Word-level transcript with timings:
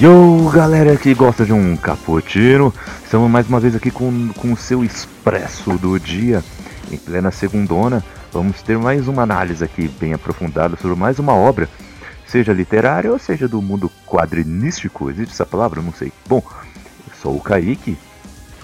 Yo, 0.00 0.48
galera 0.50 0.96
que 0.96 1.12
gosta 1.12 1.44
de 1.44 1.52
um 1.52 1.76
cappuccino, 1.76 2.72
estamos 3.04 3.30
mais 3.30 3.46
uma 3.46 3.60
vez 3.60 3.76
aqui 3.76 3.90
com, 3.90 4.30
com 4.34 4.50
o 4.50 4.56
seu 4.56 4.82
expresso 4.82 5.76
do 5.76 6.00
dia, 6.00 6.42
em 6.90 6.96
plena 6.96 7.30
segundona. 7.30 8.02
Vamos 8.32 8.62
ter 8.62 8.78
mais 8.78 9.08
uma 9.08 9.24
análise 9.24 9.62
aqui 9.62 9.88
bem 9.88 10.14
aprofundada 10.14 10.74
sobre 10.78 10.96
mais 10.96 11.18
uma 11.18 11.34
obra, 11.34 11.68
seja 12.26 12.50
literária 12.54 13.12
ou 13.12 13.18
seja 13.18 13.46
do 13.46 13.60
mundo 13.60 13.92
quadrinístico, 14.06 15.10
existe 15.10 15.34
essa 15.34 15.44
palavra? 15.44 15.82
Não 15.82 15.92
sei. 15.92 16.10
Bom, 16.26 16.42
eu 17.06 17.14
sou 17.20 17.36
o 17.36 17.40
Kaique 17.42 17.98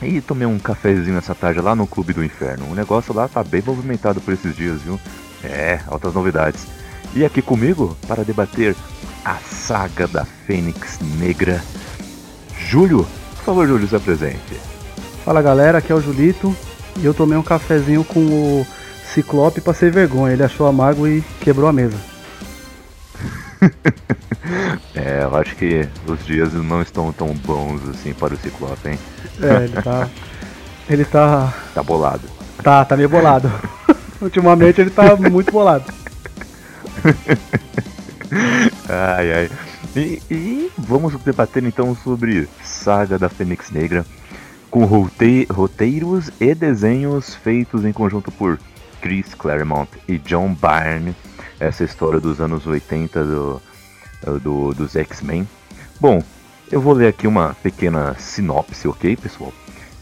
e 0.01 0.23
tomei 0.23 0.47
um 0.47 0.59
cafezinho 0.59 1.19
essa 1.19 1.35
tarde 1.35 1.61
lá 1.61 1.75
no 1.75 1.87
Clube 1.87 2.15
do 2.15 2.25
Inferno. 2.25 2.65
O 2.71 2.75
negócio 2.75 3.13
lá 3.13 3.29
tá 3.29 3.45
bem 3.45 3.61
movimentado 3.61 4.23
por 4.23 4.33
esses 4.33 4.57
dias, 4.57 4.81
viu? 4.81 4.99
É, 5.45 5.81
altas 5.87 6.15
novidades. 6.15 6.67
E 7.15 7.27
aqui 7.27 7.43
comigo 7.43 7.95
para 8.09 8.25
debater 8.25 8.75
a 9.27 9.39
saga 9.39 10.07
da 10.07 10.25
Fênix 10.25 11.01
Negra. 11.19 11.61
Júlio, 12.57 13.05
por 13.39 13.45
favor, 13.45 13.67
Júlio, 13.67 13.89
se 13.89 13.97
apresente. 13.97 14.55
Fala 15.25 15.43
galera, 15.43 15.79
aqui 15.79 15.91
é 15.91 15.95
o 15.97 16.01
Julito 16.01 16.55
e 16.97 17.05
eu 17.05 17.13
tomei 17.13 17.37
um 17.37 17.43
cafezinho 17.43 18.05
com 18.05 18.21
o 18.21 18.67
Ciclope 19.13 19.61
pra 19.61 19.75
ser 19.75 19.91
vergonha. 19.91 20.33
Ele 20.33 20.45
achou 20.45 20.69
amargo 20.69 21.09
e 21.09 21.23
quebrou 21.41 21.69
a 21.69 21.73
mesa. 21.73 21.97
é, 24.95 25.25
eu 25.25 25.37
acho 25.37 25.57
que 25.57 25.89
os 26.07 26.25
dias 26.25 26.53
não 26.53 26.81
estão 26.81 27.13
tão 27.13 27.35
bons 27.35 27.81
assim 27.89 28.15
para 28.15 28.33
o 28.33 28.37
Ciclope, 28.37 28.91
hein? 28.91 28.99
É, 29.43 29.65
ele 29.65 29.83
tá. 29.83 30.09
Ele 30.89 31.05
tá. 31.05 31.53
Tá 31.75 31.83
bolado. 31.83 32.23
Tá, 32.63 32.85
tá 32.85 32.97
meio 32.97 33.09
bolado. 33.09 33.51
Ultimamente 34.23 34.81
ele 34.81 34.91
tá 34.91 35.17
muito 35.17 35.51
bolado. 35.51 35.93
Ai, 38.89 39.33
ai. 39.33 39.51
E, 39.95 40.23
e, 40.31 40.73
vamos 40.77 41.15
debater 41.23 41.65
então 41.65 41.95
sobre 41.97 42.49
Saga 42.63 43.19
da 43.19 43.29
Fênix 43.29 43.71
Negra, 43.71 44.05
com 44.71 44.85
rote 44.85 45.47
roteiros 45.51 46.31
e 46.41 46.55
desenhos 46.55 47.35
feitos 47.35 47.85
em 47.85 47.93
conjunto 47.93 48.31
por 48.31 48.59
Chris 49.01 49.35
Claremont 49.35 49.91
e 50.09 50.19
John 50.19 50.55
Byrne. 50.55 51.15
Essa 51.59 51.85
história 51.85 52.21
dos 52.21 52.41
anos 52.41 52.67
80 52.67 53.25
do, 53.25 53.63
do 54.43 54.75
dos 54.75 54.95
X-Men. 54.95 55.49
Bom, 55.99 56.23
eu 56.71 56.81
vou 56.81 56.93
ler 56.93 57.09
aqui 57.09 57.27
uma 57.27 57.55
pequena 57.63 58.15
sinopse, 58.19 58.87
ok, 58.87 59.17
pessoal? 59.17 59.53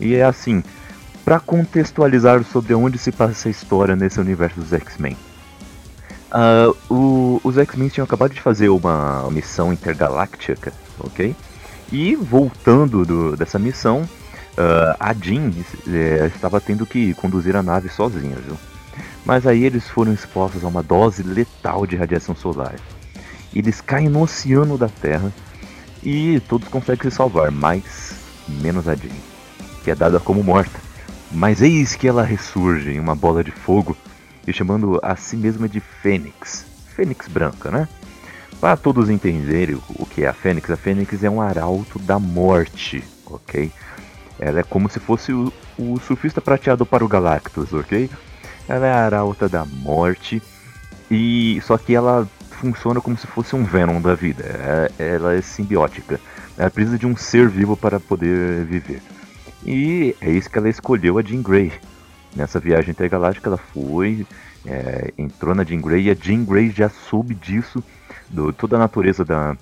E 0.00 0.14
é 0.14 0.25
assim, 0.25 0.62
para 1.25 1.39
contextualizar 1.39 2.42
sobre 2.45 2.75
onde 2.75 2.98
se 2.98 3.12
passa 3.12 3.48
a 3.48 3.50
história 3.50 3.95
nesse 3.95 4.19
universo 4.19 4.61
dos 4.61 4.72
X-Men. 4.72 5.17
Uh, 6.33 6.77
o, 6.92 7.41
os 7.44 7.56
X-Men 7.58 7.89
tinham 7.89 8.05
acabado 8.05 8.34
de 8.34 8.41
fazer 8.41 8.69
uma 8.69 9.28
missão 9.30 9.72
intergaláctica, 9.72 10.72
ok? 10.98 11.34
E 11.92 12.17
voltando 12.17 13.05
do, 13.05 13.36
dessa 13.36 13.58
missão, 13.58 14.03
uh, 14.03 14.97
a 14.98 15.12
Jean 15.12 15.52
é, 15.86 16.27
estava 16.27 16.61
tendo 16.61 16.84
que 16.84 17.14
conduzir 17.14 17.55
a 17.55 17.62
nave 17.62 17.89
sozinha, 17.89 18.36
viu? 18.36 18.56
Mas 19.25 19.47
aí 19.47 19.64
eles 19.64 19.89
foram 19.89 20.12
expostos 20.12 20.64
a 20.64 20.69
uma 20.69 20.83
dose 20.83 21.22
letal 21.22 21.86
de 21.86 21.97
radiação 21.97 22.34
solar. 22.34 22.75
Eles 23.55 23.80
caem 23.80 24.08
no 24.08 24.22
oceano 24.22 24.77
da 24.77 24.89
Terra 24.89 25.33
e 26.02 26.41
todos 26.48 26.69
conseguem 26.69 27.11
se 27.11 27.17
salvar, 27.17 27.50
mas 27.50 28.17
menos 28.48 28.89
a 28.89 28.95
Jean, 28.95 29.14
que 29.84 29.91
é 29.91 29.95
dada 29.95 30.19
como 30.19 30.42
morta. 30.42 30.78
Mas 31.30 31.62
eis 31.62 31.95
que 31.95 32.06
ela 32.06 32.22
ressurge 32.22 32.92
em 32.92 33.01
uma 33.01 33.14
bola 33.14 33.42
de 33.42 33.51
fogo 33.51 33.96
e 34.46 34.52
chamando 34.52 34.98
a 35.02 35.16
si 35.16 35.36
mesma 35.36 35.68
de 35.68 35.80
Fênix. 35.80 36.64
Fênix 36.94 37.28
branca, 37.28 37.70
né? 37.70 37.88
Para 38.60 38.77
todos 38.77 39.10
entenderem 39.10 39.78
o 39.90 40.06
que 40.06 40.24
é 40.24 40.28
a 40.28 40.32
Fênix, 40.32 40.70
a 40.70 40.77
Fênix 40.77 41.22
é 41.22 41.28
um 41.28 41.40
arauto 41.40 41.98
da 41.98 42.18
morte, 42.18 43.05
ok? 43.27 43.70
Ela 44.38 44.60
é 44.60 44.62
como 44.62 44.88
se 44.88 44.98
fosse 44.98 45.32
o, 45.32 45.52
o 45.78 45.98
surfista 46.00 46.40
prateado 46.40 46.86
para 46.86 47.05
o 47.05 47.08
Galactus, 47.08 47.72
ok? 47.72 48.10
Ela 48.68 48.86
é 48.86 48.92
a 48.92 49.05
arauta 49.05 49.48
da 49.48 49.64
morte 49.64 50.42
e 51.11 51.61
só 51.62 51.76
que 51.76 51.94
ela 51.94 52.28
funciona 52.50 53.00
como 53.00 53.16
se 53.18 53.26
fosse 53.26 53.55
um 53.55 53.64
Venom 53.64 54.00
da 54.00 54.14
vida. 54.14 54.44
É, 54.98 55.14
ela 55.14 55.34
é 55.34 55.40
simbiótica. 55.42 56.18
Ela 56.56 56.70
precisa 56.70 56.98
de 56.98 57.06
um 57.06 57.16
ser 57.16 57.48
vivo 57.48 57.76
para 57.76 58.00
poder 58.00 58.64
viver. 58.64 59.02
E 59.64 60.16
é 60.20 60.30
isso 60.30 60.48
que 60.48 60.58
ela 60.58 60.68
escolheu 60.68 61.18
a 61.18 61.22
Jean 61.22 61.42
Grey, 61.42 61.72
Nessa 62.34 62.58
viagem 62.58 62.90
intergaláctica 62.90 63.48
ela 63.48 63.56
foi, 63.56 64.27
é, 64.67 65.12
entrou 65.17 65.55
na 65.55 65.64
Jean 65.64 65.80
Grey 65.80 66.06
e 66.06 66.11
a 66.11 66.14
Jean 66.14 66.45
Grey 66.45 66.70
já 66.70 66.89
soube 66.89 67.34
disso, 67.34 67.83
do, 68.28 68.52
toda 68.52 68.77
a 68.77 68.78
natureza 68.78 69.24
da, 69.24 69.56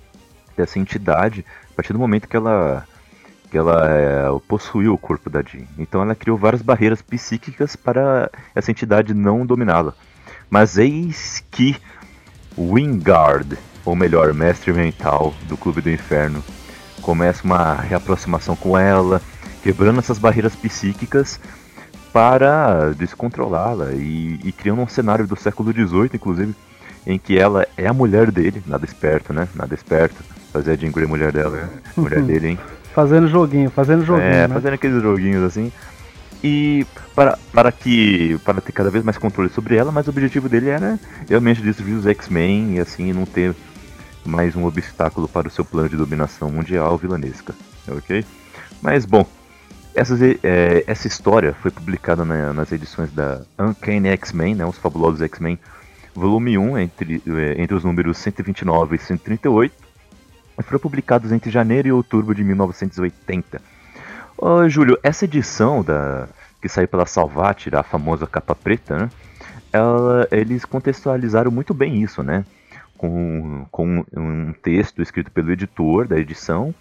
dessa 0.57 0.79
entidade, 0.79 1.45
a 1.71 1.75
partir 1.75 1.93
do 1.93 1.99
momento 1.99 2.29
que 2.29 2.37
ela, 2.37 2.87
que 3.51 3.59
ela 3.59 3.87
é, 3.91 4.23
possuiu 4.49 4.95
o 4.95 4.99
corpo 4.99 5.29
da 5.29 5.43
Jean. 5.43 5.67
Então 5.79 6.01
ela 6.01 6.15
criou 6.15 6.39
várias 6.39 6.63
barreiras 6.63 7.03
psíquicas 7.03 7.77
para 7.77 8.31
essa 8.55 8.71
entidade 8.71 9.13
não 9.13 9.45
dominá-la. 9.45 9.95
Mas 10.49 10.79
eis 10.79 11.45
que 11.51 11.77
Wingard, 12.57 13.59
ou 13.85 13.95
melhor, 13.95 14.33
mestre 14.33 14.73
mental 14.73 15.35
do 15.49 15.57
Clube 15.57 15.81
do 15.81 15.91
Inferno, 15.91 16.43
começa 17.01 17.45
uma 17.45 17.75
reaproximação 17.75 18.55
com 18.55 18.79
ela, 18.79 19.21
quebrando 19.63 19.99
essas 19.99 20.19
barreiras 20.19 20.55
psíquicas 20.55 21.41
para 22.13 22.93
descontrolá-la 22.93 23.93
e, 23.93 24.39
e 24.45 24.53
criando 24.53 24.83
um 24.83 24.89
cenário 24.89 25.27
do 25.27 25.37
século 25.37 25.73
XVIII, 25.73 26.11
inclusive, 26.15 26.55
em 27.07 27.19
que 27.19 27.39
ela 27.39 27.67
é 27.77 27.87
a 27.87 27.93
mulher 27.93 28.31
dele, 28.31 28.63
nada 28.67 28.85
esperto, 28.85 29.33
né? 29.33 29.49
Nada 29.55 29.75
esperto. 29.75 30.23
Fazer 30.53 30.73
a 30.73 30.77
Jean 30.77 30.91
Grey 30.91 31.07
mulher 31.07 31.33
dela, 31.33 31.57
né? 31.57 31.69
mulher 31.97 32.23
dele, 32.23 32.49
hein? 32.49 32.59
Fazendo 32.95 33.27
joguinho, 33.27 33.71
fazendo 33.71 34.05
joguinho. 34.05 34.27
É, 34.27 34.47
né? 34.47 34.55
fazendo 34.55 34.75
aqueles 34.75 35.03
joguinhos 35.03 35.43
assim. 35.43 35.73
E 36.45 36.87
para, 37.15 37.39
para 37.53 37.73
que. 37.73 38.39
para 38.45 38.61
ter 38.61 38.73
cada 38.73 38.91
vez 38.91 39.03
mais 39.05 39.17
controle 39.17 39.49
sobre 39.49 39.77
ela, 39.77 39.91
mas 39.91 40.07
o 40.07 40.11
objetivo 40.11 40.49
dele 40.49 40.69
era 40.69 40.99
realmente 41.29 41.63
destruir 41.63 41.95
os 41.95 42.07
X-Men 42.07 42.75
e 42.77 42.81
assim 42.81 43.13
não 43.13 43.25
ter 43.25 43.55
mais 44.25 44.55
um 44.55 44.65
obstáculo 44.65 45.27
para 45.27 45.49
o 45.49 45.51
seu 45.51 45.65
plano 45.65 45.89
de 45.89 45.97
dominação 45.97 46.51
mundial 46.51 46.99
vilanesca. 46.99 47.55
Ok? 47.89 48.25
Mas 48.83 49.07
bom, 49.07 49.27
essa, 49.95 50.17
é, 50.43 50.85
essa 50.87 51.07
história 51.07 51.55
foi 51.55 51.71
publicada 51.71 52.25
na, 52.25 52.53
nas 52.53 52.73
edições 52.73 53.13
da 53.13 53.43
Uncanny 53.59 54.09
X-Men, 54.09 54.55
né, 54.55 54.65
os 54.65 54.79
Fabulosos 54.79 55.21
X-Men, 55.23 55.59
volume 56.15 56.57
1, 56.59 56.79
entre, 56.79 57.23
é, 57.27 57.61
entre 57.61 57.75
os 57.75 57.85
números 57.85 58.19
129 58.19 58.97
e 58.97 58.99
138, 58.99 59.75
e 60.59 60.63
foram 60.63 60.79
publicados 60.79 61.33
entre 61.33 61.51
janeiro 61.51 61.89
e 61.89 61.93
outubro 61.93 62.35
de 62.35 62.45
1980. 62.45 63.61
Ô, 64.37 64.69
Júlio, 64.69 64.99
essa 65.03 65.25
edição 65.25 65.83
da, 65.83 66.29
que 66.61 66.69
saiu 66.69 66.89
pela 66.89 67.07
Salvatira, 67.07 67.81
a 67.81 67.83
famosa 67.83 68.27
capa 68.27 68.55
preta, 68.55 68.99
né, 68.99 69.11
ela, 69.73 70.29
eles 70.31 70.65
contextualizaram 70.65 71.51
muito 71.51 71.73
bem 71.73 72.03
isso, 72.03 72.23
né? 72.23 72.45
Com, 72.97 73.67
com 73.71 74.05
um 74.15 74.53
texto 74.53 75.03
escrito 75.03 75.31
pelo 75.33 75.51
editor 75.51 76.07
da 76.07 76.19
edição 76.19 76.73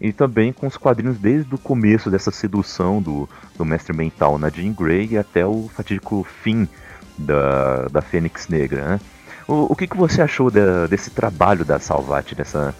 e 0.00 0.12
também 0.12 0.52
com 0.52 0.66
os 0.66 0.76
quadrinhos 0.76 1.18
desde 1.18 1.54
o 1.54 1.58
começo 1.58 2.10
dessa 2.10 2.30
sedução 2.30 3.02
do, 3.02 3.28
do 3.56 3.64
mestre 3.64 3.96
mental 3.96 4.38
na 4.38 4.48
Jean 4.48 4.72
Grey 4.72 5.16
até 5.18 5.44
o 5.44 5.68
fatídico 5.74 6.26
fim 6.42 6.68
da, 7.16 7.86
da 7.88 8.00
Fênix 8.00 8.48
Negra. 8.48 8.84
Né? 8.84 9.00
O, 9.46 9.72
o 9.72 9.76
que, 9.76 9.86
que 9.86 9.96
você 9.96 10.22
achou 10.22 10.50
de, 10.50 10.60
desse 10.88 11.10
trabalho 11.10 11.64
da 11.64 11.78
Salvat 11.78 12.34
nessa, 12.36 12.74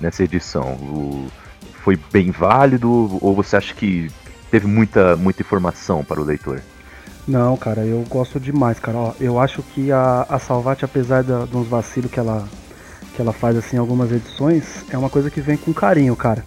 nessa 0.00 0.24
edição? 0.24 0.72
O, 0.74 1.28
foi 1.82 1.98
bem 2.10 2.30
válido 2.30 2.90
ou 3.20 3.34
você 3.34 3.56
acha 3.56 3.74
que 3.74 4.10
teve 4.50 4.66
muita, 4.66 5.16
muita 5.16 5.42
informação 5.42 6.02
para 6.02 6.20
o 6.20 6.24
leitor? 6.24 6.62
Não, 7.26 7.56
cara, 7.56 7.84
eu 7.84 8.04
gosto 8.08 8.38
demais, 8.38 8.78
cara. 8.78 8.96
Ó, 8.96 9.14
eu 9.20 9.38
acho 9.38 9.62
que 9.62 9.90
a, 9.90 10.26
a 10.28 10.38
Salvat, 10.38 10.82
apesar 10.82 11.22
de 11.22 11.32
uns 11.56 11.66
vacilos 11.66 12.10
que 12.10 12.18
ela 12.18 12.46
que 13.14 13.22
ela 13.22 13.32
faz 13.32 13.56
assim 13.56 13.76
algumas 13.76 14.10
edições, 14.10 14.84
é 14.90 14.98
uma 14.98 15.10
coisa 15.10 15.30
que 15.30 15.40
vem 15.40 15.56
com 15.56 15.72
carinho, 15.72 16.14
cara. 16.16 16.44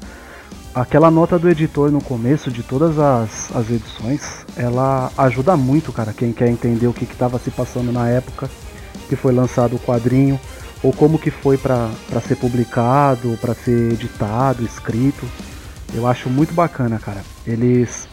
Aquela 0.75 1.09
nota 1.09 1.39
do 1.39 1.49
editor 1.49 1.91
no 1.91 2.01
começo 2.01 2.51
de 2.51 2.61
todas 2.61 2.99
as, 2.99 3.55
as 3.55 3.69
edições, 3.69 4.45
ela 4.55 5.11
ajuda 5.17 5.57
muito, 5.57 5.91
cara, 5.91 6.13
quem 6.13 6.31
quer 6.31 6.49
entender 6.49 6.87
o 6.87 6.93
que 6.93 7.05
estava 7.05 7.39
se 7.39 7.49
passando 7.49 7.91
na 7.91 8.07
época 8.09 8.49
que 9.07 9.15
foi 9.15 9.33
lançado 9.33 9.75
o 9.75 9.79
quadrinho, 9.79 10.39
ou 10.83 10.93
como 10.93 11.17
que 11.17 11.31
foi 11.31 11.57
para 11.57 11.89
ser 12.27 12.35
publicado, 12.35 13.37
para 13.41 13.53
ser 13.53 13.93
editado, 13.93 14.63
escrito. 14.63 15.25
Eu 15.93 16.05
acho 16.05 16.29
muito 16.29 16.53
bacana, 16.53 16.99
cara. 16.99 17.23
Eles 17.45 18.07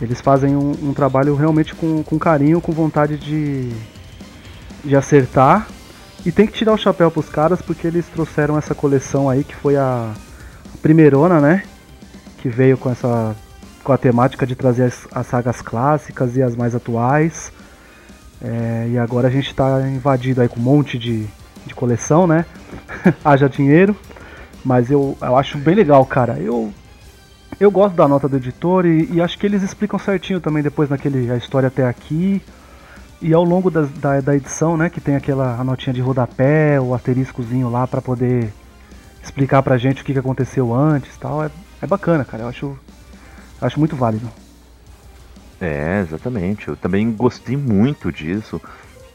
eles 0.00 0.20
fazem 0.20 0.56
um, 0.56 0.72
um 0.82 0.92
trabalho 0.92 1.36
realmente 1.36 1.76
com, 1.76 2.02
com 2.02 2.18
carinho, 2.18 2.60
com 2.60 2.72
vontade 2.72 3.16
de, 3.16 3.70
de 4.84 4.96
acertar 4.96 5.68
e 6.24 6.32
tem 6.32 6.46
que 6.46 6.52
tirar 6.52 6.72
o 6.72 6.78
chapéu 6.78 7.10
pros 7.10 7.28
caras 7.28 7.60
porque 7.60 7.86
eles 7.86 8.06
trouxeram 8.06 8.56
essa 8.56 8.74
coleção 8.74 9.28
aí 9.28 9.44
que 9.44 9.54
foi 9.54 9.76
a, 9.76 10.12
primeirona, 10.82 11.40
né? 11.40 11.62
Que 12.38 12.48
veio 12.48 12.76
com 12.76 12.90
essa 12.90 13.34
com 13.84 13.92
a 13.92 13.98
temática 13.98 14.46
de 14.46 14.54
trazer 14.54 14.84
as, 14.84 15.08
as 15.10 15.26
sagas 15.26 15.60
clássicas 15.60 16.36
e 16.36 16.42
as 16.42 16.54
mais 16.54 16.74
atuais. 16.74 17.52
É, 18.40 18.88
e 18.90 18.98
agora 18.98 19.28
a 19.28 19.30
gente 19.30 19.48
está 19.48 19.80
invadido 19.88 20.40
aí 20.40 20.48
com 20.48 20.60
um 20.60 20.62
monte 20.62 20.98
de, 20.98 21.26
de 21.66 21.74
coleção, 21.74 22.26
né? 22.26 22.44
Haja 23.24 23.48
dinheiro. 23.48 23.96
Mas 24.64 24.90
eu, 24.90 25.16
eu 25.20 25.36
acho 25.36 25.58
bem 25.58 25.74
legal, 25.74 26.04
cara. 26.04 26.38
Eu 26.38 26.72
eu 27.60 27.70
gosto 27.70 27.94
da 27.94 28.08
nota 28.08 28.28
do 28.28 28.36
editor 28.36 28.86
e, 28.86 29.08
e, 29.12 29.20
acho 29.20 29.38
que 29.38 29.46
eles 29.46 29.62
explicam 29.62 29.98
certinho 29.98 30.40
também 30.40 30.62
depois 30.62 30.88
naquele 30.88 31.30
a 31.30 31.36
história 31.36 31.68
até 31.68 31.86
aqui. 31.86 32.42
E 33.22 33.32
ao 33.32 33.44
longo 33.44 33.70
da, 33.70 33.82
da, 34.20 34.34
edição, 34.34 34.76
né, 34.76 34.90
que 34.90 35.00
tem 35.00 35.14
aquela 35.14 35.62
notinha 35.62 35.94
de 35.94 36.00
rodapé, 36.00 36.80
o 36.80 36.92
asteriscozinho 36.92 37.70
lá 37.70 37.86
para 37.86 38.02
poder 38.02 38.52
explicar 39.22 39.62
pra 39.62 39.78
gente 39.78 40.02
o 40.02 40.04
que, 40.04 40.12
que 40.12 40.18
aconteceu 40.18 40.74
antes 40.74 41.16
tal. 41.18 41.44
É, 41.44 41.50
é 41.80 41.86
bacana, 41.86 42.24
cara. 42.24 42.42
Eu 42.42 42.48
acho, 42.48 42.76
acho 43.60 43.78
muito 43.78 43.94
válido. 43.94 44.28
É, 45.60 46.00
exatamente. 46.00 46.66
Eu 46.66 46.76
também 46.76 47.12
gostei 47.12 47.56
muito 47.56 48.10
disso. 48.10 48.60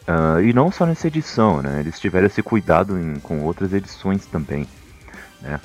Uh, 0.08 0.40
e 0.42 0.54
não 0.54 0.72
só 0.72 0.86
nessa 0.86 1.08
edição, 1.08 1.62
né? 1.62 1.82
Eles 1.82 2.00
tiveram 2.00 2.28
esse 2.28 2.42
cuidado 2.42 2.98
em, 2.98 3.20
com 3.20 3.42
outras 3.42 3.74
edições 3.74 4.26
também. 4.26 4.66
Né? 5.42 5.60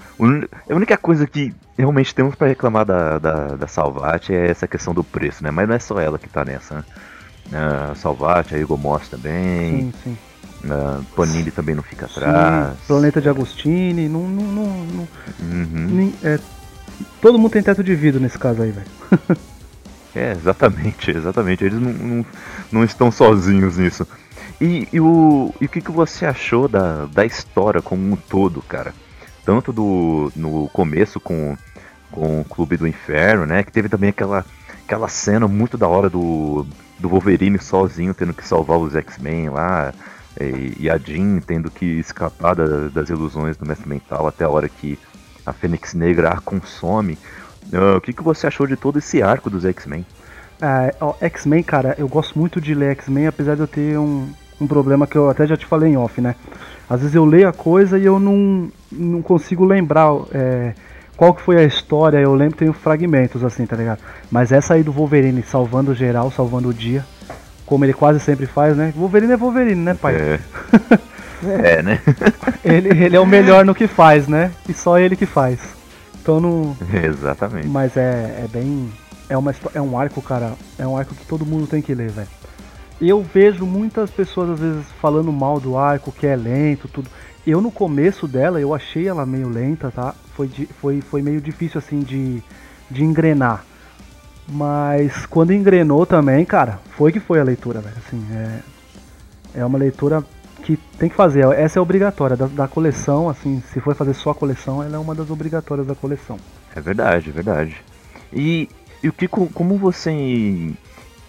A 0.68 0.74
única 0.74 0.96
coisa 0.96 1.28
que 1.28 1.54
realmente 1.78 2.12
temos 2.12 2.34
para 2.34 2.48
reclamar 2.48 2.84
da, 2.84 3.20
da, 3.20 3.46
da 3.54 3.66
Salvat 3.68 4.30
é 4.30 4.50
essa 4.50 4.66
questão 4.66 4.92
do 4.92 5.04
preço, 5.04 5.44
né? 5.44 5.52
Mas 5.52 5.68
não 5.68 5.76
é 5.76 5.78
só 5.78 6.00
ela 6.00 6.18
que 6.18 6.28
tá 6.28 6.44
nessa, 6.44 6.78
né? 6.78 6.84
Uh, 7.48 7.94
Salvat, 7.96 8.54
a 8.54 8.58
Igor 8.58 8.78
Moss 8.78 9.08
também. 9.08 9.70
Sim, 9.70 9.92
sim. 10.04 10.18
Uh, 10.64 11.04
Panini 11.16 11.50
também 11.50 11.74
não 11.74 11.82
fica 11.82 12.06
atrás. 12.06 12.76
Sim, 12.78 12.86
Planeta 12.86 13.20
de 13.20 13.28
Agostini, 13.28 14.08
não. 14.08 14.28
não, 14.28 14.44
não, 14.44 14.66
não 14.84 15.08
uhum. 15.40 15.88
nem, 15.90 16.14
é, 16.22 16.38
todo 17.20 17.38
mundo 17.38 17.52
tem 17.52 17.62
teto 17.62 17.82
de 17.82 17.94
vidro 17.94 18.20
nesse 18.20 18.38
caso 18.38 18.62
aí, 18.62 18.70
velho. 18.70 18.86
é, 20.14 20.32
exatamente, 20.32 21.10
exatamente. 21.10 21.64
Eles 21.64 21.80
não, 21.80 21.92
não, 21.92 22.26
não 22.70 22.84
estão 22.84 23.10
sozinhos 23.10 23.76
nisso. 23.76 24.06
E, 24.60 24.88
e, 24.92 25.00
o, 25.00 25.52
e 25.60 25.66
o 25.66 25.68
que, 25.68 25.80
que 25.80 25.90
você 25.90 26.24
achou 26.24 26.68
da, 26.68 27.06
da 27.06 27.26
história 27.26 27.82
como 27.82 28.12
um 28.12 28.16
todo, 28.16 28.62
cara? 28.62 28.94
tanto 29.44 29.72
do 29.72 30.32
no 30.34 30.68
começo 30.72 31.20
com, 31.20 31.56
com 32.10 32.40
o 32.40 32.44
Clube 32.44 32.76
do 32.76 32.86
Inferno, 32.86 33.46
né? 33.46 33.62
Que 33.62 33.72
teve 33.72 33.88
também 33.88 34.10
aquela, 34.10 34.44
aquela 34.92 35.08
cena 35.08 35.48
muito 35.48 35.78
da 35.78 35.88
hora 35.88 36.10
do, 36.10 36.66
do 36.98 37.08
Wolverine 37.08 37.58
sozinho 37.58 38.12
tendo 38.12 38.34
que 38.34 38.46
salvar 38.46 38.78
os 38.78 38.94
X-Men 38.94 39.48
lá. 39.48 39.94
E, 40.38 40.84
e, 40.84 40.90
a 40.90 40.98
Jean 40.98 41.40
tendo 41.40 41.70
que 41.70 41.84
escapar 41.84 42.54
da, 42.54 42.88
das 42.88 43.08
ilusões 43.08 43.56
do 43.56 43.66
Mestre 43.66 43.88
Mental 43.88 44.26
até 44.26 44.44
a 44.44 44.50
hora 44.50 44.68
que 44.68 44.98
a 45.46 45.52
Fênix 45.52 45.94
Negra 45.94 46.30
a 46.30 46.40
consome. 46.40 47.18
Uh, 47.72 47.96
o 47.96 48.00
que, 48.00 48.12
que 48.12 48.22
você 48.22 48.46
achou 48.46 48.66
de 48.66 48.76
todo 48.76 48.98
esse 48.98 49.22
arco 49.22 49.48
dos 49.48 49.64
X-Men? 49.64 50.04
É, 50.60 50.94
X-Men, 51.26 51.62
cara, 51.62 51.94
eu 51.98 52.06
gosto 52.06 52.38
muito 52.38 52.60
de 52.60 52.74
ler 52.74 52.92
X-Men, 52.92 53.28
apesar 53.28 53.54
de 53.54 53.62
eu 53.62 53.66
ter 53.66 53.98
um, 53.98 54.28
um 54.60 54.66
problema 54.66 55.06
que 55.06 55.16
eu 55.16 55.30
até 55.30 55.46
já 55.46 55.56
te 55.56 55.66
falei 55.66 55.92
em 55.92 55.96
off, 55.96 56.20
né? 56.20 56.34
Às 56.88 57.00
vezes 57.00 57.14
eu 57.14 57.24
leio 57.24 57.48
a 57.48 57.52
coisa 57.52 57.98
e 57.98 58.04
eu 58.04 58.20
não, 58.20 58.70
não 58.90 59.22
consigo 59.22 59.64
lembrar 59.64 60.10
é, 60.32 60.74
qual 61.16 61.34
que 61.34 61.42
foi 61.42 61.58
a 61.58 61.64
história. 61.64 62.18
Eu 62.18 62.34
lembro 62.34 62.56
tenho 62.56 62.72
fragmentos 62.72 63.44
assim, 63.44 63.66
tá 63.66 63.76
ligado? 63.76 64.00
Mas 64.30 64.52
essa 64.52 64.74
aí 64.74 64.82
do 64.82 64.92
Wolverine 64.92 65.42
salvando 65.42 65.94
geral, 65.94 66.30
salvando 66.30 66.68
o 66.68 66.74
dia, 66.74 67.04
como 67.66 67.84
ele 67.84 67.92
quase 67.92 68.20
sempre 68.20 68.46
faz, 68.46 68.76
né? 68.76 68.92
Wolverine 68.96 69.32
é 69.32 69.36
Wolverine, 69.36 69.82
né, 69.82 69.94
pai? 69.94 70.14
É, 70.14 70.40
é 71.78 71.82
né? 71.82 72.00
ele, 72.64 72.88
ele 72.88 73.16
é 73.16 73.20
o 73.20 73.26
melhor 73.26 73.64
no 73.64 73.74
que 73.74 73.86
faz, 73.86 74.28
né? 74.28 74.52
E 74.68 74.72
só 74.72 74.98
ele 74.98 75.16
que 75.16 75.26
faz. 75.26 75.60
Então 76.20 76.40
não. 76.40 76.76
Exatamente. 77.04 77.68
Mas 77.68 77.96
é, 77.96 78.44
é 78.44 78.48
bem. 78.52 78.92
É, 79.28 79.36
uma, 79.36 79.54
é 79.74 79.80
um 79.80 79.98
arco, 79.98 80.20
cara. 80.20 80.52
É 80.78 80.86
um 80.86 80.96
arco 80.96 81.14
que 81.14 81.26
todo 81.26 81.46
mundo 81.46 81.66
tem 81.66 81.82
que 81.82 81.94
ler, 81.94 82.10
velho 82.10 82.28
eu 83.08 83.22
vejo 83.22 83.66
muitas 83.66 84.10
pessoas 84.10 84.50
às 84.50 84.60
vezes 84.60 84.86
falando 85.00 85.32
mal 85.32 85.58
do 85.58 85.76
arco, 85.76 86.12
que 86.12 86.26
é 86.26 86.36
lento, 86.36 86.88
tudo. 86.88 87.10
Eu 87.44 87.60
no 87.60 87.72
começo 87.72 88.28
dela, 88.28 88.60
eu 88.60 88.72
achei 88.72 89.08
ela 89.08 89.26
meio 89.26 89.48
lenta, 89.48 89.90
tá? 89.90 90.14
Foi, 90.34 90.48
foi, 90.80 91.00
foi 91.00 91.22
meio 91.22 91.40
difícil 91.40 91.78
assim 91.78 92.00
de, 92.00 92.42
de 92.90 93.04
engrenar. 93.04 93.64
Mas 94.48 95.26
quando 95.26 95.52
engrenou 95.52 96.04
também, 96.04 96.44
cara, 96.44 96.80
foi 96.96 97.12
que 97.12 97.20
foi 97.20 97.40
a 97.40 97.44
leitura, 97.44 97.80
velho. 97.80 97.96
Assim, 98.06 98.26
é, 98.32 98.60
é 99.60 99.64
uma 99.64 99.78
leitura 99.78 100.24
que 100.62 100.76
tem 100.98 101.08
que 101.08 101.14
fazer. 101.14 101.44
Essa 101.52 101.78
é 101.78 101.82
obrigatória 101.82 102.36
da, 102.36 102.46
da, 102.46 102.68
coleção, 102.68 103.28
assim, 103.28 103.62
se 103.72 103.80
for 103.80 103.94
fazer 103.94 104.14
só 104.14 104.30
a 104.30 104.34
coleção, 104.34 104.82
ela 104.82 104.96
é 104.96 104.98
uma 104.98 105.14
das 105.14 105.30
obrigatórias 105.30 105.86
da 105.86 105.94
coleção. 105.94 106.38
É 106.74 106.80
verdade, 106.80 107.30
é 107.30 107.32
verdade. 107.32 107.76
E, 108.32 108.68
e 109.02 109.08
o 109.08 109.12
que 109.12 109.28
como 109.28 109.76
você 109.76 110.72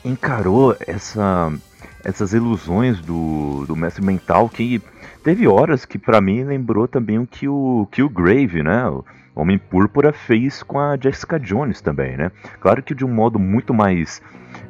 encarou 0.05 0.75
essa, 0.85 1.51
essas 2.03 2.33
ilusões 2.33 2.99
do, 2.99 3.65
do 3.65 3.75
mestre 3.75 4.03
mental 4.03 4.49
que 4.49 4.81
teve 5.23 5.47
horas 5.47 5.85
que 5.85 5.97
para 5.97 6.21
mim 6.21 6.43
lembrou 6.43 6.87
também 6.87 7.17
o 7.17 7.25
que 7.25 7.47
o, 7.47 8.09
Grave, 8.09 8.61
né? 8.61 8.87
O 8.87 9.03
Homem 9.33 9.57
Púrpura 9.57 10.11
fez 10.11 10.61
com 10.61 10.79
a 10.79 10.97
Jessica 11.01 11.39
Jones 11.39 11.81
também, 11.81 12.17
né? 12.17 12.31
Claro 12.59 12.83
que 12.83 12.93
de 12.93 13.05
um 13.05 13.11
modo 13.11 13.39
muito 13.39 13.73
mais 13.73 14.21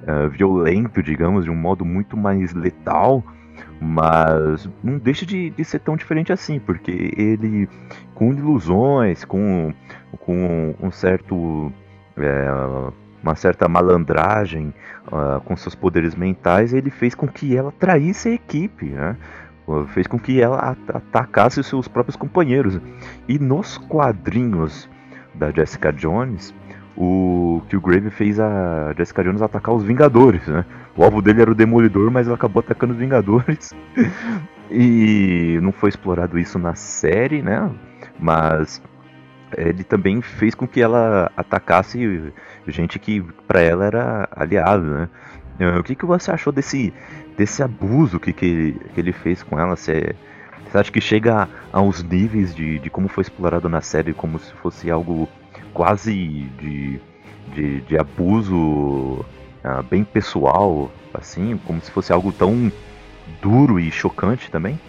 uh, 0.03 0.29
violento, 0.29 1.01
digamos, 1.01 1.43
de 1.45 1.51
um 1.51 1.55
modo 1.55 1.83
muito 1.83 2.15
mais 2.15 2.53
letal, 2.53 3.23
mas 3.81 4.69
não 4.83 4.97
deixa 4.97 5.25
de, 5.25 5.49
de 5.49 5.65
ser 5.65 5.79
tão 5.79 5.97
diferente 5.97 6.31
assim, 6.31 6.59
porque 6.59 7.11
ele, 7.17 7.67
com 8.13 8.31
ilusões, 8.31 9.25
com, 9.25 9.73
com 10.19 10.75
um 10.79 10.91
certo. 10.91 11.71
É, 12.15 12.93
uma 13.23 13.35
certa 13.35 13.69
malandragem 13.69 14.73
uh, 15.07 15.39
com 15.45 15.55
seus 15.55 15.73
poderes 15.73 16.13
mentais, 16.13 16.73
ele 16.73 16.89
fez 16.89 17.15
com 17.15 17.25
que 17.25 17.55
ela 17.55 17.71
traísse 17.71 18.27
a 18.27 18.33
equipe, 18.33 18.87
né? 18.87 19.15
Fez 19.89 20.07
com 20.07 20.19
que 20.19 20.41
ela 20.41 20.75
atacasse 20.87 21.59
os 21.59 21.67
seus 21.67 21.87
próprios 21.87 22.15
companheiros. 22.15 22.79
E 23.27 23.39
nos 23.39 23.77
quadrinhos 23.77 24.89
da 25.33 25.51
Jessica 25.51 25.91
Jones, 25.91 26.53
o 26.95 27.61
que 27.69 27.75
o 27.75 27.81
Grave 27.81 28.09
fez 28.09 28.39
a 28.39 28.93
Jessica 28.95 29.23
Jones 29.23 29.41
atacar 29.41 29.73
os 29.73 29.83
Vingadores, 29.83 30.47
né? 30.47 30.65
O 30.95 31.03
alvo 31.03 31.21
dele 31.21 31.41
era 31.41 31.51
o 31.51 31.55
Demolidor, 31.55 32.11
mas 32.11 32.27
ela 32.27 32.35
acabou 32.35 32.59
atacando 32.59 32.93
os 32.93 32.99
Vingadores. 32.99 33.73
e 34.69 35.59
não 35.61 35.71
foi 35.71 35.89
explorado 35.89 36.37
isso 36.37 36.59
na 36.59 36.75
série, 36.75 37.41
né? 37.41 37.69
Mas 38.19 38.81
ele 39.57 39.83
também 39.83 40.21
fez 40.21 40.55
com 40.55 40.67
que 40.67 40.81
ela 40.81 41.31
atacasse 41.37 42.31
gente 42.67 42.99
que 42.99 43.21
para 43.47 43.61
ela 43.61 43.85
era 43.85 44.29
aliado, 44.31 44.85
né? 44.85 45.09
Eh, 45.59 45.77
o 45.77 45.83
que, 45.83 45.95
que 45.95 46.05
você 46.05 46.31
achou 46.31 46.51
desse, 46.51 46.93
desse 47.37 47.63
abuso 47.63 48.19
que, 48.19 48.33
que, 48.33 48.75
que 48.93 48.99
ele 48.99 49.11
fez 49.11 49.43
com 49.43 49.59
ela? 49.59 49.75
Você, 49.75 50.15
você 50.69 50.77
acha 50.77 50.91
que 50.91 51.01
chega 51.01 51.47
aos 51.71 52.03
níveis 52.03 52.53
de, 52.53 52.79
de 52.79 52.89
como 52.89 53.07
foi 53.07 53.21
explorado 53.21 53.69
na 53.69 53.81
série, 53.81 54.13
como 54.13 54.39
se 54.39 54.51
fosse 54.53 54.89
algo 54.89 55.27
quase 55.73 56.13
de, 56.59 56.99
de, 57.53 57.81
de 57.81 57.97
abuso 57.97 58.55
uh, 58.55 59.83
bem 59.89 60.03
pessoal, 60.03 60.91
assim, 61.13 61.59
como 61.65 61.81
se 61.81 61.91
fosse 61.91 62.13
algo 62.13 62.31
tão 62.31 62.71
duro 63.41 63.79
e 63.79 63.91
chocante 63.91 64.49
também? 64.49 64.79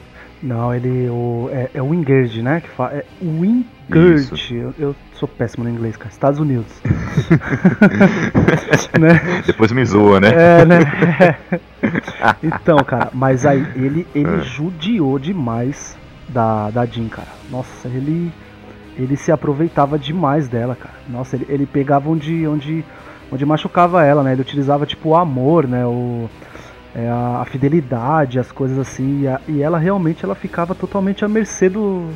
Não, 0.43 0.75
ele 0.75 1.09
o, 1.09 1.49
é, 1.51 1.71
é 1.73 1.83
o 1.83 1.89
Wingard, 1.89 2.43
né? 2.43 2.61
Que 2.61 2.69
fala, 2.69 2.93
é 2.93 3.05
Wingard. 3.23 4.31
Eu, 4.51 4.75
eu, 4.79 4.95
sou 5.15 5.27
péssimo 5.27 5.65
no 5.65 5.71
inglês, 5.71 5.97
cara. 5.97 6.11
Estados 6.11 6.39
Unidos. 6.39 6.71
né? 9.01 9.43
Depois 9.47 9.73
me 9.73 9.83
zoa, 9.87 10.21
né? 10.21 10.33
É, 10.35 10.65
né? 10.67 10.81
então, 12.43 12.77
cara, 12.79 13.11
mas 13.13 13.45
aí 13.47 13.61
ele, 13.77 14.07
ele 14.15 14.37
é. 14.37 14.41
judiou 14.41 15.19
demais 15.19 15.97
da, 16.29 16.71
da 16.71 16.87
Jean, 16.87 17.09
cara. 17.09 17.29
Nossa, 17.51 17.89
ele 17.89 18.33
ele 18.97 19.17
se 19.17 19.33
aproveitava 19.33 19.99
demais 19.99 20.49
dela, 20.49 20.77
cara. 20.77 20.95
Nossa, 21.09 21.37
ele, 21.37 21.47
ele 21.49 21.67
pegava 21.67 22.09
onde, 22.09 22.47
onde, 22.47 22.85
onde 23.31 23.45
machucava 23.45 24.05
ela, 24.05 24.23
né? 24.23 24.33
Ele 24.33 24.43
utilizava 24.43 24.87
tipo 24.87 25.11
o 25.11 25.17
amor, 25.17 25.67
né? 25.67 25.85
O, 25.85 26.29
é, 26.95 27.09
a, 27.09 27.41
a, 27.43 27.45
fidelidade, 27.45 28.39
as 28.39 28.53
coisas 28.53 28.79
assim. 28.79 29.23
E, 29.23 29.29
a, 29.29 29.41
e, 29.49 29.63
ela 29.63 29.79
realmente 29.79 30.25
ela 30.25 30.35
ficava 30.35 30.75
totalmente 30.75 31.25
à 31.25 31.29
mercê 31.29 31.69
do, 31.69 32.09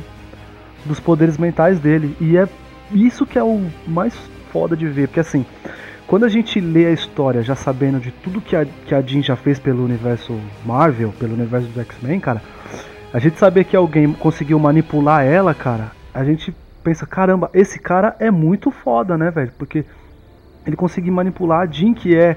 dos 0.85 0.99
poderes 0.99 1.37
mentais 1.37 1.79
dele. 1.79 2.15
E 2.19 2.37
é 2.37 2.47
isso 2.93 3.25
que 3.25 3.37
é 3.37 3.43
o 3.43 3.69
mais 3.85 4.15
foda 4.51 4.75
de 4.75 4.87
ver, 4.87 5.07
porque 5.07 5.19
assim, 5.19 5.45
quando 6.09 6.25
a 6.25 6.27
gente 6.27 6.59
lê 6.59 6.87
a 6.87 6.91
história 6.91 7.43
já 7.43 7.55
sabendo 7.55 7.99
de 7.99 8.09
tudo 8.09 8.41
que 8.41 8.55
a, 8.55 8.65
que 8.65 8.95
a 8.95 9.01
Jean 9.01 9.21
já 9.21 9.35
fez 9.35 9.59
pelo 9.59 9.85
universo 9.85 10.35
Marvel, 10.65 11.13
pelo 11.19 11.35
universo 11.35 11.67
dos 11.67 11.77
X-Men, 11.77 12.19
cara, 12.19 12.41
a 13.13 13.19
gente 13.19 13.37
saber 13.37 13.63
que 13.63 13.75
alguém 13.75 14.11
conseguiu 14.13 14.57
manipular 14.57 15.23
ela, 15.23 15.53
cara, 15.53 15.91
a 16.11 16.23
gente 16.25 16.51
pensa, 16.83 17.05
caramba, 17.05 17.51
esse 17.53 17.77
cara 17.77 18.15
é 18.19 18.31
muito 18.31 18.71
foda, 18.71 19.19
né, 19.19 19.29
velho? 19.29 19.51
Porque 19.55 19.85
ele 20.65 20.75
conseguiu 20.75 21.13
manipular 21.13 21.61
a 21.61 21.65
Jean, 21.67 21.93
que 21.93 22.17
é 22.17 22.35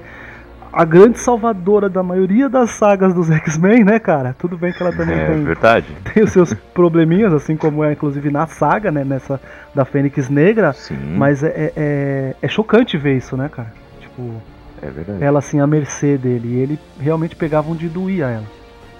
a 0.73 0.83
grande 0.83 1.19
salvadora 1.19 1.87
da 1.87 2.01
maioria 2.01 2.49
das 2.49 2.71
sagas 2.71 3.13
dos 3.13 3.29
X-Men, 3.29 3.83
né, 3.83 3.99
cara? 3.99 4.35
Tudo 4.39 4.57
bem 4.57 4.73
que 4.73 4.81
ela 4.81 4.91
também 4.91 5.15
é, 5.15 5.27
tem, 5.27 5.43
verdade. 5.43 5.85
tem 6.11 6.23
os 6.23 6.31
seus 6.31 6.51
probleminhas, 6.73 7.31
assim 7.31 7.55
como 7.55 7.83
é 7.83 7.93
inclusive 7.93 8.31
na 8.31 8.47
saga, 8.47 8.91
né, 8.91 9.03
nessa 9.03 9.39
da 9.73 9.85
Fênix 9.85 10.29
Negra. 10.29 10.73
Sim. 10.73 10.97
Mas 11.15 11.43
é, 11.43 11.47
é, 11.47 11.73
é, 11.75 12.35
é 12.41 12.47
chocante 12.47 12.97
ver 12.97 13.17
isso, 13.17 13.37
né, 13.37 13.49
cara? 13.49 13.71
Tipo, 14.01 14.41
é 14.81 14.89
verdade. 14.89 15.23
ela 15.23 15.39
assim 15.39 15.59
à 15.59 15.67
mercê 15.67 16.17
dele, 16.17 16.47
e 16.47 16.59
ele 16.59 16.79
realmente 16.99 17.35
pegava 17.35 17.69
onde 17.69 17.87
doía 17.87 18.25
ela. 18.25 18.47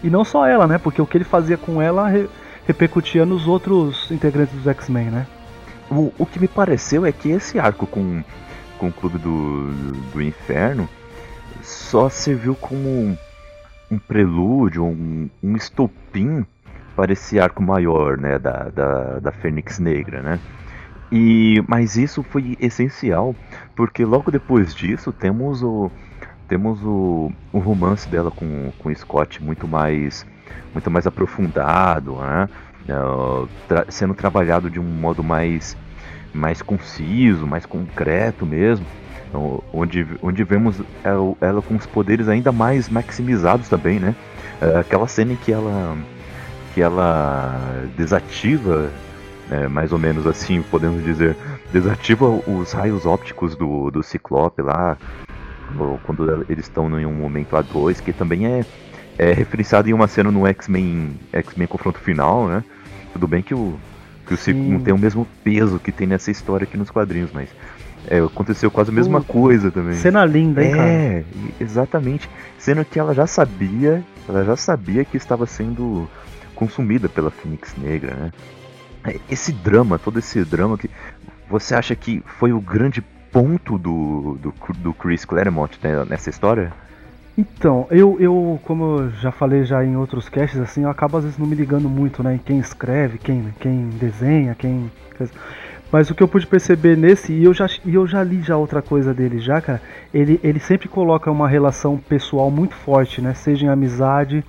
E 0.03 0.09
não 0.11 0.23
só 0.23 0.45
ela, 0.45 0.67
né? 0.67 0.77
Porque 0.77 1.01
o 1.01 1.07
que 1.07 1.17
ele 1.17 1.23
fazia 1.23 1.57
com 1.57 1.81
ela 1.81 2.07
repercutia 2.67 3.25
nos 3.25 3.47
outros 3.47 4.11
integrantes 4.11 4.53
dos 4.53 4.67
X-Men, 4.67 5.05
né? 5.05 5.25
O, 5.89 6.13
o 6.19 6.25
que 6.25 6.39
me 6.39 6.47
pareceu 6.47 7.03
é 7.03 7.11
que 7.11 7.31
esse 7.31 7.57
arco 7.57 7.87
com, 7.87 8.23
com 8.77 8.89
o 8.89 8.91
Clube 8.91 9.17
do, 9.17 9.71
do 10.13 10.21
Inferno 10.21 10.87
só 11.63 12.09
serviu 12.09 12.55
como 12.55 13.17
um 13.89 13.97
prelúdio, 13.97 14.83
um, 14.83 15.29
um 15.41 15.55
estopim 15.55 16.45
para 16.95 17.13
esse 17.13 17.39
arco 17.39 17.63
maior, 17.63 18.17
né, 18.17 18.37
da, 18.37 18.69
da, 18.69 19.19
da 19.19 19.31
Fênix 19.31 19.79
Negra, 19.79 20.21
né? 20.21 20.39
E, 21.11 21.63
mas 21.67 21.95
isso 21.95 22.23
foi 22.23 22.57
essencial, 22.59 23.35
porque 23.75 24.03
logo 24.03 24.31
depois 24.31 24.73
disso 24.73 25.11
temos 25.11 25.61
o, 25.61 25.91
temos 26.47 26.83
o, 26.83 27.31
o 27.51 27.59
romance 27.59 28.09
dela 28.09 28.31
com, 28.31 28.71
com 28.79 28.89
o 28.89 28.95
Scott 28.95 29.41
muito 29.43 29.67
mais, 29.67 30.25
muito 30.73 30.89
mais 30.89 31.05
aprofundado, 31.05 32.15
né? 32.15 32.49
Uh, 32.89 33.47
tra 33.67 33.85
sendo 33.89 34.13
trabalhado 34.13 34.69
de 34.69 34.79
um 34.79 34.83
modo 34.83 35.23
mais, 35.23 35.77
mais 36.33 36.61
conciso, 36.61 37.47
mais 37.47 37.65
concreto 37.65 38.45
mesmo. 38.45 38.85
Então, 39.33 39.63
onde, 39.73 40.05
onde 40.21 40.43
vemos 40.43 40.79
ela, 41.03 41.35
ela, 41.41 41.59
com 41.59 41.75
os 41.75 41.87
poderes 41.87 42.29
ainda 42.29 42.51
mais 42.51 42.87
maximizados 42.87 43.67
também, 43.67 43.99
né? 43.99 44.13
Uh, 44.61 44.77
aquela 44.77 45.07
cena 45.07 45.33
em 45.33 45.35
que 45.35 45.51
ela, 45.51 45.97
que 46.71 46.81
ela 46.81 47.59
desativa, 47.97 48.91
né, 49.49 49.67
mais 49.67 49.91
ou 49.91 49.97
menos 49.97 50.27
assim, 50.27 50.61
podemos 50.61 51.03
dizer, 51.03 51.35
desativa 51.71 52.27
os 52.27 52.73
raios 52.73 53.07
ópticos 53.07 53.55
do, 53.55 53.89
do 53.89 54.03
Ciclope 54.03 54.61
lá, 54.61 54.95
quando 56.03 56.45
eles 56.47 56.65
estão 56.65 56.87
em 56.99 57.05
um 57.07 57.13
momento 57.13 57.55
A2, 57.55 58.03
que 58.03 58.13
também 58.13 58.45
é, 58.45 58.63
é 59.17 59.33
referenciado 59.33 59.89
em 59.89 59.93
uma 59.93 60.07
cena 60.07 60.29
no 60.29 60.45
X-Men 60.45 61.19
X-Men 61.33 61.67
Confronto 61.67 61.97
Final, 61.97 62.47
né? 62.47 62.63
Tudo 63.11 63.27
bem 63.27 63.41
que 63.41 63.55
o, 63.55 63.73
que 64.27 64.35
o 64.35 64.37
Ciclo 64.37 64.61
não 64.61 64.79
tem 64.79 64.93
o 64.93 64.97
mesmo 64.97 65.27
peso 65.43 65.79
que 65.79 65.91
tem 65.91 66.05
nessa 66.05 66.29
história 66.29 66.65
aqui 66.65 66.77
nos 66.77 66.91
quadrinhos, 66.91 67.31
mas 67.33 67.49
é, 68.13 68.19
aconteceu 68.19 68.69
quase 68.69 68.91
a 68.91 68.93
mesma 68.93 69.21
coisa 69.21 69.71
também. 69.71 69.95
Cena 69.95 70.23
linda, 70.23 70.63
hein, 70.63 70.71
é, 70.71 70.75
cara? 70.75 70.89
É, 70.89 71.23
exatamente. 71.59 72.29
Sendo 72.59 72.85
que 72.85 72.99
ela 72.99 73.13
já 73.13 73.25
sabia, 73.25 74.03
ela 74.29 74.43
já 74.45 74.55
sabia 74.55 75.03
que 75.03 75.17
estava 75.17 75.47
sendo 75.47 76.07
consumida 76.53 77.09
pela 77.09 77.31
Fênix 77.31 77.75
Negra, 77.75 78.13
né? 78.15 78.31
É, 79.05 79.19
esse 79.29 79.51
drama, 79.51 79.97
todo 79.97 80.19
esse 80.19 80.45
drama 80.45 80.77
que 80.77 80.89
você 81.49 81.73
acha 81.75 81.95
que 81.95 82.23
foi 82.39 82.53
o 82.53 82.61
grande 82.61 83.01
ponto 83.31 83.77
do, 83.77 84.37
do, 84.39 84.53
do 84.77 84.93
Chris 84.93 85.25
Claremont 85.25 85.77
né, 85.81 86.05
nessa 86.07 86.29
história? 86.29 86.71
Então, 87.35 87.87
eu, 87.89 88.17
eu, 88.19 88.59
como 88.63 88.99
eu 88.99 89.09
já 89.09 89.31
falei 89.31 89.65
já 89.65 89.83
em 89.83 89.97
outros 89.97 90.29
casts, 90.29 90.59
assim, 90.59 90.83
eu 90.83 90.89
acabo 90.89 91.17
às 91.17 91.23
vezes 91.23 91.39
não 91.39 91.47
me 91.47 91.55
ligando 91.55 91.89
muito, 91.89 92.21
né, 92.21 92.35
em 92.35 92.37
quem 92.37 92.59
escreve, 92.59 93.17
quem, 93.17 93.51
quem 93.59 93.89
desenha, 93.89 94.53
quem... 94.53 94.91
Mas 95.93 96.09
o 96.09 96.15
que 96.15 96.23
eu 96.23 96.27
pude 96.27 96.47
perceber 96.47 96.97
nesse, 96.97 97.31
e 97.31 97.43
eu 97.43 97.53
já, 97.53 97.69
e 97.85 97.93
eu 97.93 98.07
já 98.07 98.23
li 98.23 98.41
já 98.41 98.57
outra 98.57 98.81
coisa 98.81 99.13
dele 99.13 99.37
já, 99.37 99.61
cara, 99.61 99.79
ele, 100.11 100.39
ele 100.43 100.59
sempre 100.59 100.89
coloca 100.89 101.29
uma 101.29 101.47
relação 101.47 101.97
pessoal 101.97 102.49
muito 102.49 102.73
forte, 102.73 103.21
né, 103.21 103.35
seja 103.35 103.67
em 103.67 103.69
amizade, 103.69 104.43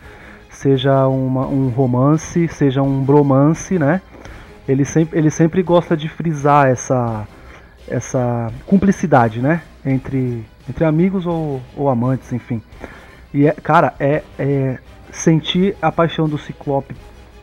seja 0.49 1.07
uma, 1.07 1.47
um 1.47 1.69
romance, 1.69 2.49
seja 2.49 2.81
um 2.81 3.05
bromance, 3.05 3.79
né, 3.79 4.01
ele 4.67 4.87
sempre, 4.87 5.19
ele 5.19 5.31
sempre 5.31 5.63
gosta 5.63 5.95
de 5.95 6.09
frisar 6.09 6.69
essa 6.69 7.29
essa 7.87 8.51
cumplicidade, 8.65 9.41
né? 9.41 9.61
Entre, 9.85 10.43
entre 10.67 10.85
amigos 10.87 11.27
ou, 11.27 11.61
ou 11.77 11.91
amantes, 11.91 12.33
enfim. 12.33 12.63
E, 13.33 13.47
é, 13.47 13.53
cara, 13.53 13.93
é, 14.01 14.23
é 14.39 14.79
sentir 15.13 15.77
a 15.83 15.93
paixão 15.93 16.27
do 16.27 16.39
Ciclope 16.39 16.97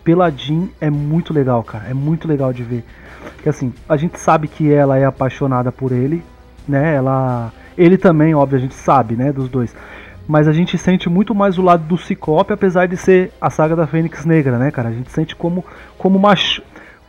pela 0.03 0.31
Jean 0.31 0.67
é 0.79 0.89
muito 0.89 1.31
legal, 1.31 1.63
cara. 1.63 1.85
É 1.87 1.93
muito 1.93 2.27
legal 2.27 2.51
de 2.51 2.63
ver. 2.63 2.83
Porque 3.35 3.49
assim, 3.49 3.73
a 3.87 3.97
gente 3.97 4.19
sabe 4.19 4.47
que 4.47 4.71
ela 4.71 4.97
é 4.97 5.05
apaixonada 5.05 5.71
por 5.71 5.91
ele, 5.91 6.23
né? 6.67 6.95
Ela. 6.95 7.51
Ele 7.77 7.97
também, 7.97 8.35
óbvio, 8.35 8.57
a 8.57 8.61
gente 8.61 8.75
sabe, 8.75 9.15
né? 9.15 9.31
Dos 9.31 9.49
dois. 9.49 9.75
Mas 10.27 10.47
a 10.47 10.53
gente 10.53 10.77
sente 10.77 11.09
muito 11.09 11.33
mais 11.33 11.57
o 11.57 11.61
lado 11.61 11.83
do 11.83 11.97
Ciclope, 11.97 12.53
apesar 12.53 12.87
de 12.87 12.95
ser 12.95 13.31
a 13.41 13.49
saga 13.49 13.75
da 13.75 13.87
Fênix 13.87 14.25
Negra, 14.25 14.57
né, 14.57 14.71
cara? 14.71 14.89
A 14.89 14.93
gente 14.93 15.11
sente 15.11 15.35
como, 15.35 15.65
como 15.97 16.19
macho 16.19 16.61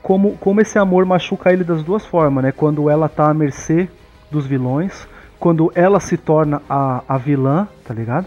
como, 0.02 0.36
como 0.38 0.60
esse 0.60 0.78
amor 0.78 1.06
machuca 1.06 1.52
ele 1.52 1.62
das 1.62 1.82
duas 1.82 2.04
formas, 2.04 2.42
né? 2.42 2.52
Quando 2.52 2.90
ela 2.90 3.08
tá 3.08 3.30
à 3.30 3.34
mercê 3.34 3.88
dos 4.30 4.46
vilões, 4.46 5.06
quando 5.38 5.70
ela 5.74 6.00
se 6.00 6.16
torna 6.16 6.60
a, 6.68 7.02
a 7.08 7.16
vilã, 7.16 7.68
tá 7.84 7.94
ligado? 7.94 8.26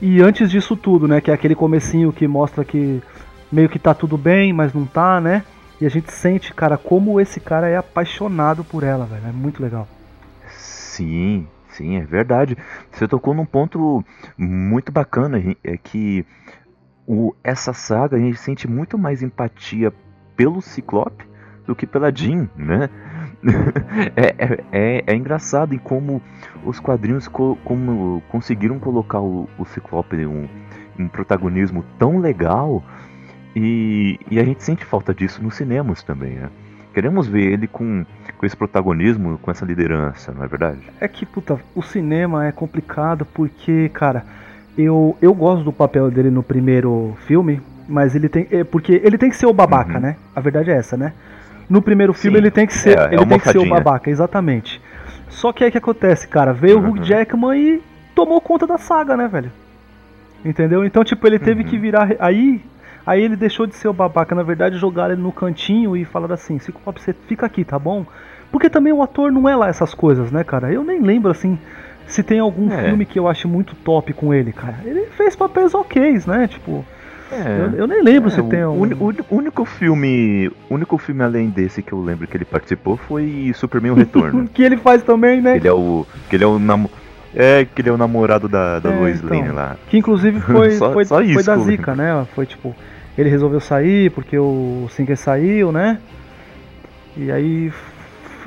E 0.00 0.22
antes 0.22 0.50
disso 0.50 0.76
tudo, 0.76 1.08
né? 1.08 1.20
Que 1.20 1.30
é 1.30 1.34
aquele 1.34 1.54
comecinho 1.54 2.12
que 2.12 2.26
mostra 2.28 2.64
que 2.64 3.02
meio 3.50 3.68
que 3.68 3.78
tá 3.78 3.92
tudo 3.92 4.16
bem, 4.16 4.52
mas 4.52 4.72
não 4.72 4.86
tá, 4.86 5.20
né? 5.20 5.42
E 5.80 5.86
a 5.86 5.88
gente 5.88 6.12
sente, 6.12 6.52
cara, 6.52 6.76
como 6.76 7.18
esse 7.20 7.40
cara 7.40 7.68
é 7.68 7.76
apaixonado 7.76 8.62
por 8.62 8.82
ela, 8.82 9.06
velho. 9.06 9.26
É 9.26 9.32
muito 9.32 9.62
legal. 9.62 9.88
Sim, 10.48 11.46
sim, 11.70 11.96
é 11.96 12.04
verdade. 12.04 12.56
Você 12.90 13.08
tocou 13.08 13.32
num 13.32 13.46
ponto 13.46 14.04
muito 14.36 14.92
bacana, 14.92 15.42
é 15.64 15.76
que 15.78 16.26
o, 17.06 17.34
essa 17.42 17.72
saga 17.72 18.16
a 18.16 18.20
gente 18.20 18.38
sente 18.38 18.68
muito 18.68 18.98
mais 18.98 19.22
empatia 19.22 19.92
pelo 20.36 20.60
Ciclope 20.60 21.24
do 21.66 21.74
que 21.74 21.86
pela 21.86 22.14
Jean, 22.14 22.48
né? 22.54 22.90
é, 24.16 24.34
é, 24.36 24.64
é, 24.70 25.04
é, 25.06 25.14
engraçado 25.14 25.74
em 25.74 25.78
como 25.78 26.20
os 26.64 26.78
quadrinhos 26.78 27.26
co 27.26 27.56
como 27.64 28.22
conseguiram 28.28 28.78
colocar 28.78 29.20
o, 29.20 29.48
o 29.58 29.64
Ciclope 29.64 30.26
um, 30.26 30.46
um 30.98 31.08
protagonismo 31.08 31.82
tão 31.98 32.18
legal 32.18 32.84
e, 33.54 34.18
e, 34.30 34.38
a 34.38 34.44
gente 34.44 34.62
sente 34.62 34.84
falta 34.84 35.12
disso 35.12 35.42
nos 35.42 35.56
cinemas 35.56 36.02
também, 36.02 36.34
né? 36.34 36.48
Queremos 36.92 37.26
ver 37.26 37.52
ele 37.52 37.66
com, 37.66 38.04
com 38.36 38.46
esse 38.46 38.56
protagonismo, 38.56 39.38
com 39.38 39.50
essa 39.50 39.64
liderança, 39.64 40.32
não 40.32 40.44
é 40.44 40.48
verdade? 40.48 40.80
É 41.00 41.06
que, 41.06 41.24
puta, 41.24 41.58
o 41.74 41.82
cinema 41.82 42.46
é 42.46 42.52
complicado 42.52 43.24
porque, 43.24 43.88
cara, 43.90 44.24
eu, 44.76 45.16
eu 45.20 45.32
gosto 45.34 45.64
do 45.64 45.72
papel 45.72 46.10
dele 46.10 46.30
no 46.30 46.42
primeiro 46.42 47.16
filme, 47.26 47.60
mas 47.88 48.14
ele 48.14 48.28
tem. 48.28 48.46
É, 48.50 48.64
porque 48.64 49.00
ele 49.04 49.18
tem 49.18 49.30
que 49.30 49.36
ser 49.36 49.46
o 49.46 49.52
babaca, 49.52 49.94
uhum. 49.94 50.00
né? 50.00 50.16
A 50.34 50.40
verdade 50.40 50.70
é 50.70 50.74
essa, 50.74 50.96
né? 50.96 51.12
No 51.68 51.80
primeiro 51.80 52.12
filme 52.12 52.38
Sim, 52.38 52.42
ele 52.42 52.50
tem 52.50 52.66
que 52.66 52.74
ser. 52.74 52.98
É, 52.98 53.02
é 53.02 53.06
ele 53.14 53.22
é 53.22 53.26
tem 53.26 53.38
que 53.38 53.48
ser 53.48 53.58
o 53.58 53.68
babaca, 53.68 54.10
exatamente. 54.10 54.80
Só 55.28 55.52
que 55.52 55.62
aí 55.62 55.70
que 55.70 55.78
acontece, 55.78 56.26
cara? 56.26 56.52
Veio 56.52 56.78
uhum. 56.78 56.88
o 56.88 56.90
Hugh 56.90 57.04
Jackman 57.04 57.56
e 57.56 57.82
tomou 58.14 58.40
conta 58.40 58.66
da 58.66 58.78
saga, 58.78 59.16
né, 59.16 59.28
velho? 59.28 59.52
Entendeu? 60.44 60.84
Então, 60.84 61.04
tipo, 61.04 61.24
ele 61.26 61.38
teve 61.38 61.62
uhum. 61.62 61.68
que 61.68 61.78
virar. 61.78 62.08
Aí. 62.18 62.60
Aí 63.06 63.22
ele 63.22 63.36
deixou 63.36 63.66
de 63.66 63.74
ser 63.74 63.88
o 63.88 63.92
babaca, 63.92 64.34
na 64.34 64.42
verdade, 64.42 64.78
jogaram 64.78 65.14
ele 65.14 65.22
no 65.22 65.32
cantinho 65.32 65.96
e 65.96 66.04
falaram 66.04 66.34
assim: 66.34 66.58
Ciclope, 66.58 67.00
você 67.00 67.12
fica 67.12 67.46
aqui, 67.46 67.64
tá 67.64 67.78
bom? 67.78 68.04
Porque 68.50 68.68
também 68.68 68.92
o 68.92 69.02
ator 69.02 69.30
não 69.30 69.48
é 69.48 69.54
lá 69.54 69.68
essas 69.68 69.94
coisas, 69.94 70.30
né, 70.30 70.42
cara? 70.44 70.72
Eu 70.72 70.82
nem 70.82 71.00
lembro 71.00 71.30
assim 71.30 71.58
se 72.10 72.22
tem 72.22 72.40
algum 72.40 72.70
é. 72.72 72.84
filme 72.88 73.06
que 73.06 73.18
eu 73.18 73.28
acho 73.28 73.48
muito 73.48 73.74
top 73.76 74.12
com 74.12 74.34
ele, 74.34 74.52
cara. 74.52 74.80
Ele 74.84 75.06
fez 75.16 75.36
papéis 75.36 75.74
ok, 75.74 76.20
né? 76.26 76.48
Tipo. 76.48 76.84
É, 77.32 77.60
eu, 77.60 77.78
eu, 77.78 77.86
nem 77.86 78.02
lembro 78.02 78.28
é, 78.28 78.32
se 78.32 78.42
tem 78.42 78.64
um. 78.64 78.80
O 78.98 79.36
único 79.36 79.64
filme. 79.64 80.50
único 80.68 80.98
filme 80.98 81.22
além 81.22 81.48
desse 81.48 81.80
que 81.80 81.92
eu 81.92 82.02
lembro 82.02 82.26
que 82.26 82.36
ele 82.36 82.44
participou 82.44 82.96
foi 82.96 83.52
Superman 83.54 83.92
o 83.92 83.94
Retorno. 83.94 84.48
que 84.52 84.62
ele 84.62 84.76
faz 84.76 85.04
também, 85.04 85.40
né? 85.40 85.56
Ele 85.56 85.68
é 85.68 85.72
o. 85.72 86.04
Que 86.28 86.34
ele 86.34 86.42
é 86.42 86.46
o 86.48 86.58
nam... 86.58 86.88
É, 87.34 87.64
que 87.64 87.80
ele 87.80 87.88
é 87.88 87.92
o 87.92 87.96
namorado 87.96 88.48
da, 88.48 88.78
da 88.78 88.90
é, 88.90 88.98
Lois 88.98 89.22
então, 89.22 89.38
Lane 89.38 89.52
lá. 89.52 89.76
Que 89.88 89.98
inclusive 89.98 90.40
foi, 90.42 90.72
só, 90.72 90.92
foi, 90.92 91.04
só 91.04 91.16
foi 91.22 91.42
da 91.42 91.56
Zika, 91.58 91.94
né? 91.94 92.26
Foi 92.34 92.46
tipo. 92.46 92.74
Ele 93.16 93.28
resolveu 93.28 93.60
sair 93.60 94.10
porque 94.10 94.38
o 94.38 94.86
Singer 94.90 95.16
saiu, 95.16 95.70
né? 95.70 95.98
E 97.16 97.30
aí 97.30 97.72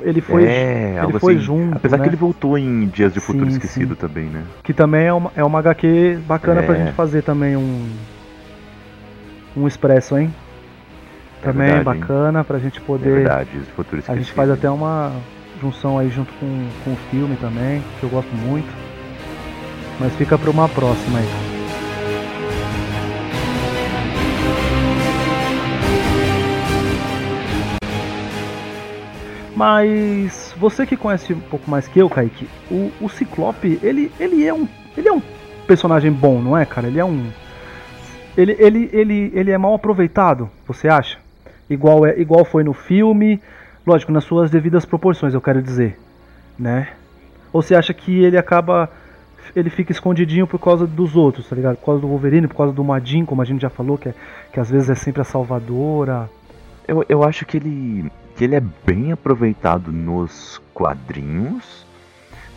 ele 0.00 0.20
foi, 0.20 0.44
é, 0.44 1.00
ele 1.02 1.18
foi 1.18 1.34
assim, 1.34 1.44
junto. 1.44 1.76
Apesar 1.76 1.98
né? 1.98 2.02
que 2.02 2.08
ele 2.08 2.16
voltou 2.16 2.58
em 2.58 2.86
Dias 2.86 3.12
de 3.12 3.20
Futuro 3.20 3.46
sim, 3.46 3.52
Esquecido 3.52 3.94
sim. 3.94 4.00
também, 4.00 4.24
né? 4.24 4.42
Que 4.62 4.72
também 4.72 5.06
é 5.06 5.12
uma, 5.12 5.32
é 5.36 5.44
uma 5.44 5.58
HQ 5.58 6.18
bacana 6.26 6.60
é. 6.60 6.66
pra 6.66 6.74
gente 6.74 6.92
fazer 6.92 7.22
também 7.22 7.56
um, 7.56 7.88
um 9.56 9.66
expresso, 9.66 10.18
hein? 10.18 10.32
É 11.42 11.46
Também 11.46 11.68
é 11.68 11.74
verdade, 11.74 11.98
bacana 12.00 12.38
hein? 12.40 12.44
pra 12.46 12.58
gente 12.58 12.80
poder. 12.80 13.08
É 13.08 13.14
verdade, 13.14 13.50
A 14.08 14.16
gente 14.16 14.32
faz 14.32 14.50
até 14.50 14.68
uma 14.68 15.12
junção 15.64 15.98
aí 15.98 16.10
junto 16.10 16.30
com, 16.34 16.68
com 16.84 16.92
o 16.92 16.96
filme 17.10 17.36
também, 17.36 17.82
que 17.98 18.04
eu 18.04 18.10
gosto 18.10 18.30
muito. 18.34 18.68
Mas 19.98 20.14
fica 20.16 20.36
pra 20.36 20.50
uma 20.50 20.68
próxima 20.68 21.18
aí. 21.18 21.28
Mas 29.56 30.54
você 30.58 30.84
que 30.84 30.96
conhece 30.96 31.32
um 31.32 31.40
pouco 31.40 31.70
mais 31.70 31.88
que 31.88 31.98
eu, 31.98 32.10
Kaique, 32.10 32.46
o, 32.70 32.90
o 33.00 33.08
Ciclope, 33.08 33.78
ele, 33.82 34.12
ele, 34.20 34.44
é 34.46 34.52
um, 34.52 34.68
ele 34.96 35.08
é 35.08 35.12
um 35.12 35.22
personagem 35.66 36.12
bom, 36.12 36.42
não 36.42 36.58
é, 36.58 36.66
cara? 36.66 36.88
Ele 36.88 36.98
é 36.98 37.04
um, 37.04 37.30
ele, 38.36 38.56
ele, 38.58 38.90
ele, 38.92 39.32
ele 39.32 39.50
é 39.50 39.56
mal 39.56 39.74
aproveitado, 39.74 40.50
você 40.66 40.88
acha? 40.88 41.18
Igual, 41.70 42.04
é, 42.04 42.18
igual 42.18 42.44
foi 42.44 42.64
no 42.64 42.72
filme, 42.72 43.40
lógico, 43.86 44.12
nas 44.12 44.24
suas 44.24 44.50
devidas 44.50 44.84
proporções, 44.84 45.34
eu 45.34 45.40
quero 45.40 45.62
dizer, 45.62 45.98
né? 46.58 46.88
Ou 47.52 47.62
você 47.62 47.74
acha 47.74 47.94
que 47.94 48.22
ele 48.22 48.36
acaba 48.36 48.90
ele 49.54 49.70
fica 49.70 49.92
escondidinho 49.92 50.46
por 50.46 50.58
causa 50.58 50.86
dos 50.86 51.16
outros, 51.16 51.48
tá 51.48 51.56
ligado? 51.56 51.76
Por 51.76 51.86
causa 51.86 52.00
do 52.00 52.08
Wolverine, 52.08 52.48
por 52.48 52.56
causa 52.56 52.72
do 52.72 52.84
Madin, 52.84 53.24
como 53.24 53.42
a 53.42 53.44
gente 53.44 53.62
já 53.62 53.70
falou, 53.70 53.98
que, 53.98 54.08
é, 54.08 54.14
que 54.52 54.60
às 54.60 54.70
vezes 54.70 54.90
é 54.90 54.94
sempre 54.94 55.22
a 55.22 55.24
salvadora. 55.24 56.30
Eu, 56.86 57.04
eu 57.08 57.22
acho 57.22 57.44
que 57.44 57.56
ele, 57.56 58.10
que 58.36 58.44
ele 58.44 58.54
é 58.54 58.62
bem 58.84 59.12
aproveitado 59.12 59.92
nos 59.92 60.60
quadrinhos, 60.72 61.86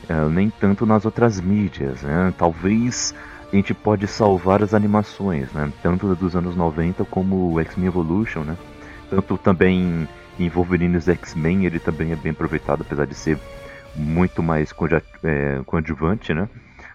uh, 0.10 0.30
nem 0.30 0.50
tanto 0.50 0.86
nas 0.86 1.06
outras 1.06 1.40
mídias, 1.40 2.02
né? 2.02 2.34
Talvez 2.38 3.14
a 3.52 3.56
gente 3.56 3.74
pode 3.74 4.08
salvar 4.08 4.64
as 4.64 4.74
animações, 4.74 5.52
né? 5.54 5.72
Tanto 5.82 6.14
dos 6.16 6.36
anos 6.36 6.56
90 6.56 7.06
como 7.06 7.54
o 7.54 7.60
X-Men 7.60 7.88
Evolution, 7.88 8.42
né? 8.42 8.58
Tanto 9.10 9.38
também 9.38 10.08
em 10.40 10.50
Wolverine 10.50 10.98
e 10.98 11.12
X-Men 11.12 11.66
ele 11.66 11.80
também 11.80 12.12
é 12.12 12.16
bem 12.16 12.32
aproveitado, 12.32 12.82
apesar 12.82 13.06
de 13.06 13.16
ser 13.16 13.38
muito 13.96 14.44
mais 14.44 14.74
é, 15.24 15.62
coadjuvante, 15.66 16.34
né? 16.34 16.48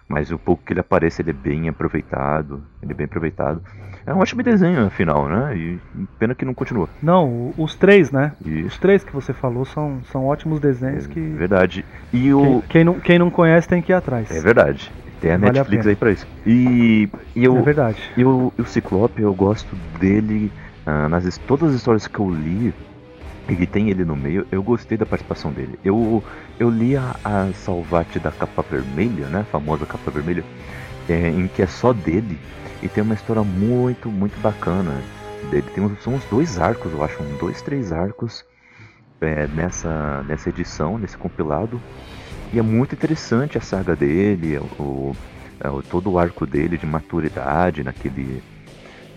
Mas 0.07 0.31
o 0.31 0.37
pouco 0.37 0.63
que 0.65 0.73
ele 0.73 0.79
aparece 0.79 1.21
ele 1.21 1.31
é 1.31 1.33
bem 1.33 1.67
aproveitado, 1.69 2.61
ele 2.81 2.91
é 2.91 2.95
bem 2.95 3.05
aproveitado. 3.05 3.61
É 4.05 4.13
um 4.13 4.19
ótimo 4.19 4.43
desenho, 4.43 4.85
afinal, 4.85 5.29
né? 5.29 5.55
E 5.55 5.79
pena 6.19 6.35
que 6.35 6.43
não 6.43 6.53
continua. 6.53 6.89
Não, 7.01 7.53
os 7.57 7.73
três, 7.75 8.11
né? 8.11 8.33
Isso. 8.45 8.67
Os 8.67 8.77
três 8.77 9.03
que 9.03 9.13
você 9.13 9.31
falou 9.31 9.63
são, 9.63 10.01
são 10.11 10.25
ótimos 10.25 10.59
desenhos 10.59 11.07
que. 11.07 11.19
Verdade. 11.19 11.85
E 12.11 12.33
o. 12.33 12.61
Quem, 12.61 12.61
quem, 12.69 12.83
não, 12.83 12.99
quem 12.99 13.19
não 13.19 13.29
conhece 13.29 13.67
tem 13.67 13.81
que 13.81 13.93
ir 13.93 13.95
atrás. 13.95 14.29
É 14.29 14.41
verdade. 14.41 14.91
Tem 15.21 15.31
a 15.31 15.37
vale 15.37 15.53
Netflix 15.53 15.87
a 15.87 15.89
aí 15.89 15.95
pra 15.95 16.11
isso. 16.11 16.27
E, 16.45 17.07
e 17.33 17.45
eu, 17.45 17.57
é 17.57 17.61
verdade. 17.61 17.97
E 18.17 18.25
o, 18.25 18.51
o 18.57 18.65
Ciclope, 18.65 19.21
eu 19.21 19.33
gosto 19.33 19.73
dele. 19.97 20.51
Ah, 20.85 21.07
nas 21.07 21.37
todas 21.37 21.69
as 21.69 21.75
histórias 21.75 22.05
que 22.05 22.19
eu 22.19 22.29
li, 22.29 22.73
ele 23.47 23.67
tem 23.67 23.89
ele 23.89 24.05
no 24.05 24.15
meio, 24.15 24.47
eu 24.51 24.63
gostei 24.63 24.97
da 24.97 25.05
participação 25.05 25.51
dele. 25.51 25.77
Eu, 25.83 26.23
eu 26.59 26.69
li 26.69 26.95
a, 26.95 27.15
a 27.23 27.53
Salvate 27.53 28.19
da 28.19 28.31
capa 28.31 28.61
vermelha, 28.61 29.27
né? 29.27 29.41
A 29.41 29.45
famosa 29.45 29.85
capa 29.85 30.09
vermelha, 30.09 30.43
é, 31.09 31.29
em 31.29 31.47
que 31.47 31.61
é 31.61 31.67
só 31.67 31.91
dele. 31.91 32.39
E 32.81 32.87
tem 32.87 33.03
uma 33.03 33.13
história 33.13 33.43
muito, 33.43 34.09
muito 34.09 34.39
bacana 34.41 35.01
dele. 35.51 35.65
Tem, 35.73 35.97
são 35.97 36.13
uns 36.13 36.25
dois 36.25 36.57
arcos, 36.57 36.93
eu 36.93 37.03
acho, 37.03 37.21
um, 37.21 37.37
dois, 37.37 37.61
três 37.61 37.91
arcos 37.91 38.45
é, 39.19 39.47
nessa, 39.47 40.23
nessa 40.23 40.49
edição, 40.49 40.97
nesse 40.97 41.17
compilado. 41.17 41.81
E 42.53 42.59
é 42.59 42.61
muito 42.61 42.95
interessante 42.95 43.57
a 43.57 43.61
saga 43.61 43.95
dele, 43.95 44.57
o, 44.57 44.63
o, 44.81 45.15
é, 45.59 45.67
todo 45.89 46.11
o 46.11 46.19
arco 46.19 46.45
dele 46.45 46.77
de 46.77 46.85
maturidade 46.85 47.83
naquele, 47.83 48.41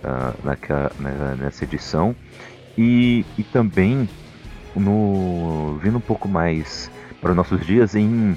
uh, 0.02 0.35
naquela, 0.45 0.90
nessa 1.38 1.64
edição. 1.64 2.16
E, 2.76 3.25
e 3.38 3.42
também 3.42 4.09
no 4.75 5.78
vindo 5.83 5.97
um 5.97 6.00
pouco 6.00 6.28
mais 6.28 6.90
para 7.21 7.30
os 7.30 7.37
nossos 7.37 7.64
dias 7.64 7.95
em 7.95 8.37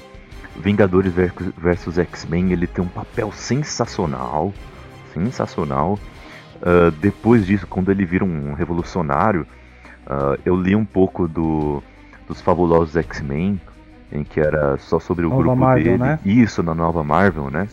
Vingadores 0.56 1.12
versus 1.56 1.98
X-Men, 1.98 2.52
ele 2.52 2.66
tem 2.66 2.84
um 2.84 2.88
papel 2.88 3.30
sensacional, 3.32 4.52
sensacional. 5.12 5.98
Uh, 6.56 6.90
depois 7.00 7.46
disso, 7.46 7.66
quando 7.66 7.90
ele 7.90 8.04
vira 8.04 8.24
um 8.24 8.52
revolucionário, 8.52 9.46
uh, 10.06 10.38
eu 10.44 10.56
li 10.56 10.74
um 10.74 10.84
pouco 10.84 11.26
do, 11.26 11.82
dos 12.28 12.40
fabulosos 12.40 12.96
X-Men, 12.96 13.60
em 14.12 14.24
que 14.24 14.40
era 14.40 14.76
só 14.78 14.98
sobre 14.98 15.24
o 15.24 15.30
nova 15.30 15.42
grupo 15.42 15.56
Marvel, 15.56 15.84
dele. 15.84 15.98
Né? 15.98 16.18
Isso, 16.24 16.62
na 16.62 16.74
nova 16.74 17.02
Marvel, 17.02 17.50
né? 17.50 17.68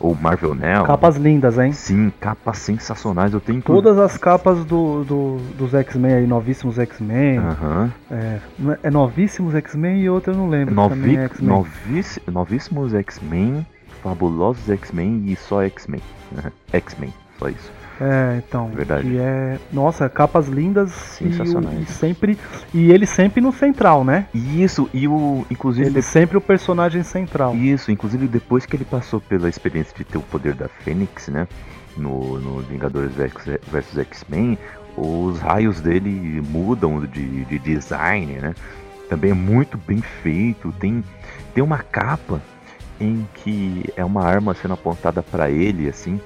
Ou 0.00 0.14
Marvel 0.14 0.54
Now. 0.54 0.84
Capas 0.84 1.16
lindas, 1.16 1.58
hein? 1.58 1.72
Sim, 1.72 2.12
capas 2.20 2.58
sensacionais. 2.58 3.32
Eu 3.32 3.40
tenho 3.40 3.60
Todas 3.60 3.98
as 3.98 4.16
capas 4.16 4.64
do, 4.64 5.04
do 5.04 5.36
dos 5.56 5.74
X-Men 5.74 6.14
aí, 6.14 6.26
novíssimos 6.26 6.78
X-Men. 6.78 7.40
Uhum. 7.40 7.90
É, 8.10 8.38
é 8.84 8.90
novíssimos 8.90 9.54
X-Men 9.54 10.00
e 10.00 10.08
outra 10.08 10.32
eu 10.32 10.36
não 10.36 10.48
lembro. 10.48 10.74
Novi 10.74 11.16
é 11.16 11.28
noviss 11.40 12.20
novíssimos 12.30 12.94
X-Men, 12.94 13.66
fabulosos 14.02 14.68
X-Men 14.70 15.24
e 15.26 15.36
só 15.36 15.62
X-Men. 15.62 16.00
X-Men, 16.72 17.12
só 17.38 17.48
isso. 17.48 17.72
É, 18.00 18.36
então. 18.46 18.68
Verdade. 18.68 19.08
E 19.08 19.18
é. 19.18 19.58
Nossa, 19.72 20.08
capas 20.08 20.46
lindas 20.46 20.92
Sensacionais. 20.92 21.78
E, 21.78 21.82
e, 21.82 21.86
sempre. 21.86 22.38
E 22.72 22.92
ele 22.92 23.06
sempre 23.06 23.40
no 23.40 23.52
central, 23.52 24.04
né? 24.04 24.26
Isso, 24.32 24.88
e 24.94 25.08
o. 25.08 25.44
Inclusive. 25.50 25.86
Ele 25.86 26.02
sempre 26.02 26.36
o 26.36 26.40
personagem 26.40 27.02
central. 27.02 27.54
Isso, 27.56 27.90
inclusive 27.90 28.28
depois 28.28 28.64
que 28.64 28.76
ele 28.76 28.84
passou 28.84 29.20
pela 29.20 29.48
experiência 29.48 29.94
de 29.96 30.04
ter 30.04 30.18
o 30.18 30.22
poder 30.22 30.54
da 30.54 30.68
Fênix, 30.68 31.28
né? 31.28 31.48
No, 31.96 32.38
no 32.38 32.60
Vingadores 32.62 33.10
vs 33.12 33.98
X-Men, 33.98 34.56
os 34.96 35.40
raios 35.40 35.80
dele 35.80 36.40
mudam 36.48 37.04
de, 37.04 37.44
de 37.44 37.58
design, 37.58 38.34
né? 38.34 38.54
Também 39.08 39.32
é 39.32 39.34
muito 39.34 39.76
bem 39.76 40.00
feito. 40.00 40.72
Tem, 40.78 41.02
tem 41.52 41.64
uma 41.64 41.78
capa 41.78 42.40
em 43.00 43.26
que 43.34 43.84
é 43.96 44.04
uma 44.04 44.24
arma 44.24 44.54
sendo 44.54 44.74
apontada 44.74 45.22
para 45.22 45.50
ele, 45.50 45.88
assim 45.88 46.20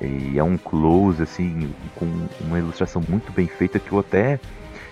e 0.00 0.38
é 0.38 0.42
um 0.42 0.56
close, 0.56 1.22
assim, 1.22 1.70
com 1.94 2.06
uma 2.40 2.58
ilustração 2.58 3.02
muito 3.08 3.32
bem 3.32 3.46
feita 3.46 3.78
que 3.78 3.92
eu 3.92 3.98
até. 3.98 4.40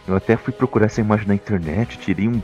Eu 0.07 0.17
até 0.17 0.37
fui 0.37 0.53
procurar 0.53 0.87
essa 0.87 1.01
imagem 1.01 1.29
na 1.29 1.35
internet, 1.35 1.99
tirei 1.99 2.29
um. 2.29 2.41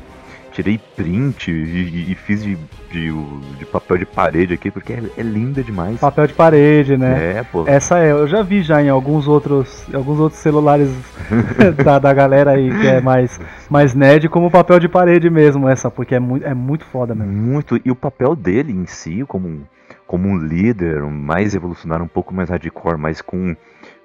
Tirei 0.51 0.81
print 0.97 1.53
e, 1.53 2.11
e 2.11 2.15
fiz 2.17 2.43
de, 2.43 2.57
de, 2.91 3.13
de, 3.59 3.67
papel 3.67 3.99
de 3.99 4.07
parede 4.07 4.55
aqui, 4.55 4.73
porque 4.73 4.95
é, 4.95 5.03
é, 5.17 5.23
linda 5.23 5.63
demais. 5.63 6.01
Papel 6.01 6.27
de 6.27 6.33
parede, 6.33 6.97
né? 6.97 7.37
É, 7.37 7.43
pô. 7.45 7.65
Essa 7.65 7.99
é, 8.01 8.11
eu 8.11 8.27
já 8.27 8.43
vi 8.43 8.63
já 8.63 8.83
em 8.83 8.89
alguns 8.89 9.29
outros, 9.29 9.85
alguns 9.95 10.19
outros 10.19 10.41
celulares 10.41 10.89
da, 11.85 12.01
da 12.01 12.13
galera 12.13 12.53
aí 12.53 12.77
que 12.77 12.87
é 12.89 13.01
mais, 13.01 13.39
mais 13.71 13.95
nerd, 13.95 14.29
como 14.31 14.51
papel 14.51 14.81
de 14.81 14.89
parede 14.89 15.31
mesmo, 15.31 15.69
essa, 15.69 15.93
porque 15.93 16.17
é 16.17 16.19
muito, 16.19 16.45
é 16.45 16.55
muito 16.55 16.85
foda 16.87 17.15
mesmo. 17.15 17.33
Muito, 17.33 17.81
e 17.85 17.91
o 17.91 17.95
papel 17.95 18.35
dele 18.35 18.73
em 18.73 18.87
si, 18.87 19.25
como 19.29 19.65
como 20.09 20.27
um 20.27 20.39
líder 20.39 21.03
mais 21.03 21.55
evolucionário, 21.55 22.03
um 22.03 22.09
pouco 22.09 22.33
mais 22.33 22.49
hardcore, 22.49 22.97
mas 22.97 23.21
com, 23.21 23.55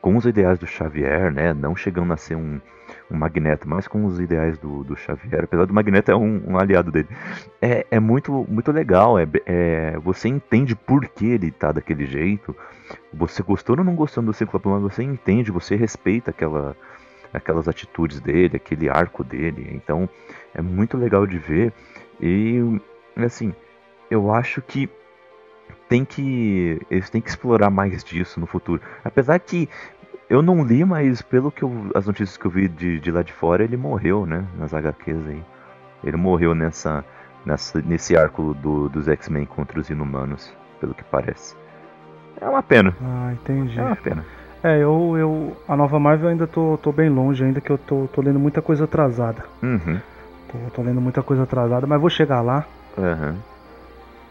com 0.01 0.17
os 0.17 0.25
ideais 0.25 0.59
do 0.59 0.67
Xavier, 0.67 1.31
né? 1.31 1.53
Não 1.53 1.77
chegando 1.77 2.11
a 2.11 2.17
ser 2.17 2.35
um, 2.35 2.59
um 3.09 3.15
Magneto, 3.15 3.69
mas 3.69 3.87
com 3.87 4.03
os 4.03 4.19
ideais 4.19 4.57
do, 4.57 4.83
do 4.83 4.97
Xavier, 4.97 5.45
apesar 5.45 5.65
do 5.65 5.73
Magneto 5.73 6.11
é 6.11 6.15
um, 6.15 6.43
um 6.45 6.59
aliado 6.59 6.91
dele. 6.91 7.07
É, 7.61 7.87
é 7.89 8.01
muito, 8.01 8.45
muito 8.49 8.69
legal, 8.69 9.17
é, 9.17 9.25
é, 9.45 9.97
você 9.97 10.27
entende 10.27 10.75
por 10.75 11.07
que 11.07 11.25
ele 11.25 11.49
tá 11.51 11.71
daquele 11.71 12.05
jeito. 12.05 12.53
Você 13.13 13.41
gostou 13.41 13.77
ou 13.77 13.83
não 13.85 13.95
gostou 13.95 14.21
do 14.21 14.33
Ciclope, 14.33 14.67
mas 14.67 14.81
você 14.81 15.03
entende, 15.03 15.51
você 15.51 15.77
respeita 15.77 16.31
aquela, 16.31 16.75
aquelas 17.33 17.69
atitudes 17.69 18.19
dele, 18.19 18.57
aquele 18.57 18.89
arco 18.89 19.23
dele. 19.23 19.71
Então 19.71 20.09
é 20.53 20.61
muito 20.61 20.97
legal 20.97 21.25
de 21.25 21.37
ver. 21.37 21.71
E 22.19 22.59
assim, 23.15 23.53
eu 24.11 24.33
acho 24.33 24.61
que 24.61 24.89
tem 25.93 26.03
que 26.03 26.81
eles 26.89 27.07
têm 27.07 27.21
que 27.21 27.29
explorar 27.29 27.69
mais 27.69 28.03
disso 28.03 28.39
no 28.39 28.47
futuro. 28.47 28.81
Apesar 29.05 29.37
que 29.37 29.69
eu 30.27 30.41
não 30.41 30.65
li, 30.65 30.83
mas 30.83 31.21
pelo 31.21 31.51
que 31.51 31.61
eu, 31.61 31.91
as 31.93 32.07
notícias 32.07 32.35
que 32.35 32.47
eu 32.47 32.49
vi 32.49 32.67
de, 32.67 32.99
de 32.99 33.11
lá 33.11 33.21
de 33.21 33.31
fora, 33.31 33.63
ele 33.63 33.77
morreu, 33.77 34.25
né, 34.25 34.43
nas 34.57 34.73
HQs 34.73 35.27
aí. 35.27 35.43
Ele 36.03 36.17
morreu 36.17 36.55
nessa, 36.55 37.05
nessa 37.45 37.79
nesse 37.79 38.17
arco 38.17 38.55
do, 38.55 38.89
dos 38.89 39.07
X-Men 39.07 39.45
contra 39.45 39.79
os 39.79 39.87
Inumanos, 39.91 40.51
pelo 40.81 40.95
que 40.95 41.03
parece. 41.03 41.55
É 42.41 42.49
uma 42.49 42.63
pena. 42.63 42.95
Ah, 42.99 43.31
entendi. 43.33 43.79
É 43.79 43.83
uma 43.83 43.95
pena. 43.95 44.25
É, 44.63 44.79
eu, 44.79 45.15
eu 45.15 45.57
a 45.67 45.77
nova 45.77 45.99
Marvel 45.99 46.29
ainda 46.29 46.47
tô, 46.47 46.75
tô 46.81 46.91
bem 46.91 47.07
longe, 47.07 47.43
ainda 47.43 47.61
que 47.61 47.69
eu 47.69 47.77
tô, 47.77 48.09
tô 48.11 48.19
lendo 48.19 48.39
muita 48.39 48.63
coisa 48.63 48.85
atrasada. 48.85 49.43
Uhum. 49.61 49.99
Tô, 50.51 50.57
tô 50.73 50.81
lendo 50.81 50.99
muita 50.99 51.21
coisa 51.21 51.43
atrasada, 51.43 51.85
mas 51.85 52.01
vou 52.01 52.09
chegar 52.09 52.41
lá. 52.41 52.65
Uhum. 52.97 53.52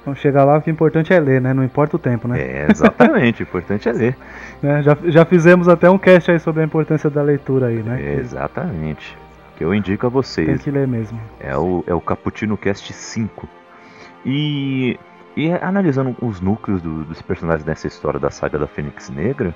Então 0.03 0.17
chegar 0.17 0.45
lá, 0.45 0.59
o 0.59 0.63
que 0.63 0.69
é 0.69 0.73
importante 0.73 1.15
é 1.15 1.21
ler, 1.21 1.41
né? 1.41 1.55
Não 1.55 1.63
importa 1.63 1.95
o 1.95 1.99
tempo, 1.99 2.27
né? 2.27 2.41
É, 2.41 2.67
exatamente, 2.69 3.43
o 3.43 3.45
importante 3.45 3.89
é 3.89 3.93
ler. 3.93 4.17
Né? 4.63 4.81
Já, 4.81 4.97
já 5.07 5.25
fizemos 5.25 5.67
até 5.67 5.91
um 5.91 5.99
cast 5.99 6.31
aí 6.31 6.39
sobre 6.39 6.63
a 6.63 6.65
importância 6.65 7.11
da 7.11 7.21
leitura 7.21 7.67
aí, 7.67 7.83
né? 7.83 8.01
É, 8.01 8.15
exatamente. 8.15 9.19
Que 9.57 9.65
eu 9.65 9.75
indico 9.75 10.07
a 10.07 10.09
vocês. 10.09 10.47
Tem 10.47 10.57
que 10.57 10.71
ler 10.71 10.87
mesmo. 10.87 11.21
É 11.41 11.57
o, 11.57 11.83
é 11.85 11.93
o 11.93 12.01
Cappuccino 12.01 12.57
Cast 12.57 12.93
5. 12.93 13.49
E, 14.25 14.97
e 15.37 15.51
analisando 15.51 16.15
os 16.23 16.41
núcleos 16.41 16.81
do, 16.81 17.03
dos 17.03 17.21
personagens 17.21 17.65
dessa 17.65 17.89
história 17.89 18.21
da 18.21 18.31
saga 18.31 18.57
da 18.57 18.69
Fênix 18.69 19.11
Negra, 19.11 19.53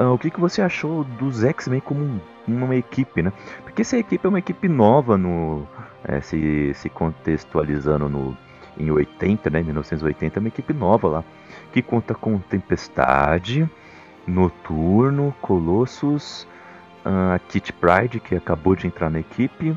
uh, 0.00 0.06
o 0.06 0.18
que, 0.18 0.28
que 0.28 0.40
você 0.40 0.60
achou 0.60 1.04
dos 1.04 1.44
X-Men 1.44 1.80
como 1.80 2.02
um, 2.02 2.20
uma 2.48 2.74
equipe, 2.74 3.22
né? 3.22 3.32
Porque 3.62 3.82
essa 3.82 3.96
equipe 3.96 4.26
é 4.26 4.28
uma 4.28 4.40
equipe 4.40 4.66
nova 4.66 5.16
no. 5.16 5.68
É, 6.04 6.20
se, 6.20 6.74
se 6.74 6.88
contextualizando 6.88 8.08
no, 8.08 8.36
em 8.78 8.90
80, 8.90 9.50
né, 9.50 9.62
1980, 9.62 10.38
é 10.38 10.40
uma 10.40 10.48
equipe 10.48 10.72
nova 10.72 11.08
lá, 11.08 11.24
que 11.72 11.82
conta 11.82 12.14
com 12.14 12.38
Tempestade, 12.38 13.68
Noturno, 14.26 15.34
Colossus, 15.40 16.46
uh, 17.04 17.38
Kit 17.48 17.72
Pride, 17.72 18.20
que 18.20 18.34
acabou 18.34 18.74
de 18.74 18.86
entrar 18.86 19.10
na 19.10 19.20
equipe, 19.20 19.76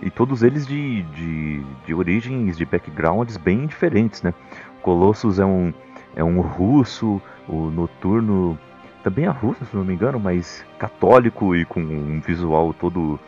e 0.00 0.10
todos 0.10 0.42
eles 0.42 0.66
de, 0.66 1.02
de, 1.02 1.62
de 1.86 1.94
origens, 1.94 2.56
de 2.56 2.64
backgrounds 2.64 3.36
bem 3.36 3.66
diferentes, 3.66 4.22
né? 4.22 4.34
Colossus 4.82 5.38
é 5.38 5.44
um, 5.44 5.72
é 6.16 6.24
um 6.24 6.40
russo, 6.40 7.22
o 7.48 7.70
Noturno 7.70 8.58
também 9.04 9.26
é 9.26 9.30
russo, 9.30 9.64
se 9.64 9.76
não 9.76 9.84
me 9.84 9.94
engano, 9.94 10.18
mas 10.18 10.64
católico 10.78 11.54
e 11.54 11.64
com 11.64 11.80
um 11.80 12.20
visual 12.20 12.72
todo 12.74 13.18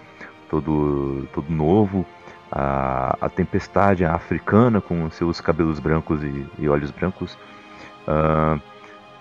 todo, 0.54 1.26
todo 1.32 1.50
novo. 1.50 2.06
A, 2.56 3.16
a 3.20 3.28
Tempestade 3.28 4.04
a 4.04 4.14
africana 4.14 4.80
com 4.80 5.10
seus 5.10 5.40
cabelos 5.40 5.80
brancos 5.80 6.22
e, 6.22 6.46
e 6.56 6.68
olhos 6.68 6.92
brancos. 6.92 7.36
Uh, 8.06 8.60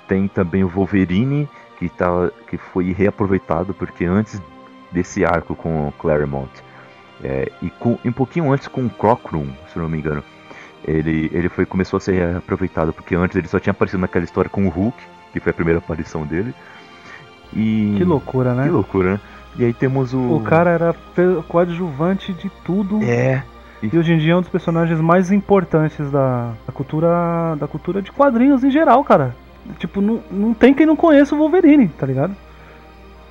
tem 0.08 0.28
também 0.28 0.64
o 0.64 0.68
Wolverine, 0.68 1.50
que, 1.80 1.90
tá, 1.90 2.30
que 2.48 2.58
foi 2.58 2.92
reaproveitado 2.94 3.74
porque 3.74 4.06
antes 4.06 4.40
desse 4.92 5.26
arco 5.26 5.56
com 5.56 5.88
o 5.88 5.92
Claremont 5.94 6.52
é, 7.24 7.52
e 7.62 7.70
com, 7.70 7.98
um 8.04 8.12
pouquinho 8.12 8.52
antes 8.52 8.68
com 8.68 8.86
o 8.86 8.90
Crockroom, 8.90 9.48
se 9.72 9.80
não 9.80 9.88
me 9.88 9.98
engano, 9.98 10.24
ele, 10.86 11.30
ele 11.34 11.48
foi, 11.48 11.66
começou 11.66 11.98
a 11.98 12.00
ser 12.02 12.14
reaproveitado 12.14 12.92
porque 12.92 13.16
antes 13.16 13.36
ele 13.38 13.48
só 13.48 13.60
tinha 13.60 13.72
aparecido 13.72 14.02
naquela 14.02 14.26
história 14.26 14.50
com 14.50 14.66
o 14.68 14.70
Hulk, 14.70 14.98
que 15.32 15.40
foi 15.40 15.52
a 15.52 15.54
primeira 15.54 15.80
aparição 15.80 16.26
dele. 16.26 16.54
E... 17.54 17.96
Que 17.98 18.04
loucura, 18.04 18.54
né? 18.54 18.64
Que 18.64 18.70
loucura, 18.70 19.14
né? 19.14 19.20
E 19.58 19.66
aí 19.66 19.74
temos 19.74 20.14
o. 20.14 20.36
O 20.36 20.42
cara 20.42 20.70
era 20.72 20.96
coadjuvante 21.48 22.34
de 22.34 22.50
tudo. 22.64 23.04
É. 23.04 23.44
E 23.82 23.98
hoje 23.98 24.14
em 24.14 24.18
dia 24.18 24.34
é 24.34 24.36
um 24.36 24.42
dos 24.42 24.50
personagens 24.50 25.00
mais 25.02 25.32
importantes 25.32 26.10
da, 26.10 26.54
da 26.66 26.74
cultura 26.74 27.56
da 27.60 27.68
cultura 27.68 28.02
de 28.02 28.12
quadrinhos 28.12 28.64
em 28.64 28.72
geral, 28.72 29.04
cara. 29.04 29.36
Tipo, 29.78 30.02
não, 30.02 30.22
não 30.32 30.54
tem 30.54 30.74
quem 30.74 30.86
não 30.86 30.96
conheça 30.96 31.36
o 31.36 31.38
Wolverine, 31.38 31.88
tá 31.90 32.06
ligado? 32.06 32.36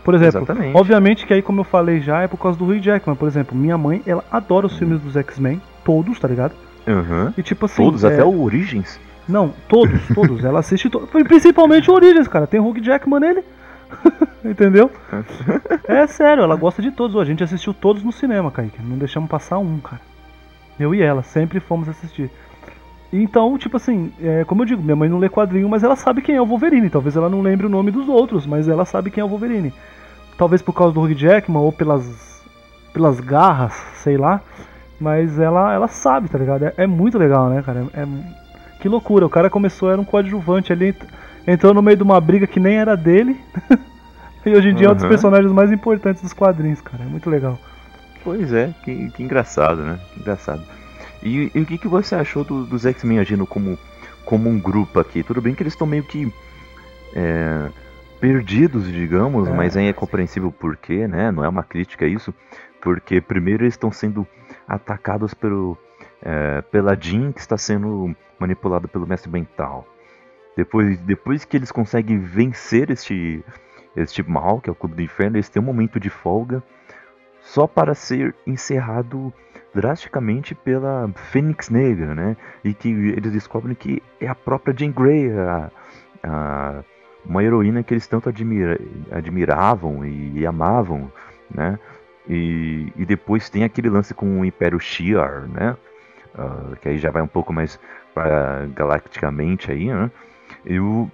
Por 0.04 0.14
exemplo, 0.14 0.40
Exatamente. 0.40 0.76
obviamente 0.76 1.26
que 1.26 1.32
aí, 1.32 1.42
como 1.42 1.60
eu 1.60 1.64
falei 1.64 2.00
já, 2.00 2.22
é 2.22 2.28
por 2.28 2.36
causa 2.36 2.58
do 2.58 2.64
Hugh 2.64 2.80
Jackman. 2.80 3.16
Por 3.16 3.28
exemplo, 3.28 3.56
minha 3.56 3.78
mãe, 3.78 4.02
ela 4.06 4.24
adora 4.30 4.66
os 4.66 4.76
filmes 4.76 5.00
dos 5.00 5.16
X-Men, 5.16 5.60
todos, 5.84 6.18
tá 6.18 6.26
ligado? 6.26 6.52
Uhum. 6.86 7.32
E 7.36 7.42
tipo 7.42 7.66
assim. 7.66 7.82
Todos, 7.82 8.04
é... 8.04 8.08
até 8.08 8.24
o 8.24 8.42
Origins. 8.42 8.98
Não, 9.28 9.54
todos, 9.68 10.00
todos. 10.14 10.44
ela 10.44 10.58
assiste 10.58 10.90
todos. 10.90 11.08
Principalmente 11.24 11.90
o 11.90 11.94
Origins, 11.94 12.26
cara. 12.26 12.46
Tem 12.46 12.60
o 12.60 12.68
Hugh 12.68 12.82
Jackman 12.82 13.20
nele. 13.20 13.44
Entendeu? 14.44 14.90
é 15.86 16.06
sério, 16.06 16.42
ela 16.42 16.56
gosta 16.56 16.82
de 16.82 16.90
todos. 16.90 17.16
A 17.16 17.24
gente 17.24 17.44
assistiu 17.44 17.72
todos 17.72 18.02
no 18.02 18.12
cinema, 18.12 18.50
Kaique. 18.50 18.82
Não 18.82 18.98
deixamos 18.98 19.30
passar 19.30 19.58
um, 19.58 19.78
cara. 19.78 20.00
Eu 20.78 20.94
e 20.94 21.02
ela, 21.02 21.22
sempre 21.22 21.60
fomos 21.60 21.88
assistir. 21.88 22.30
Então, 23.12 23.58
tipo 23.58 23.76
assim, 23.76 24.10
é, 24.22 24.42
como 24.44 24.62
eu 24.62 24.66
digo, 24.66 24.82
minha 24.82 24.96
mãe 24.96 25.08
não 25.08 25.18
lê 25.18 25.28
quadrinho, 25.28 25.68
mas 25.68 25.84
ela 25.84 25.94
sabe 25.94 26.22
quem 26.22 26.34
é 26.34 26.40
o 26.40 26.46
Wolverine. 26.46 26.88
Talvez 26.88 27.14
ela 27.14 27.28
não 27.28 27.42
lembre 27.42 27.66
o 27.66 27.70
nome 27.70 27.90
dos 27.90 28.08
outros, 28.08 28.46
mas 28.46 28.68
ela 28.68 28.86
sabe 28.86 29.10
quem 29.10 29.20
é 29.20 29.24
o 29.24 29.28
Wolverine. 29.28 29.72
Talvez 30.38 30.62
por 30.62 30.72
causa 30.72 30.94
do 30.94 31.00
Hugh 31.02 31.14
Jackman 31.14 31.60
ou 31.60 31.70
pelas, 31.70 32.42
pelas 32.92 33.20
garras, 33.20 33.74
sei 33.96 34.16
lá. 34.16 34.40
Mas 34.98 35.38
ela, 35.38 35.74
ela 35.74 35.88
sabe, 35.88 36.28
tá 36.28 36.38
ligado? 36.38 36.64
É, 36.64 36.74
é 36.78 36.86
muito 36.86 37.18
legal, 37.18 37.50
né, 37.50 37.62
cara? 37.62 37.86
É, 37.92 38.06
que 38.80 38.88
loucura. 38.88 39.26
O 39.26 39.30
cara 39.30 39.50
começou, 39.50 39.90
era 39.90 40.00
um 40.00 40.04
coadjuvante 40.04 40.72
ali, 40.72 40.94
entrou 41.46 41.74
no 41.74 41.82
meio 41.82 41.96
de 41.96 42.02
uma 42.02 42.20
briga 42.20 42.46
que 42.46 42.60
nem 42.60 42.76
era 42.76 42.96
dele. 42.96 43.40
e 44.44 44.50
hoje 44.50 44.68
em 44.68 44.74
dia 44.74 44.88
uhum. 44.88 44.92
é 44.92 44.94
um 44.94 44.98
dos 44.98 45.08
personagens 45.08 45.52
mais 45.52 45.72
importantes 45.72 46.22
dos 46.22 46.32
quadrinhos, 46.32 46.80
cara. 46.80 47.04
É 47.04 47.06
muito 47.06 47.28
legal. 47.28 47.58
Pois 48.24 48.52
é, 48.52 48.72
que, 48.84 49.10
que 49.10 49.22
engraçado, 49.22 49.82
né? 49.82 49.98
Que 50.12 50.20
engraçado. 50.20 50.62
E, 51.22 51.50
e, 51.54 51.60
o 51.60 51.66
que, 51.66 51.78
que 51.78 51.88
você 51.88 52.14
achou 52.14 52.44
do, 52.44 52.64
dos 52.64 52.84
X-Men 52.84 53.18
agindo 53.18 53.46
como, 53.46 53.78
como 54.24 54.48
um 54.48 54.58
grupo 54.58 54.98
aqui? 54.98 55.22
Tudo 55.22 55.40
bem 55.40 55.54
que 55.54 55.62
eles 55.62 55.72
estão 55.72 55.86
meio 55.86 56.04
que 56.04 56.32
é, 57.14 57.68
perdidos, 58.20 58.90
digamos, 58.90 59.48
é. 59.48 59.52
mas 59.52 59.76
aí 59.76 59.86
é 59.86 59.92
compreensível 59.92 60.52
por 60.52 60.76
quê, 60.76 61.06
né? 61.06 61.30
Não 61.30 61.44
é 61.44 61.48
uma 61.48 61.62
crítica 61.62 62.06
isso, 62.06 62.34
porque 62.80 63.20
primeiro 63.20 63.64
eles 63.64 63.74
estão 63.74 63.90
sendo 63.90 64.26
atacados 64.66 65.34
pelo, 65.34 65.76
é, 66.22 66.62
pela 66.62 66.96
Jean, 66.98 67.32
que 67.32 67.40
está 67.40 67.56
sendo 67.56 68.14
manipulada 68.38 68.88
pelo 68.88 69.06
mestre 69.06 69.30
mental. 69.30 69.86
Depois, 70.56 70.98
depois 71.00 71.44
que 71.44 71.56
eles 71.56 71.72
conseguem 71.72 72.18
vencer 72.18 72.90
este, 72.90 73.44
este 73.96 74.22
mal, 74.22 74.60
que 74.60 74.68
é 74.68 74.72
o 74.72 74.76
Clube 74.76 74.96
do 74.96 75.02
Inferno, 75.02 75.36
eles 75.36 75.48
têm 75.48 75.62
um 75.62 75.64
momento 75.66 75.98
de 75.98 76.10
folga 76.10 76.62
só 77.40 77.66
para 77.66 77.94
ser 77.94 78.34
encerrado 78.46 79.32
drasticamente 79.74 80.54
pela 80.54 81.10
Fênix 81.14 81.68
Negra, 81.68 82.14
né? 82.14 82.36
E 82.62 82.74
que 82.74 82.88
eles 82.88 83.32
descobrem 83.32 83.74
que 83.74 84.02
é 84.20 84.28
a 84.28 84.34
própria 84.34 84.74
Jean 84.76 84.92
Grey, 84.92 85.32
a, 85.32 85.70
a, 86.22 86.84
uma 87.24 87.42
heroína 87.42 87.82
que 87.82 87.94
eles 87.94 88.06
tanto 88.06 88.28
admira, 88.28 88.78
admiravam 89.10 90.04
e, 90.04 90.40
e 90.40 90.46
amavam, 90.46 91.10
né? 91.50 91.78
E, 92.28 92.92
e, 92.96 93.04
depois 93.04 93.50
tem 93.50 93.64
aquele 93.64 93.88
lance 93.88 94.14
com 94.14 94.40
o 94.40 94.44
Império 94.44 94.78
Shi'ar, 94.78 95.48
né? 95.48 95.76
Uh, 96.34 96.76
que 96.76 96.88
aí 96.88 96.98
já 96.98 97.10
vai 97.10 97.20
um 97.20 97.26
pouco 97.26 97.52
mais 97.52 97.80
para 98.14 98.66
galacticamente 98.74 99.72
aí, 99.72 99.86
né? 99.86 100.10
E 100.64 100.78
o, 100.78 101.10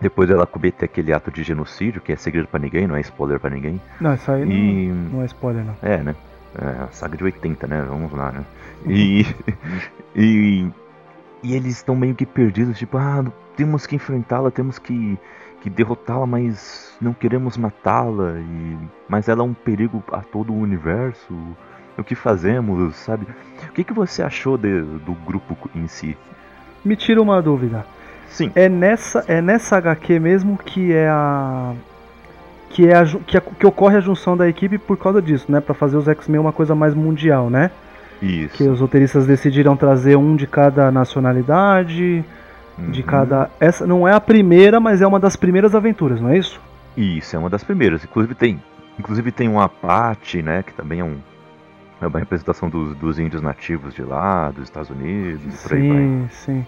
depois 0.00 0.28
ela 0.30 0.46
cometer 0.46 0.84
aquele 0.84 1.12
ato 1.12 1.30
de 1.30 1.42
genocídio, 1.42 2.00
que 2.00 2.12
é 2.12 2.16
segredo 2.16 2.48
para 2.48 2.60
ninguém, 2.60 2.86
não 2.86 2.96
é 2.96 3.00
spoiler 3.00 3.40
para 3.40 3.50
ninguém. 3.50 3.80
Não, 4.00 4.14
isso 4.14 4.30
aí 4.30 4.42
e... 4.42 4.88
não, 4.88 4.96
não 5.12 5.22
é 5.22 5.26
spoiler, 5.26 5.64
não. 5.64 5.76
É, 5.82 5.98
né? 5.98 6.14
É, 6.56 6.84
a 6.84 6.88
saga 6.88 7.16
de 7.16 7.24
80, 7.24 7.66
né? 7.66 7.84
Vamos 7.88 8.12
lá, 8.12 8.30
né? 8.30 8.44
E, 8.86 9.26
e, 10.14 10.68
e 11.42 11.54
eles 11.54 11.76
estão 11.76 11.96
meio 11.96 12.14
que 12.14 12.26
perdidos, 12.26 12.78
tipo, 12.78 12.96
ah, 12.96 13.24
temos 13.56 13.86
que 13.86 13.96
enfrentá-la, 13.96 14.50
temos 14.50 14.78
que, 14.78 15.18
que 15.60 15.70
derrotá-la, 15.70 16.26
mas 16.26 16.96
não 17.00 17.12
queremos 17.12 17.56
matá-la, 17.56 18.38
e 18.38 18.78
mas 19.08 19.28
ela 19.28 19.40
é 19.40 19.44
um 19.44 19.54
perigo 19.54 20.02
a 20.12 20.20
todo 20.20 20.52
o 20.52 20.58
universo. 20.58 21.34
O 21.96 22.02
que 22.02 22.16
fazemos, 22.16 22.96
sabe? 22.96 23.24
O 23.68 23.72
que, 23.72 23.84
que 23.84 23.92
você 23.92 24.22
achou 24.22 24.58
de, 24.58 24.80
do 24.80 25.12
grupo 25.24 25.56
em 25.74 25.86
si? 25.86 26.16
Me 26.84 26.96
tira 26.96 27.22
uma 27.22 27.40
dúvida. 27.40 27.86
Sim. 28.28 28.50
É 28.54 28.68
nessa, 28.68 29.24
é 29.28 29.40
nessa 29.40 29.76
HQ 29.76 30.18
mesmo 30.18 30.58
que 30.58 30.92
é 30.92 31.08
a 31.08 31.72
que 32.74 32.88
é 32.88 32.96
a, 32.96 33.04
que, 33.04 33.36
a, 33.36 33.40
que 33.40 33.66
ocorre 33.66 33.96
a 33.96 34.00
junção 34.00 34.36
da 34.36 34.48
equipe 34.48 34.78
por 34.78 34.98
causa 34.98 35.22
disso, 35.22 35.50
né? 35.50 35.60
Para 35.60 35.74
fazer 35.74 35.96
os 35.96 36.08
X-Men 36.08 36.40
uma 36.40 36.52
coisa 36.52 36.74
mais 36.74 36.92
mundial, 36.92 37.48
né? 37.48 37.70
Isso. 38.20 38.56
Que 38.56 38.64
os 38.64 38.80
roteiristas 38.80 39.26
decidiram 39.26 39.76
trazer 39.76 40.16
um 40.16 40.34
de 40.34 40.46
cada 40.46 40.90
nacionalidade, 40.90 42.24
uhum. 42.76 42.90
de 42.90 43.02
cada. 43.04 43.48
Essa 43.60 43.86
não 43.86 44.08
é 44.08 44.12
a 44.12 44.20
primeira, 44.20 44.80
mas 44.80 45.00
é 45.00 45.06
uma 45.06 45.20
das 45.20 45.36
primeiras 45.36 45.72
aventuras, 45.72 46.20
não 46.20 46.30
é 46.30 46.38
isso? 46.38 46.60
Isso, 46.96 47.36
é 47.36 47.38
uma 47.38 47.48
das 47.48 47.62
primeiras. 47.62 48.02
Inclusive 48.02 48.34
tem, 48.34 48.60
inclusive 48.98 49.30
tem 49.30 49.48
um 49.48 49.60
Apache, 49.60 50.42
né? 50.42 50.64
Que 50.64 50.72
também 50.74 50.98
é 50.98 51.04
um 51.04 51.16
é 52.02 52.06
uma 52.08 52.18
representação 52.18 52.68
dos, 52.68 52.96
dos 52.96 53.20
índios 53.20 53.40
nativos 53.40 53.94
de 53.94 54.02
lá, 54.02 54.50
dos 54.50 54.64
Estados 54.64 54.90
Unidos, 54.90 55.54
sim, 55.54 55.68
por 55.68 55.76
aí 55.76 55.88
vai. 55.88 55.98
Sim, 55.98 56.28
sim 56.30 56.66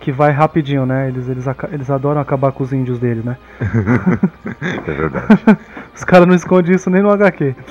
que 0.00 0.10
vai 0.10 0.32
rapidinho, 0.32 0.86
né? 0.86 1.08
Eles, 1.08 1.28
eles, 1.28 1.44
eles 1.70 1.90
adoram 1.90 2.20
acabar 2.20 2.50
com 2.52 2.64
os 2.64 2.72
índios 2.72 2.98
dele, 2.98 3.22
né? 3.22 3.36
é 4.88 4.92
verdade. 4.92 5.26
os 5.94 6.02
caras 6.02 6.26
não 6.26 6.34
escondem 6.34 6.74
isso 6.74 6.88
nem 6.88 7.02
no 7.02 7.10
HQ. 7.10 7.54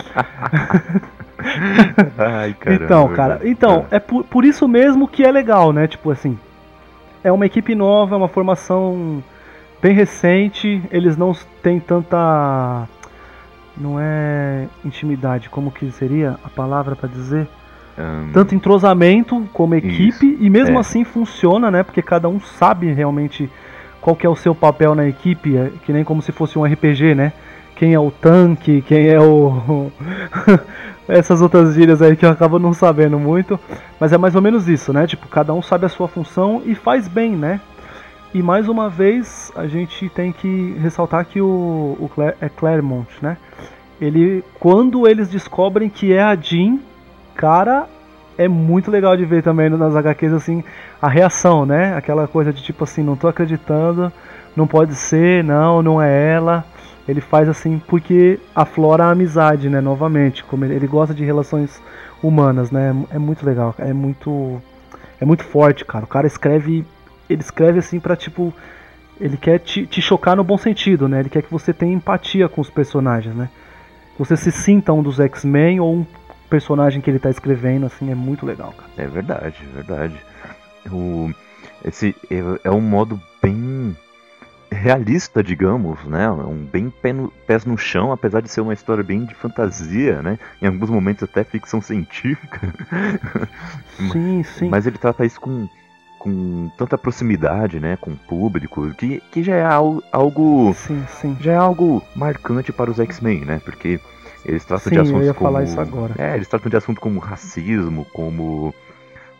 Ai, 2.18 2.54
caramba, 2.54 2.84
então, 2.84 3.08
cara, 3.10 3.40
então, 3.44 3.86
é 3.90 3.98
por, 4.00 4.24
por 4.26 4.46
isso 4.46 4.68
mesmo 4.68 5.08
que 5.08 5.24
é 5.24 5.32
legal, 5.32 5.74
né? 5.74 5.88
Tipo 5.88 6.12
assim, 6.12 6.38
é 7.24 7.32
uma 7.32 7.46
equipe 7.46 7.74
nova, 7.74 8.16
é 8.16 8.18
uma 8.18 8.28
formação 8.28 9.24
bem 9.82 9.94
recente, 9.94 10.84
eles 10.92 11.18
não 11.18 11.34
têm 11.64 11.80
tanta. 11.80 12.88
Não 13.76 13.98
é 13.98 14.68
intimidade, 14.84 15.50
como 15.50 15.72
que 15.72 15.90
seria 15.92 16.36
a 16.44 16.50
palavra 16.50 16.96
para 16.96 17.08
dizer? 17.08 17.48
Um... 18.00 18.32
Tanto 18.32 18.56
entrosamento 18.56 19.46
como 19.52 19.76
equipe, 19.76 20.26
Isso. 20.26 20.38
e 20.40 20.50
mesmo 20.50 20.78
é. 20.78 20.80
assim 20.80 21.04
funciona, 21.04 21.70
né? 21.70 21.84
Porque 21.84 22.02
cada 22.02 22.30
um 22.30 22.40
sabe 22.40 22.92
realmente 22.94 23.50
qual 24.00 24.16
que 24.16 24.26
é 24.26 24.30
o 24.30 24.36
seu 24.36 24.56
papel 24.56 24.96
na 24.96 25.08
equipe, 25.08 25.58
é 25.58 25.72
que 25.86 25.92
nem 25.92 26.04
como 26.04 26.22
se 26.22 26.32
fosse 26.32 26.58
um 26.58 26.64
RPG, 26.64 27.14
né? 27.14 27.34
Quem 27.76 27.94
é 27.94 28.00
o 28.00 28.12
tanque, 28.12 28.82
quem 28.82 29.08
é 29.08 29.20
o. 29.20 29.92
Essas 31.08 31.42
outras 31.42 31.74
gírias 31.74 32.02
aí 32.02 32.16
que 32.16 32.26
eu 32.26 32.30
acabo 32.30 32.60
não 32.60 32.72
sabendo 32.72 33.20
muito. 33.20 33.60
Mas 34.00 34.14
é 34.14 34.18
mais 34.18 34.36
ou 34.36 34.42
menos 34.42 34.70
isso, 34.70 34.94
né? 34.94 35.08
Tipo, 35.08 35.28
cada 35.28 35.54
um 35.54 35.62
sabe 35.62 35.86
a 35.86 35.90
sua 35.90 36.08
função 36.08 36.62
e 36.66 36.76
faz 36.76 37.08
bem, 37.08 37.32
né? 37.32 37.60
E 38.34 38.44
mais 38.44 38.68
uma 38.70 38.90
vez 38.90 39.52
a 39.56 39.66
gente 39.66 40.08
tem 40.10 40.32
que 40.32 40.76
ressaltar 40.80 41.26
que 41.26 41.42
o, 41.42 41.98
o 42.00 42.10
Claire, 42.14 42.36
é 42.40 42.48
Claremont, 42.48 43.08
né? 43.22 43.38
Ele, 44.00 44.44
quando 44.60 45.08
eles 45.08 45.30
descobrem 45.30 45.90
que 45.90 46.14
é 46.14 46.22
a 46.22 46.36
Jean, 46.36 46.78
cara, 47.40 47.88
é 48.38 48.50
muito 48.50 48.92
legal 48.92 49.16
de 49.16 49.24
ver 49.24 49.42
também 49.42 49.70
nas 49.70 49.96
HQs 49.96 50.34
assim 50.34 50.62
a 51.02 51.08
reação, 51.08 51.66
né? 51.66 51.96
Aquela 51.96 52.28
coisa 52.28 52.52
de 52.52 52.62
tipo 52.62 52.84
assim, 52.84 53.02
não 53.02 53.16
tô 53.16 53.30
acreditando, 53.30 54.12
não 54.54 54.68
pode 54.68 54.94
ser, 54.94 55.42
não, 55.42 55.82
não 55.82 56.02
é 56.02 56.34
ela. 56.34 56.66
Ele 57.08 57.22
faz 57.22 57.48
assim 57.48 57.82
porque 57.88 58.38
aflora 58.54 59.06
a 59.06 59.12
amizade, 59.12 59.70
né? 59.70 59.80
Novamente, 59.80 60.44
como 60.44 60.66
ele, 60.66 60.86
gosta 60.86 61.14
de 61.14 61.24
relações 61.24 61.82
humanas, 62.22 62.72
né? 62.72 62.94
É 63.10 63.18
muito 63.18 63.46
legal, 63.46 63.74
é 63.78 63.94
muito 63.94 64.62
é 65.22 65.24
muito 65.24 65.46
forte, 65.46 65.86
cara. 65.86 66.04
O 66.04 66.08
cara 66.10 66.28
escreve, 66.28 66.86
ele 67.30 67.42
escreve 67.42 67.80
assim 67.80 68.02
para 68.02 68.18
tipo 68.18 68.54
ele 69.20 69.38
quer 69.38 69.60
te, 69.60 69.88
te 69.88 70.02
chocar 70.02 70.36
no 70.36 70.44
bom 70.44 70.58
sentido, 70.58 71.08
né? 71.08 71.22
Ele 71.22 71.30
quer 71.30 71.42
que 71.42 71.52
você 71.52 71.72
tenha 71.72 71.94
empatia 71.94 72.50
com 72.50 72.60
os 72.60 72.70
personagens, 72.70 73.34
né? 73.34 73.50
Você 74.18 74.36
se 74.36 74.52
sinta 74.52 74.92
um 74.92 75.02
dos 75.02 75.22
X-Men 75.22 75.80
ou 75.80 75.96
um 75.96 76.06
personagem 76.50 77.02
que 77.02 77.10
ele 77.10 77.20
tá 77.20 77.30
escrevendo, 77.30 77.86
assim, 77.86 78.12
é 78.12 78.16
muito 78.16 78.46
legal, 78.46 78.74
cara. 78.74 78.92
É 78.98 79.08
verdade, 79.08 79.56
é 79.62 79.74
verdade. 79.74 80.16
O, 80.92 81.32
esse 81.86 82.16
é, 82.30 82.42
é 82.64 82.72
um 82.72 82.82
modo 82.82 83.22
bem 83.42 83.96
realista, 84.72 85.44
digamos, 85.44 86.04
né? 86.06 86.30
Um 86.30 86.66
bem 86.66 86.90
pé 86.90 87.12
no, 87.12 87.30
pés 87.48 87.66
no 87.66 87.78
chão, 87.78 88.12
apesar 88.12 88.42
de 88.42 88.50
ser 88.50 88.62
uma 88.62 88.74
história 88.74 89.04
bem 89.04 89.26
de 89.26 89.34
fantasia, 89.34 90.22
né? 90.22 90.38
Em 90.62 90.68
alguns 90.68 90.90
momentos 90.90 91.24
até 91.24 91.44
ficção 91.44 91.82
científica. 91.82 92.74
Sim, 94.12 94.44
sim. 94.44 94.70
Mas 94.70 94.88
ele 94.88 94.98
trata 94.98 95.26
isso 95.26 95.42
com, 95.42 95.68
com 96.18 96.72
tanta 96.78 96.98
proximidade, 96.98 97.80
né? 97.80 97.98
Com 98.00 98.12
o 98.12 98.18
público, 98.18 98.90
que, 98.94 99.22
que 99.32 99.44
já 99.44 99.56
é 99.56 99.66
algo. 100.12 100.74
Sim, 100.74 101.04
sim. 101.08 101.38
Já 101.42 101.52
é 101.52 101.58
algo 101.58 102.02
marcante 102.16 102.72
para 102.72 102.90
os 102.90 103.00
X-Men, 103.00 103.44
né? 103.44 103.62
Porque 103.64 104.00
eles 104.46 104.66
tratam 104.66 104.90
sim, 104.90 104.96
de 104.96 105.00
assuntos 105.00 105.22
eu 105.22 105.28
ia 105.28 105.34
como. 105.34 105.52
falar 105.52 105.64
isso 105.64 105.80
agora. 105.80 106.14
É, 106.18 106.36
eles 106.36 106.48
tratam 106.48 106.70
de 106.70 106.78
assuntos 106.78 107.02
como 107.02 107.20
racismo, 107.20 108.06
como, 108.14 108.74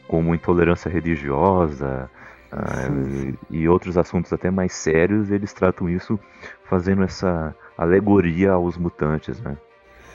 como 0.08 0.36
intolerância 0.36 0.90
religiosa. 0.90 2.10
Uh, 2.52 3.38
e 3.52 3.70
outros 3.70 3.96
assuntos 3.96 4.34
até 4.34 4.50
mais 4.50 4.74
sérios, 4.74 5.30
eles 5.30 5.54
tratam 5.54 5.88
isso 5.88 6.20
fazendo 6.64 7.04
essa 7.04 7.54
alegoria 7.78 8.54
aos 8.54 8.76
mutantes, 8.76 9.40
né? 9.40 9.56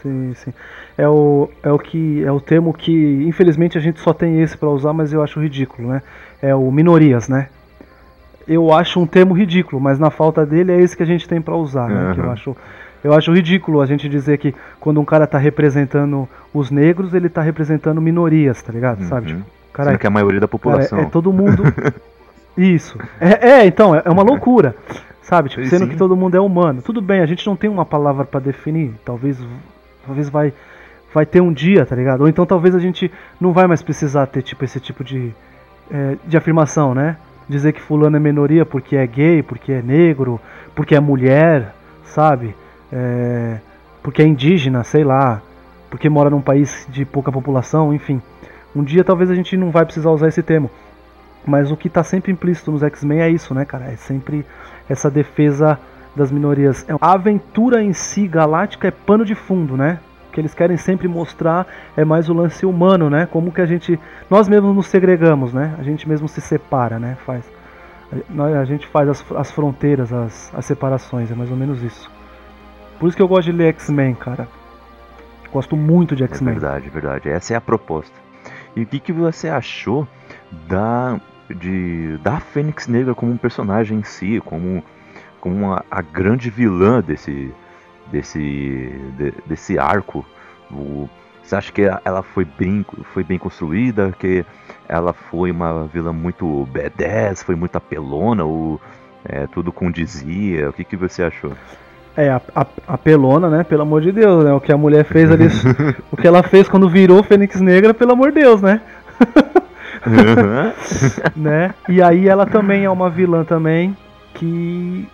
Sim, 0.02 0.34
sim. 0.34 0.52
É 0.98 1.08
o, 1.08 1.48
é 1.62 1.72
o 1.72 1.78
que 1.78 2.22
é 2.24 2.30
o 2.30 2.40
termo 2.40 2.74
que 2.74 3.24
infelizmente 3.24 3.78
a 3.78 3.80
gente 3.80 4.00
só 4.00 4.12
tem 4.12 4.42
esse 4.42 4.58
para 4.58 4.68
usar, 4.68 4.92
mas 4.92 5.12
eu 5.12 5.22
acho 5.22 5.40
ridículo, 5.40 5.88
né? 5.88 6.02
É 6.42 6.54
o 6.54 6.70
minorias, 6.70 7.28
né? 7.28 7.48
Eu 8.46 8.70
acho 8.70 9.00
um 9.00 9.06
termo 9.06 9.32
ridículo, 9.32 9.80
mas 9.80 9.98
na 9.98 10.10
falta 10.10 10.44
dele 10.44 10.72
é 10.72 10.80
esse 10.80 10.94
que 10.94 11.02
a 11.02 11.06
gente 11.06 11.26
tem 11.26 11.40
para 11.40 11.56
usar, 11.56 11.88
né? 11.88 12.08
Uhum. 12.08 12.14
Que 12.14 12.20
eu 12.20 12.30
acho 12.30 12.56
eu 13.04 13.12
acho 13.12 13.32
ridículo 13.32 13.80
a 13.80 13.86
gente 13.86 14.08
dizer 14.08 14.38
que 14.38 14.54
quando 14.80 15.00
um 15.00 15.04
cara 15.04 15.26
tá 15.26 15.38
representando 15.38 16.28
os 16.52 16.70
negros, 16.70 17.14
ele 17.14 17.28
tá 17.28 17.42
representando 17.42 18.00
minorias, 18.00 18.60
tá 18.62 18.72
ligado? 18.72 19.02
Uhum. 19.02 19.08
Sabe? 19.08 19.26
Tipo, 19.28 19.42
cara, 19.72 19.90
Sendo 19.90 19.98
que 20.00 20.06
é 20.06 20.08
a 20.08 20.10
maioria 20.10 20.40
da 20.40 20.48
população. 20.48 20.98
É, 20.98 21.02
é 21.02 21.04
todo 21.04 21.32
mundo 21.32 21.62
Isso. 22.56 22.98
É, 23.20 23.48
é, 23.48 23.66
então, 23.66 23.94
é, 23.94 24.02
é 24.04 24.10
uma 24.10 24.22
loucura. 24.22 24.74
Sabe? 25.22 25.48
Tipo, 25.48 25.66
sendo 25.66 25.84
Sim. 25.84 25.90
que 25.90 25.96
todo 25.96 26.16
mundo 26.16 26.36
é 26.36 26.40
humano. 26.40 26.82
Tudo 26.82 27.00
bem, 27.00 27.20
a 27.20 27.26
gente 27.26 27.46
não 27.46 27.56
tem 27.56 27.68
uma 27.68 27.84
palavra 27.84 28.24
para 28.24 28.40
definir. 28.40 28.94
Talvez 29.04 29.38
talvez 30.06 30.28
vai 30.28 30.52
vai 31.12 31.24
ter 31.24 31.40
um 31.40 31.52
dia, 31.52 31.86
tá 31.86 31.94
ligado? 31.96 32.22
Ou 32.22 32.28
então 32.28 32.44
talvez 32.44 32.74
a 32.74 32.78
gente 32.78 33.10
não 33.40 33.52
vai 33.52 33.66
mais 33.66 33.82
precisar 33.82 34.26
ter 34.26 34.42
tipo 34.42 34.64
esse 34.64 34.78
tipo 34.80 35.02
de 35.02 35.32
é, 35.90 36.16
de 36.26 36.36
afirmação, 36.36 36.94
né? 36.94 37.16
Dizer 37.48 37.72
que 37.72 37.80
fulano 37.80 38.16
é 38.16 38.20
minoria 38.20 38.66
porque 38.66 38.96
é 38.96 39.06
gay, 39.06 39.42
porque 39.42 39.72
é 39.72 39.82
negro, 39.82 40.40
porque 40.74 40.94
é 40.94 41.00
mulher, 41.00 41.74
sabe? 42.04 42.54
É, 42.94 43.58
porque 44.02 44.22
é 44.22 44.24
indígena, 44.24 44.84
sei 44.84 45.02
lá, 45.02 45.42
porque 45.90 46.08
mora 46.08 46.30
num 46.30 46.40
país 46.40 46.86
de 46.88 47.04
pouca 47.04 47.32
população, 47.32 47.92
enfim. 47.92 48.22
Um 48.74 48.84
dia 48.84 49.02
talvez 49.02 49.30
a 49.30 49.34
gente 49.34 49.56
não 49.56 49.70
vai 49.70 49.84
precisar 49.84 50.10
usar 50.10 50.28
esse 50.28 50.42
termo. 50.42 50.70
Mas 51.44 51.70
o 51.70 51.76
que 51.76 51.88
está 51.88 52.04
sempre 52.04 52.32
implícito 52.32 52.70
nos 52.70 52.82
X-Men 52.82 53.20
é 53.20 53.28
isso, 53.28 53.52
né, 53.52 53.64
cara? 53.64 53.86
É 53.86 53.96
sempre 53.96 54.46
essa 54.88 55.10
defesa 55.10 55.78
das 56.14 56.30
minorias. 56.30 56.86
A 57.00 57.12
aventura 57.12 57.82
em 57.82 57.92
si 57.92 58.26
galáctica 58.28 58.88
é 58.88 58.90
pano 58.90 59.24
de 59.24 59.34
fundo, 59.34 59.76
né? 59.76 59.98
O 60.28 60.32
que 60.32 60.40
eles 60.40 60.54
querem 60.54 60.76
sempre 60.76 61.08
mostrar 61.08 61.66
é 61.96 62.04
mais 62.04 62.28
o 62.28 62.34
lance 62.34 62.64
humano, 62.64 63.10
né? 63.10 63.26
Como 63.26 63.52
que 63.52 63.60
a 63.60 63.66
gente. 63.66 63.98
Nós 64.30 64.48
mesmos 64.48 64.74
nos 64.74 64.86
segregamos, 64.86 65.52
né? 65.52 65.74
A 65.78 65.82
gente 65.82 66.08
mesmo 66.08 66.28
se 66.28 66.40
separa, 66.40 66.98
né? 66.98 67.16
Faz. 67.26 67.44
A 68.58 68.64
gente 68.64 68.86
faz 68.86 69.08
as, 69.08 69.24
as 69.32 69.50
fronteiras, 69.50 70.12
as, 70.12 70.52
as 70.54 70.64
separações, 70.64 71.30
é 71.30 71.34
mais 71.34 71.50
ou 71.50 71.56
menos 71.56 71.82
isso. 71.82 72.13
Por 72.98 73.08
isso 73.08 73.16
que 73.16 73.22
eu 73.22 73.28
gosto 73.28 73.50
de 73.50 73.52
ler 73.52 73.68
X-Men, 73.68 74.14
cara. 74.14 74.48
Gosto 75.52 75.76
muito 75.76 76.16
de 76.16 76.24
X-Men. 76.24 76.54
É 76.54 76.58
verdade, 76.58 76.90
verdade. 76.90 77.28
Essa 77.28 77.54
é 77.54 77.56
a 77.56 77.60
proposta. 77.60 78.14
E 78.74 78.82
o 78.82 78.86
que, 78.86 78.98
que 78.98 79.12
você 79.12 79.48
achou 79.48 80.06
da 80.68 81.20
de 81.48 82.18
da 82.22 82.40
Fênix 82.40 82.86
Negra 82.86 83.14
como 83.14 83.32
um 83.32 83.36
personagem 83.36 83.98
em 83.98 84.02
si, 84.02 84.40
como, 84.44 84.82
como 85.40 85.54
uma, 85.54 85.84
a 85.90 86.00
grande 86.00 86.50
vilã 86.50 87.00
desse 87.00 87.52
desse 88.10 88.38
de, 89.16 89.34
desse 89.46 89.78
arco. 89.78 90.24
O, 90.70 91.08
você 91.42 91.56
acha 91.56 91.72
que 91.72 91.82
ela 91.82 92.22
foi 92.22 92.44
bem, 92.44 92.84
foi 93.12 93.22
bem 93.22 93.38
construída? 93.38 94.12
Que 94.18 94.44
ela 94.88 95.12
foi 95.12 95.50
uma 95.50 95.86
vilã 95.86 96.12
muito 96.12 96.66
badass, 96.72 97.42
foi 97.42 97.54
muito 97.54 97.76
apelona, 97.76 98.44
ou 98.44 98.80
é, 99.24 99.46
tudo 99.48 99.70
condizia? 99.70 100.70
O 100.70 100.72
que, 100.72 100.84
que 100.84 100.96
você 100.96 101.22
achou? 101.22 101.52
É, 102.16 102.30
a, 102.30 102.40
a, 102.54 102.66
apelona, 102.86 103.48
né? 103.50 103.64
Pelo 103.64 103.82
amor 103.82 104.00
de 104.00 104.12
Deus, 104.12 104.44
né? 104.44 104.52
O 104.52 104.60
que 104.60 104.72
a 104.72 104.76
mulher 104.76 105.04
fez 105.04 105.30
ali. 105.30 105.46
o 106.12 106.16
que 106.16 106.26
ela 106.26 106.42
fez 106.42 106.68
quando 106.68 106.88
virou 106.88 107.22
Fênix 107.22 107.60
Negra, 107.60 107.92
pelo 107.92 108.12
amor 108.12 108.32
de 108.32 108.40
Deus, 108.40 108.62
né? 108.62 108.80
Uhum. 110.06 110.72
né? 111.42 111.74
E 111.88 112.02
aí 112.02 112.28
ela 112.28 112.46
também 112.46 112.84
é 112.84 112.90
uma 112.90 113.10
vilã 113.10 113.44
também 113.44 113.96
que 114.34 115.08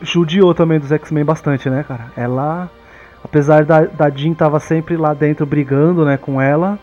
judiou 0.00 0.54
também 0.54 0.78
dos 0.78 0.90
X-Men 0.90 1.24
bastante, 1.24 1.68
né, 1.68 1.84
cara? 1.86 2.06
Ela, 2.16 2.70
apesar 3.22 3.64
da, 3.64 3.82
da 3.82 4.08
Jean 4.10 4.34
tava 4.34 4.58
sempre 4.58 4.96
lá 4.96 5.12
dentro 5.12 5.44
brigando, 5.44 6.04
né, 6.04 6.16
com 6.16 6.40
ela, 6.40 6.78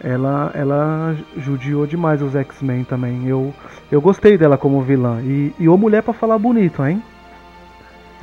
ela, 0.00 0.50
ela 0.54 1.16
judiou 1.36 1.86
demais 1.86 2.22
os 2.22 2.36
X-Men 2.36 2.84
também. 2.84 3.26
Eu, 3.26 3.52
eu 3.90 4.00
gostei 4.00 4.36
dela 4.38 4.56
como 4.56 4.82
vilã. 4.82 5.20
E, 5.22 5.54
e 5.58 5.68
ô 5.68 5.76
mulher 5.76 6.02
para 6.02 6.12
falar 6.12 6.38
bonito, 6.38 6.84
hein? 6.84 7.02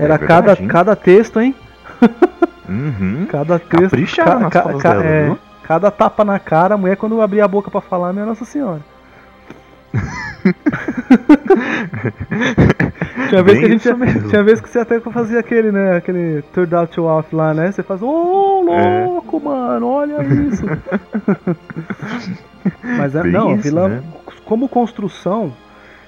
Era 0.01 0.15
é 0.15 0.17
cada, 0.17 0.55
cada 0.55 0.95
texto, 0.95 1.39
hein? 1.39 1.53
Uhum. 2.67 3.27
Cada 3.29 3.59
texto. 3.59 3.91
Capricharam 3.91 4.49
ca, 4.49 4.63
ca, 4.63 4.73
ca, 4.79 4.93
dela, 4.93 5.05
é? 5.05 5.37
Cada 5.63 5.91
tapa 5.91 6.25
na 6.25 6.39
cara, 6.39 6.73
a 6.73 6.77
mulher 6.77 6.97
quando 6.97 7.21
abria 7.21 7.45
a 7.45 7.47
boca 7.47 7.69
para 7.69 7.81
falar, 7.81 8.11
minha 8.11 8.25
Nossa 8.25 8.43
Senhora. 8.43 8.81
tinha 13.29 13.43
vez 13.43 13.59
que 13.59 13.65
a 13.65 13.69
gente 13.69 13.83
tinha 14.29 14.43
vez 14.43 14.59
que 14.61 14.69
você 14.69 14.79
até 14.79 14.99
fazia 15.01 15.39
aquele, 15.39 15.69
né, 15.71 15.97
aquele 15.97 16.41
turned 16.53 16.73
out 16.73 16.91
to 16.93 17.03
off 17.03 17.35
lá, 17.35 17.53
né? 17.53 17.71
Você 17.71 17.83
faz, 17.83 18.01
ô 18.01 18.07
oh, 18.07 18.61
louco, 18.63 19.37
é. 19.37 19.41
mano, 19.43 19.87
olha 19.87 20.23
isso. 20.23 20.65
Mas 22.83 23.13
é, 23.15 23.23
não, 23.23 23.53
isso, 23.53 23.63
vilã 23.63 23.89
né? 23.89 24.01
como 24.45 24.67
construção 24.69 25.53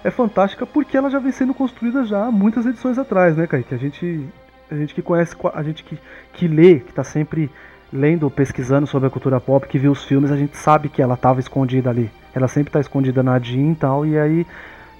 é 0.04 0.12
fantástica 0.12 0.66
porque 0.66 0.98
ela 0.98 1.10
já 1.10 1.20
vem 1.20 1.32
sendo 1.32 1.54
construída 1.54 2.04
já 2.06 2.26
há 2.26 2.32
muitas 2.32 2.66
edições 2.66 2.98
atrás, 2.98 3.38
né, 3.38 3.48
Kaique? 3.48 3.74
A 3.74 3.78
gente 3.78 4.28
a 4.72 4.76
gente 4.76 4.94
que 4.94 5.02
conhece, 5.02 5.36
a 5.54 5.63
gente 5.63 5.84
que, 5.84 6.00
que 6.34 6.48
lê, 6.48 6.80
que 6.80 6.92
tá 6.92 7.04
sempre 7.04 7.50
lendo, 7.92 8.30
pesquisando 8.30 8.88
sobre 8.88 9.08
a 9.08 9.12
cultura 9.12 9.39
pop, 9.39 9.68
que 9.68 9.78
viu 9.78 9.92
os 9.92 10.04
filmes, 10.04 10.32
a 10.32 10.38
gente 10.38 10.58
sabe 10.58 10.89
que 10.89 11.02
ela 11.02 11.13
estava 11.13 11.39
escondida 11.39 11.92
ali. 11.92 12.10
Ela 12.34 12.48
sempre 12.48 12.70
está 12.70 12.80
escondida 12.80 13.22
na 13.22 13.38
Jean 13.38 13.72
e 13.72 13.76
tal, 13.76 14.06
e 14.06 14.18
aí, 14.18 14.48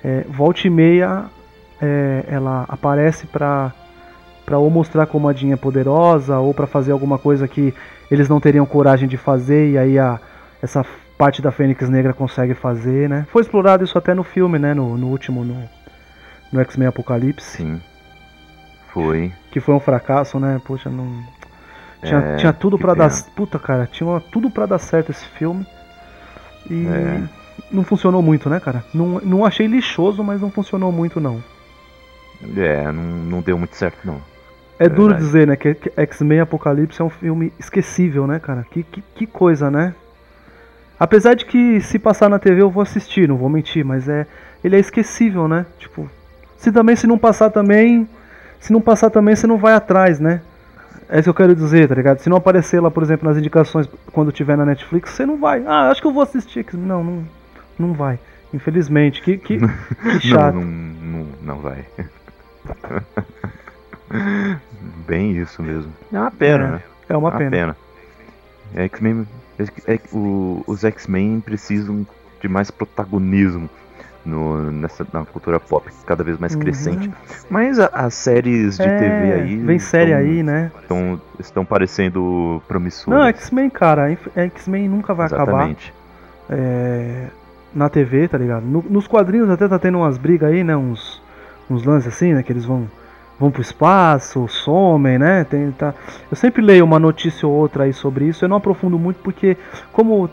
é, 0.04 0.26
volta 0.30 0.68
e 0.68 0.70
meia, 0.70 1.26
é, 1.82 2.24
ela 2.28 2.66
aparece 2.70 3.26
para 3.26 3.74
para 4.46 4.58
ou 4.58 4.70
mostrar 4.70 5.06
como 5.08 5.30
a 5.30 5.34
Jean 5.34 5.54
é 5.54 5.56
poderosa, 5.56 6.38
ou 6.38 6.54
para 6.54 6.68
fazer 6.68 6.92
alguma 6.92 7.18
coisa 7.18 7.48
que 7.48 7.74
eles 8.12 8.28
não 8.28 8.42
teriam 8.42 8.66
coragem 8.66 9.08
de 9.08 9.16
fazer, 9.16 9.72
e 9.72 9.78
aí 9.78 9.98
a, 9.98 10.20
essa 10.62 10.86
parte 11.24 11.42
da 11.42 11.54
Fênix 11.54 11.88
Negra 11.88 12.12
consegue 12.12 12.54
fazer, 12.54 13.08
né? 13.08 13.26
Foi 13.32 13.42
explorado 13.42 13.82
isso 13.82 13.98
até 13.98 14.14
no 14.14 14.26
filme, 14.26 14.60
né? 14.60 14.74
No, 14.74 14.98
no 14.98 15.08
último, 15.08 15.46
no, 15.46 15.56
no 16.52 16.60
X-Men 16.60 16.90
Apocalipse. 16.90 17.46
Sim. 17.46 17.82
Foi. 18.92 19.32
Que 19.50 19.62
foi 19.62 19.74
um 19.74 19.80
fracasso, 19.80 20.38
né? 20.38 20.60
Poxa, 20.66 20.90
não 20.90 21.24
tinha, 22.04 22.20
é, 22.20 22.36
tinha 22.36 22.52
tudo 22.52 22.78
para 22.78 22.94
dar. 22.94 23.10
Puta, 23.38 23.58
cara, 23.58 23.88
tinha 23.90 24.20
tudo 24.34 24.52
para 24.52 24.66
dar 24.66 24.80
certo 24.80 25.12
esse 25.12 25.26
filme. 25.26 25.66
E 26.70 26.88
é. 26.88 27.24
não 27.72 27.86
funcionou 27.86 28.22
muito, 28.22 28.50
né, 28.50 28.60
cara? 28.60 28.84
Não, 28.94 29.22
não 29.22 29.46
achei 29.46 29.66
lixoso, 29.66 30.22
mas 30.26 30.42
não 30.42 30.52
funcionou 30.52 30.92
muito, 30.92 31.22
não. 31.22 31.42
É, 32.58 32.92
não, 32.92 33.02
não 33.02 33.42
deu 33.42 33.58
muito 33.58 33.78
certo, 33.78 34.00
não. 34.04 34.20
É, 34.78 34.88
é 34.88 34.90
duro 34.90 35.14
dizer, 35.16 35.48
né, 35.48 35.56
que 35.56 35.78
X-Men 35.96 36.42
Apocalipse 36.42 37.02
é 37.02 37.06
um 37.06 37.10
filme 37.10 37.54
esquecível, 37.58 38.28
né, 38.28 38.40
cara? 38.40 38.66
Que, 38.70 38.84
que, 38.84 39.02
que 39.16 39.26
coisa, 39.26 39.72
né? 39.72 39.96
Apesar 41.00 41.34
de 41.34 41.46
que 41.46 41.82
se 41.82 41.98
passar 42.00 42.30
na 42.30 42.40
TV 42.40 42.62
eu 42.62 42.70
vou 42.70 42.84
assistir, 42.84 43.28
não 43.28 43.38
vou 43.38 43.50
mentir, 43.50 43.84
mas 43.84 44.08
é 44.08 44.26
ele 44.64 44.76
é 44.76 44.80
esquecível, 44.80 45.48
né? 45.48 45.66
Tipo, 45.78 46.10
se 46.58 46.72
também 46.72 46.96
se 46.96 47.06
não 47.06 47.18
passar 47.18 47.50
também, 47.50 48.08
se 48.60 48.72
não 48.72 48.80
passar 48.80 49.10
também 49.10 49.36
você 49.36 49.46
não 49.46 49.58
vai 49.58 49.74
atrás, 49.74 50.20
né? 50.20 50.42
É 51.10 51.20
isso 51.20 51.24
que 51.26 51.30
eu 51.30 51.34
quero 51.34 51.56
dizer, 51.56 51.88
tá 51.88 51.96
ligado? 51.96 52.20
Se 52.20 52.30
não 52.30 52.38
aparecer 52.38 52.82
lá, 52.82 52.90
por 52.90 53.04
exemplo, 53.04 53.28
nas 53.28 53.38
indicações 53.38 53.88
quando 54.12 54.32
tiver 54.32 54.58
na 54.58 54.66
Netflix, 54.66 55.12
você 55.12 55.26
não 55.26 55.38
vai. 55.38 55.64
Ah, 55.68 55.90
acho 55.90 56.02
que 56.02 56.08
eu 56.08 56.14
vou 56.14 56.24
assistir. 56.24 56.66
Não, 56.74 57.04
não, 57.04 57.24
não 57.78 57.94
vai. 57.94 58.18
Infelizmente. 58.54 59.22
Que, 59.22 59.38
que, 59.38 59.60
que 60.20 60.28
chato. 60.28 60.56
Não, 60.56 60.64
não, 60.64 61.20
não, 61.20 61.28
não 61.42 61.60
vai. 61.60 61.86
Bem 65.06 65.38
isso 65.38 65.62
mesmo. 65.62 65.92
É 66.12 66.20
uma 66.20 66.32
pena, 66.32 66.64
é, 66.64 66.72
né? 66.72 66.82
É 67.10 67.18
uma, 67.18 67.32
pena. 67.32 67.52
pena. 67.52 67.78
X-Men, 68.76 69.28
é, 69.88 70.00
os 70.68 70.84
X-Men 70.84 71.40
precisam 71.42 72.06
de 72.42 72.48
mais 72.48 72.72
protagonismo 72.72 73.70
no, 74.26 74.72
nessa, 74.72 75.06
na 75.12 75.26
cultura 75.26 75.60
pop 75.60 75.90
cada 76.06 76.24
vez 76.24 76.38
mais 76.38 76.54
uhum. 76.54 76.62
crescente. 76.62 77.12
Mas 77.50 77.80
a, 77.80 77.88
as 77.88 78.14
séries 78.14 78.78
de 78.78 78.84
é, 78.84 78.98
TV 78.98 79.34
aí. 79.34 79.58
Vem 79.58 79.80
série 79.80 80.14
aí, 80.14 80.44
né? 80.44 80.72
Tão, 80.88 81.20
estão 81.40 81.66
parecendo 81.66 82.62
promissoras. 82.68 83.20
Não, 83.20 83.28
X-Men, 83.28 83.70
cara. 83.70 84.18
X-Men 84.36 84.90
nunca 84.90 85.14
vai 85.14 85.28
Exatamente. 85.28 85.94
acabar. 86.50 86.62
É, 86.62 87.28
na 87.74 87.90
TV, 87.90 88.28
tá 88.28 88.38
ligado? 88.38 88.66
No, 88.66 88.84
nos 88.88 89.08
quadrinhos 89.08 89.50
até 89.50 89.68
tá 89.68 89.80
tendo 89.80 89.98
umas 89.98 90.18
brigas 90.18 90.52
aí, 90.52 90.64
né? 90.64 90.76
Uns, 90.76 91.22
uns 91.70 91.84
lances 91.84 92.14
assim, 92.14 92.34
né? 92.34 92.44
Que 92.44 92.52
eles 92.52 92.66
vão 92.66 92.88
vão 93.44 93.52
pro 93.52 93.62
espaço, 93.62 94.48
somem, 94.48 95.20
né? 95.20 95.44
Tem, 95.44 95.70
tá... 95.72 95.94
Eu 96.32 96.38
sempre 96.38 96.62
leio 96.62 96.86
uma 96.86 96.98
notícia 96.98 97.46
ou 97.46 97.54
outra 97.54 97.84
aí 97.84 97.92
sobre 97.92 98.26
isso. 98.26 98.46
Eu 98.46 98.50
não 98.50 98.56
aprofundo 98.56 98.98
muito 98.98 99.18
porque, 99.22 99.58
como 99.92 100.30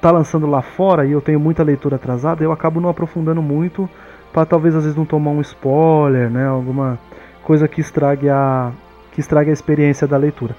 tá 0.00 0.10
lançando 0.10 0.46
lá 0.46 0.62
fora 0.62 1.04
e 1.04 1.12
eu 1.12 1.20
tenho 1.20 1.38
muita 1.38 1.62
leitura 1.62 1.96
atrasada, 1.96 2.42
eu 2.42 2.52
acabo 2.52 2.80
não 2.80 2.88
aprofundando 2.88 3.42
muito 3.42 3.88
para 4.32 4.46
talvez 4.46 4.74
às 4.74 4.84
vezes 4.84 4.96
não 4.96 5.04
tomar 5.04 5.32
um 5.32 5.40
spoiler, 5.42 6.30
né? 6.30 6.46
Alguma 6.46 6.98
coisa 7.42 7.68
que 7.68 7.80
estrague 7.80 8.28
a 8.28 8.72
que 9.12 9.20
estrague 9.20 9.50
a 9.50 9.52
experiência 9.52 10.06
da 10.06 10.16
leitura. 10.16 10.54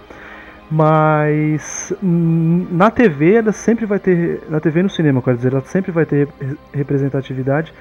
Mas 0.70 1.94
na 2.02 2.92
TV 2.92 3.36
ela 3.36 3.52
sempre 3.52 3.86
vai 3.86 4.00
ter, 4.00 4.42
na 4.50 4.60
TV 4.60 4.82
e 4.82 4.84
no 4.84 4.90
cinema, 4.90 5.22
quero 5.22 5.38
dizer, 5.38 5.54
ela 5.54 5.62
sempre 5.62 5.92
vai 5.92 6.06
ter 6.06 6.28
representatividade, 6.74 7.74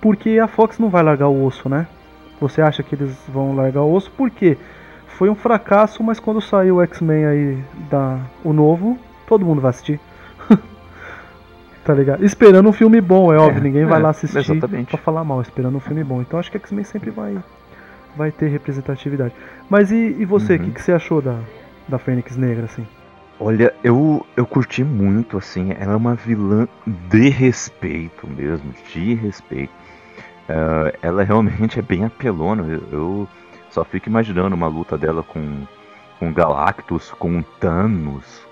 porque 0.00 0.38
a 0.38 0.46
Fox 0.46 0.78
não 0.78 0.90
vai 0.90 1.02
largar 1.02 1.28
o 1.28 1.44
osso, 1.44 1.68
né? 1.68 1.86
Você 2.40 2.60
acha 2.60 2.82
que 2.82 2.94
eles 2.94 3.16
vão 3.28 3.54
largar 3.54 3.82
o 3.82 3.92
osso? 3.92 4.10
Por 4.10 4.30
quê? 4.30 4.56
Foi 5.08 5.30
um 5.30 5.34
fracasso, 5.34 6.02
mas 6.02 6.20
quando 6.20 6.40
saiu 6.40 6.76
o 6.76 6.82
X-Men 6.82 7.24
aí, 7.24 7.64
da, 7.90 8.20
o 8.44 8.52
novo, 8.52 8.98
todo 9.26 9.44
mundo 9.44 9.60
vai 9.60 9.70
assistir. 9.70 9.98
tá 11.84 11.94
ligado? 11.94 12.24
Esperando 12.24 12.68
um 12.68 12.72
filme 12.72 13.00
bom, 13.00 13.32
é 13.32 13.38
óbvio, 13.38 13.60
é, 13.60 13.62
ninguém 13.62 13.84
vai 13.86 13.98
é, 13.98 14.02
lá 14.02 14.10
assistir 14.10 14.38
exatamente. 14.38 14.88
pra 14.88 14.98
falar 14.98 15.24
mal, 15.24 15.40
esperando 15.40 15.76
um 15.76 15.80
filme 15.80 16.04
bom. 16.04 16.20
Então 16.20 16.38
acho 16.38 16.50
que 16.50 16.58
X-Men 16.58 16.84
sempre 16.84 17.10
vai, 17.10 17.38
vai 18.14 18.30
ter 18.30 18.48
representatividade. 18.48 19.32
Mas 19.70 19.90
e, 19.90 20.16
e 20.18 20.24
você, 20.24 20.56
o 20.56 20.58
uhum. 20.58 20.64
que, 20.64 20.70
que 20.72 20.82
você 20.82 20.92
achou 20.92 21.22
da, 21.22 21.38
da 21.88 21.98
Fênix 21.98 22.36
Negra, 22.36 22.66
assim? 22.66 22.86
Olha, 23.38 23.72
eu, 23.84 24.24
eu 24.36 24.46
curti 24.46 24.82
muito, 24.82 25.36
assim, 25.36 25.74
ela 25.78 25.92
é 25.92 25.96
uma 25.96 26.14
vilã 26.14 26.66
de 26.86 27.28
respeito 27.28 28.26
mesmo, 28.26 28.72
de 28.92 29.14
respeito. 29.14 29.72
Uh, 30.48 30.96
ela 31.02 31.24
realmente 31.24 31.78
é 31.78 31.82
bem 31.82 32.04
apelona. 32.04 32.62
Eu, 32.62 32.82
eu, 32.92 33.28
só 33.70 33.84
fico 33.84 34.08
imaginando 34.08 34.54
uma 34.54 34.68
luta 34.68 34.96
dela 34.96 35.22
com, 35.22 35.66
com 36.18 36.32
Galactus, 36.32 37.10
com 37.10 37.42
Thanos, 37.60 38.42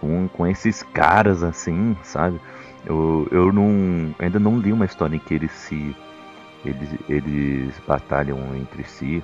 com, 0.00 0.26
com 0.28 0.46
esses 0.46 0.82
caras 0.82 1.42
assim, 1.42 1.96
sabe? 2.02 2.40
Eu, 2.84 3.28
eu 3.30 3.52
não, 3.52 4.14
ainda 4.18 4.38
não 4.38 4.58
li 4.58 4.72
uma 4.72 4.84
história 4.84 5.16
em 5.16 5.18
que 5.18 5.34
eles 5.34 5.52
se 5.52 5.94
eles, 6.64 6.88
eles 7.08 7.74
batalham 7.86 8.38
entre 8.56 8.84
si. 8.84 9.22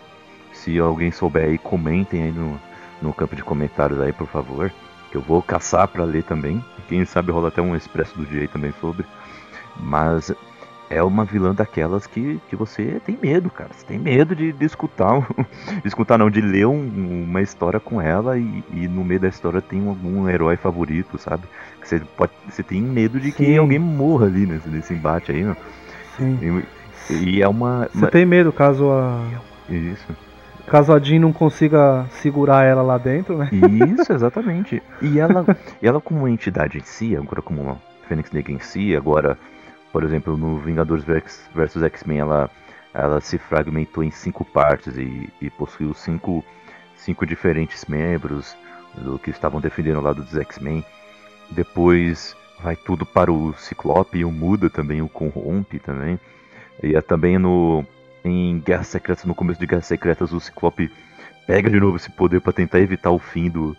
Se 0.52 0.78
alguém 0.78 1.10
souber 1.10 1.48
aí, 1.48 1.58
comentem 1.58 2.24
aí 2.24 2.32
no, 2.32 2.60
no 3.00 3.12
campo 3.12 3.34
de 3.34 3.42
comentários 3.42 4.00
aí, 4.00 4.12
por 4.12 4.26
favor. 4.26 4.70
Que 5.10 5.16
eu 5.16 5.20
vou 5.20 5.42
caçar 5.42 5.88
para 5.88 6.04
ler 6.04 6.22
também. 6.22 6.64
Quem 6.88 7.04
sabe 7.04 7.32
rola 7.32 7.48
até 7.48 7.62
um 7.62 7.74
expresso 7.74 8.16
do 8.16 8.26
dia 8.26 8.42
aí 8.42 8.48
também 8.48 8.72
sobre. 8.80 9.06
Mas 9.76 10.32
é 10.90 11.00
uma 11.00 11.24
vilã 11.24 11.54
daquelas 11.54 12.04
que, 12.04 12.40
que 12.48 12.56
você 12.56 13.00
tem 13.06 13.16
medo, 13.22 13.48
cara. 13.48 13.70
Você 13.72 13.86
tem 13.86 13.98
medo 13.98 14.34
de, 14.34 14.52
de 14.52 14.64
escutar, 14.64 15.24
de 15.80 15.86
escutar 15.86 16.18
não, 16.18 16.28
de 16.28 16.40
ler 16.40 16.66
um, 16.66 17.24
uma 17.24 17.40
história 17.40 17.78
com 17.78 18.02
ela 18.02 18.36
e, 18.36 18.64
e, 18.72 18.88
no 18.88 19.04
meio 19.04 19.20
da 19.20 19.28
história 19.28 19.62
tem 19.62 19.86
algum 19.86 20.28
herói 20.28 20.56
favorito, 20.56 21.16
sabe? 21.16 21.44
Que 21.80 21.88
você, 21.88 22.00
pode, 22.16 22.32
você 22.48 22.64
tem 22.64 22.82
medo 22.82 23.20
de 23.20 23.30
que 23.30 23.46
Sim. 23.46 23.58
alguém 23.58 23.78
morra 23.78 24.26
ali 24.26 24.44
nesse, 24.44 24.68
nesse 24.68 24.92
embate 24.92 25.30
aí, 25.30 25.44
não? 25.44 25.56
Sim. 26.16 26.64
E, 27.08 27.14
e 27.14 27.42
é 27.42 27.48
uma. 27.48 27.88
Você 27.92 27.98
uma... 27.98 28.10
tem 28.10 28.26
medo 28.26 28.52
caso 28.52 28.90
a. 28.90 29.24
Isso. 29.68 30.06
Caso 30.66 30.92
a 30.92 30.98
Jean 30.98 31.20
não 31.20 31.32
consiga 31.32 32.06
segurar 32.10 32.64
ela 32.64 32.82
lá 32.82 32.98
dentro, 32.98 33.38
né? 33.38 33.48
Isso, 33.52 34.10
exatamente. 34.12 34.82
E 35.00 35.18
ela, 35.18 35.44
e 35.80 35.86
ela 35.86 36.00
como 36.00 36.28
entidade 36.28 36.78
em 36.78 36.84
si, 36.84 37.16
agora 37.16 37.40
como 37.40 37.62
uma 37.62 37.76
Fênix 38.08 38.30
Negra 38.32 38.52
em 38.52 38.58
si, 38.58 38.94
agora 38.94 39.38
por 39.92 40.04
exemplo, 40.04 40.36
no 40.36 40.58
Vingadores 40.58 41.04
vs 41.04 41.82
X-Men, 41.82 42.18
ela, 42.18 42.50
ela 42.94 43.20
se 43.20 43.38
fragmentou 43.38 44.04
em 44.04 44.10
cinco 44.10 44.44
partes 44.44 44.96
e, 44.96 45.28
e 45.40 45.50
possuiu 45.50 45.92
cinco, 45.94 46.44
cinco 46.96 47.26
diferentes 47.26 47.84
membros 47.86 48.56
do 48.94 49.18
que 49.18 49.30
estavam 49.30 49.60
defendendo 49.60 49.98
o 49.98 50.02
lado 50.02 50.22
dos 50.22 50.36
X-Men. 50.36 50.84
Depois 51.50 52.36
vai 52.62 52.76
tudo 52.76 53.04
para 53.04 53.32
o 53.32 53.52
Ciclope 53.54 54.18
e 54.18 54.24
o 54.24 54.30
Muda 54.30 54.70
também, 54.70 55.02
o 55.02 55.08
Corrompe 55.08 55.78
também. 55.78 56.18
E 56.82 56.94
é 56.94 57.00
também 57.00 57.38
no 57.38 57.84
em 58.22 58.60
Guerras 58.60 58.88
Secretas, 58.88 59.24
no 59.24 59.34
começo 59.34 59.58
de 59.58 59.66
Guerras 59.66 59.86
Secretas, 59.86 60.32
o 60.32 60.40
Ciclope 60.40 60.90
pega 61.46 61.70
de 61.70 61.80
novo 61.80 61.96
esse 61.96 62.10
poder 62.10 62.40
para 62.40 62.52
tentar 62.52 62.78
evitar 62.78 63.10
o 63.10 63.18
fim 63.18 63.48
do, 63.48 63.76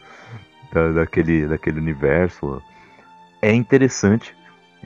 da, 0.74 0.92
daquele, 0.92 1.48
daquele 1.48 1.80
universo. 1.80 2.62
É 3.42 3.54
interessante 3.54 4.36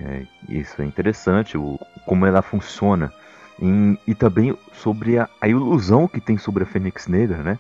é, 0.02 0.24
isso 0.50 0.82
é 0.82 0.86
interessante, 0.86 1.58
o, 1.58 1.80
como 2.06 2.26
ela 2.26 2.42
funciona. 2.42 3.12
Em, 3.60 3.98
e 4.06 4.14
também 4.14 4.58
sobre 4.74 5.18
a, 5.18 5.30
a, 5.40 5.48
ilusão 5.48 6.08
que 6.08 6.20
tem 6.20 6.38
sobre 6.38 6.64
a 6.64 6.66
Fênix 6.66 7.08
Negra, 7.08 7.38
né? 7.38 7.58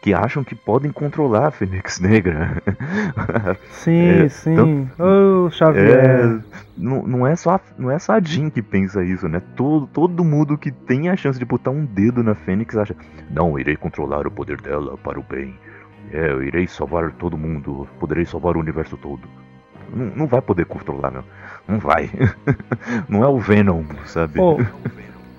Que 0.00 0.14
acham 0.14 0.42
que 0.42 0.54
podem 0.54 0.90
controlar 0.90 1.48
a 1.48 1.50
Fênix 1.50 1.98
Negra. 2.00 2.62
Sim, 3.70 4.08
é, 4.08 4.28
sim. 4.28 4.54
Tanto, 4.54 5.02
oh, 5.02 5.50
Xavier. 5.50 6.04
É, 6.04 6.40
não, 6.76 7.02
não, 7.06 7.26
é 7.26 7.36
só, 7.36 7.60
não 7.76 7.90
é 7.90 7.98
só 7.98 8.12
a 8.12 8.20
Jean 8.20 8.48
que 8.48 8.62
pensa 8.62 9.04
isso, 9.04 9.28
né? 9.28 9.42
Todo, 9.54 9.86
todo 9.88 10.24
mundo 10.24 10.56
que 10.56 10.70
tem 10.70 11.10
a 11.10 11.16
chance 11.16 11.38
de 11.38 11.44
botar 11.44 11.70
um 11.70 11.84
dedo 11.84 12.22
na 12.22 12.34
Fênix 12.34 12.74
acha: 12.76 12.96
Não, 13.30 13.58
irei 13.58 13.76
controlar 13.76 14.26
o 14.26 14.30
poder 14.30 14.60
dela 14.60 14.96
para 14.96 15.20
o 15.20 15.22
bem. 15.22 15.54
É, 16.10 16.30
eu 16.30 16.42
irei 16.42 16.66
salvar 16.66 17.12
todo 17.12 17.36
mundo. 17.36 17.86
Poderei 17.98 18.24
salvar 18.24 18.56
o 18.56 18.60
universo 18.60 18.96
todo. 18.96 19.28
Não, 19.92 20.06
não 20.16 20.26
vai 20.26 20.40
poder 20.40 20.64
controlar, 20.64 21.10
meu. 21.10 21.24
Não 21.68 21.78
vai. 21.78 22.10
não 23.08 23.24
é 23.24 23.28
o 23.28 23.38
Venom, 23.38 23.82
sabe? 24.04 24.40
Oh, 24.40 24.58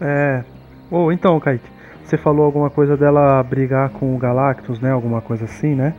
é. 0.01 0.43
Oh, 0.91 1.11
então, 1.11 1.39
Kaique, 1.39 1.69
você 2.03 2.17
falou 2.17 2.45
alguma 2.45 2.69
coisa 2.69 2.95
dela 2.95 3.41
brigar 3.43 3.89
com 3.89 4.15
o 4.15 4.17
Galactus, 4.17 4.79
né? 4.79 4.91
Alguma 4.91 5.21
coisa 5.21 5.45
assim, 5.45 5.75
né? 5.75 5.93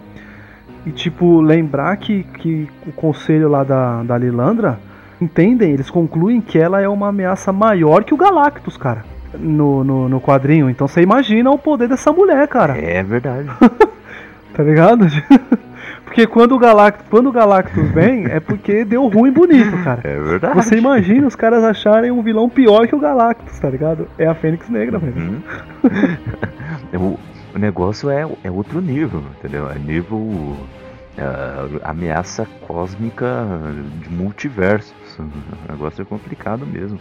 E 0.87 0.91
tipo, 0.91 1.41
lembrar 1.41 1.97
que, 1.97 2.23
que 2.23 2.69
o 2.87 2.93
conselho 2.93 3.49
lá 3.49 3.65
da, 3.65 4.03
da 4.03 4.17
Lilandra 4.17 4.79
entendem, 5.21 5.73
eles 5.73 5.91
concluem 5.91 6.41
que 6.41 6.59
ela 6.59 6.81
é 6.81 6.89
uma 6.89 7.09
ameaça 7.09 7.53
maior 7.53 8.05
que 8.05 8.15
o 8.15 8.17
Galactus, 8.17 8.77
cara. 8.77 9.05
No, 9.35 9.85
no, 9.85 10.09
no 10.09 10.21
quadrinho. 10.21 10.71
Então 10.71 10.89
você 10.89 11.03
imagina 11.03 11.51
o 11.51 11.59
poder 11.59 11.89
dessa 11.89 12.13
mulher, 12.13 12.49
cara. 12.49 12.79
É 12.79 13.03
verdade. 13.03 13.49
tá 14.55 14.63
ligado? 14.63 15.07
Porque 16.09 16.27
quando 16.27 16.53
o 16.53 16.59
Galactus, 16.59 17.07
quando 17.09 17.29
o 17.29 17.33
Galactus 17.33 17.89
vem, 17.93 18.25
é 18.25 18.41
porque 18.41 18.85
deu 18.85 19.07
ruim 19.09 19.31
bonito, 19.31 19.77
cara. 19.85 20.01
É 20.05 20.19
verdade. 20.19 20.55
Você 20.55 20.77
imagina 20.77 21.27
os 21.27 21.37
caras 21.37 21.63
acharem 21.63 22.11
um 22.11 22.23
vilão 22.23 22.49
pior 22.49 22.89
que 22.89 22.95
o 22.95 22.99
Galactus, 22.99 23.59
tá 23.59 23.69
ligado? 23.69 24.09
É 24.19 24.27
a 24.27 24.35
Fênix 24.35 24.69
Negra, 24.71 24.99
velho. 24.99 25.15
Uhum. 25.15 25.43
o, 27.15 27.19
o 27.55 27.59
negócio 27.59 28.09
é, 28.09 28.27
é 28.43 28.51
outro 28.51 28.81
nível, 28.81 29.23
entendeu? 29.39 29.71
É 29.71 29.79
nível 29.79 30.17
uh, 30.17 30.59
ameaça 31.85 32.47
cósmica 32.67 33.47
de 34.03 34.09
multiversos. 34.09 35.19
O 35.19 35.73
negócio 35.73 36.01
é 36.03 36.05
complicado 36.07 36.67
mesmo. 36.67 36.99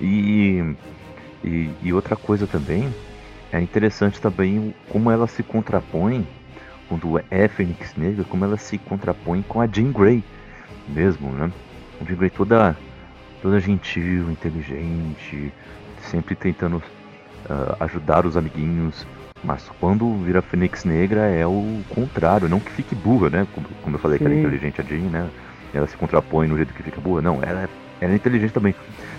E, 0.00 0.74
e, 1.44 1.70
e 1.82 1.92
outra 1.92 2.14
coisa 2.14 2.46
também, 2.46 2.88
é 3.52 3.60
interessante 3.60 4.20
também 4.20 4.74
como 4.88 5.10
ela 5.10 5.26
se 5.26 5.42
contrapõe 5.42 6.26
quando 6.92 7.22
é 7.30 7.48
Fênix 7.48 7.94
Negra, 7.96 8.24
como 8.24 8.44
ela 8.44 8.58
se 8.58 8.76
contrapõe 8.76 9.42
com 9.42 9.60
a 9.60 9.66
Jean 9.66 9.92
Grey 9.92 10.22
mesmo, 10.88 11.30
né? 11.30 11.50
A 12.00 12.04
Jean 12.04 12.16
Grey 12.16 12.30
toda, 12.30 12.76
toda 13.40 13.58
gentil, 13.60 14.30
inteligente, 14.30 15.52
sempre 16.02 16.34
tentando 16.34 16.76
uh, 16.76 17.76
ajudar 17.80 18.26
os 18.26 18.36
amiguinhos, 18.36 19.06
mas 19.42 19.70
quando 19.80 20.22
vira 20.22 20.42
Fênix 20.42 20.84
Negra 20.84 21.22
é 21.22 21.46
o 21.46 21.80
contrário, 21.88 22.48
não 22.48 22.60
que 22.60 22.70
fique 22.70 22.94
burra, 22.94 23.30
né? 23.30 23.46
Como, 23.54 23.66
como 23.82 23.96
eu 23.96 24.00
falei 24.00 24.18
Sim. 24.18 24.24
que 24.24 24.30
era 24.30 24.40
inteligente 24.40 24.80
a 24.80 24.84
Jean, 24.84 25.08
né? 25.08 25.30
Ela 25.72 25.86
se 25.86 25.96
contrapõe 25.96 26.46
no 26.46 26.56
jeito 26.56 26.74
que 26.74 26.82
fica 26.82 27.00
burra, 27.00 27.22
não, 27.22 27.42
ela 27.42 27.62
é, 27.62 27.68
ela 28.02 28.12
é 28.12 28.16
inteligente 28.16 28.52
também, 28.52 28.74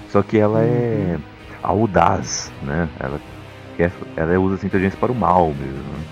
só 0.09 0.21
que 0.21 0.37
ela 0.37 0.61
é 0.61 1.15
uhum. 1.17 1.21
audaz, 1.63 2.51
né? 2.61 2.87
Ela, 2.99 3.19
quer, 3.75 3.91
ela 4.15 4.39
usa 4.39 4.55
essa 4.55 4.67
inteligência 4.67 4.99
para 4.99 5.11
o 5.11 5.15
mal 5.15 5.47
mesmo. 5.47 5.77
Né? 5.77 6.02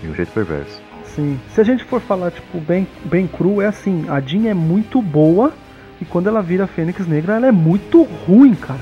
De 0.00 0.08
um 0.08 0.14
jeito 0.14 0.32
perverso. 0.32 0.80
Sim. 1.04 1.38
Se 1.50 1.60
a 1.60 1.64
gente 1.64 1.84
for 1.84 2.00
falar, 2.00 2.30
tipo, 2.30 2.60
bem, 2.60 2.86
bem 3.04 3.26
cru, 3.26 3.60
é 3.60 3.66
assim, 3.66 4.06
a 4.08 4.20
Jean 4.20 4.48
é 4.48 4.54
muito 4.54 5.02
boa 5.02 5.52
e 6.00 6.04
quando 6.04 6.28
ela 6.28 6.40
vira 6.40 6.66
Fênix 6.66 7.06
Negra, 7.06 7.34
ela 7.34 7.46
é 7.48 7.52
muito 7.52 8.02
ruim, 8.02 8.54
cara. 8.54 8.80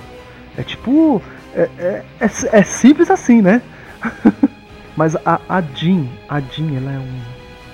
É 0.56 0.62
tipo. 0.62 1.22
É, 1.54 1.68
é, 1.78 2.04
é, 2.20 2.58
é 2.58 2.62
simples 2.62 3.10
assim, 3.10 3.40
né? 3.40 3.62
Mas 4.96 5.16
a, 5.16 5.40
a 5.48 5.60
Jean, 5.60 6.06
a 6.28 6.40
Jean, 6.40 6.76
ela 6.76 6.92
é 6.92 6.98
um. 6.98 7.20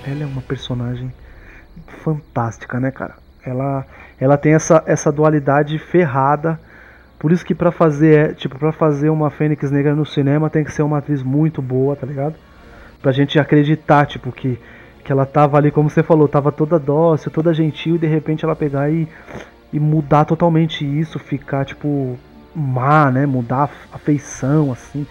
Ela 0.04 0.22
é 0.22 0.26
uma 0.26 0.42
personagem 0.42 1.12
fantástica, 2.04 2.80
né, 2.80 2.90
cara? 2.90 3.14
Ela, 3.44 3.86
ela 4.20 4.36
tem 4.36 4.54
essa, 4.54 4.82
essa 4.86 5.10
dualidade 5.10 5.78
ferrada. 5.78 6.58
Por 7.18 7.30
isso 7.30 7.44
que 7.44 7.54
para 7.54 7.70
fazer, 7.70 8.34
tipo, 8.34 8.58
para 8.58 8.72
fazer 8.72 9.10
uma 9.10 9.30
Fênix 9.30 9.70
Negra 9.70 9.94
no 9.94 10.04
cinema 10.04 10.50
tem 10.50 10.64
que 10.64 10.72
ser 10.72 10.82
uma 10.82 10.98
atriz 10.98 11.22
muito 11.22 11.62
boa, 11.62 11.94
tá 11.94 12.04
ligado? 12.04 12.34
Pra 13.02 13.12
gente 13.12 13.38
acreditar, 13.38 14.06
tipo, 14.06 14.30
que, 14.30 14.58
que 15.04 15.10
ela 15.10 15.26
tava 15.26 15.58
ali, 15.58 15.70
como 15.70 15.90
você 15.90 16.02
falou, 16.02 16.28
tava 16.28 16.52
toda 16.52 16.78
dócil, 16.78 17.30
toda 17.30 17.52
gentil, 17.52 17.96
e 17.96 17.98
de 17.98 18.06
repente 18.06 18.44
ela 18.44 18.54
pegar 18.54 18.88
e, 18.90 19.08
e 19.72 19.80
mudar 19.80 20.24
totalmente 20.24 20.84
isso, 20.84 21.18
ficar, 21.18 21.64
tipo, 21.64 22.16
má, 22.54 23.10
né? 23.10 23.26
Mudar 23.26 23.68
a 23.92 23.98
feição, 23.98 24.72
assim. 24.72 25.06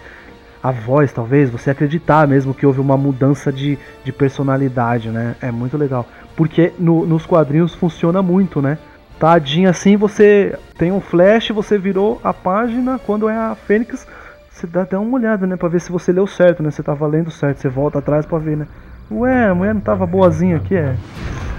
A 0.62 0.70
voz, 0.70 1.12
talvez, 1.12 1.50
você 1.50 1.70
acreditar 1.70 2.26
mesmo 2.26 2.54
que 2.54 2.64
houve 2.64 2.80
uma 2.80 2.96
mudança 2.96 3.52
de, 3.52 3.78
de 4.04 4.12
personalidade, 4.12 5.10
né? 5.10 5.34
É 5.42 5.50
muito 5.50 5.76
legal. 5.76 6.06
Porque 6.36 6.72
no, 6.78 7.04
nos 7.04 7.26
quadrinhos 7.26 7.74
funciona 7.74 8.22
muito, 8.22 8.62
né? 8.62 8.78
Tadinha 9.18 9.70
assim, 9.70 9.96
você 9.96 10.56
tem 10.78 10.90
um 10.90 11.00
flash, 11.00 11.50
você 11.50 11.78
virou 11.78 12.20
a 12.24 12.32
página, 12.32 12.98
quando 12.98 13.28
é 13.28 13.36
a 13.36 13.54
Fênix, 13.54 14.06
você 14.52 14.66
dá 14.66 14.82
até 14.82 14.98
uma 14.98 15.16
olhada, 15.16 15.46
né? 15.46 15.56
Pra 15.56 15.68
ver 15.68 15.80
se 15.80 15.90
você 15.90 16.12
leu 16.12 16.26
certo, 16.26 16.62
né? 16.62 16.70
Você 16.70 16.82
tava 16.82 17.06
lendo 17.06 17.30
certo, 17.30 17.58
você 17.58 17.68
volta 17.68 17.98
atrás 17.98 18.26
pra 18.26 18.38
ver, 18.38 18.56
né? 18.56 18.66
Ué, 19.10 19.48
a 19.48 19.54
mulher 19.54 19.74
não 19.74 19.80
tava 19.80 20.06
boazinha 20.06 20.56
aqui, 20.56 20.76
é. 20.76 20.94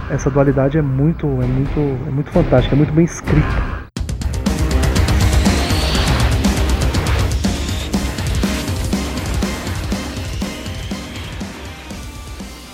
Essa 0.10 0.30
dualidade 0.30 0.78
é 0.78 0.82
muito, 0.82 1.26
é 1.26 1.46
muito, 1.46 1.80
é 1.80 2.12
muito 2.12 2.30
fantástica, 2.30 2.76
é 2.76 2.78
muito 2.78 2.94
bem 2.94 3.06
escrita. 3.06 3.84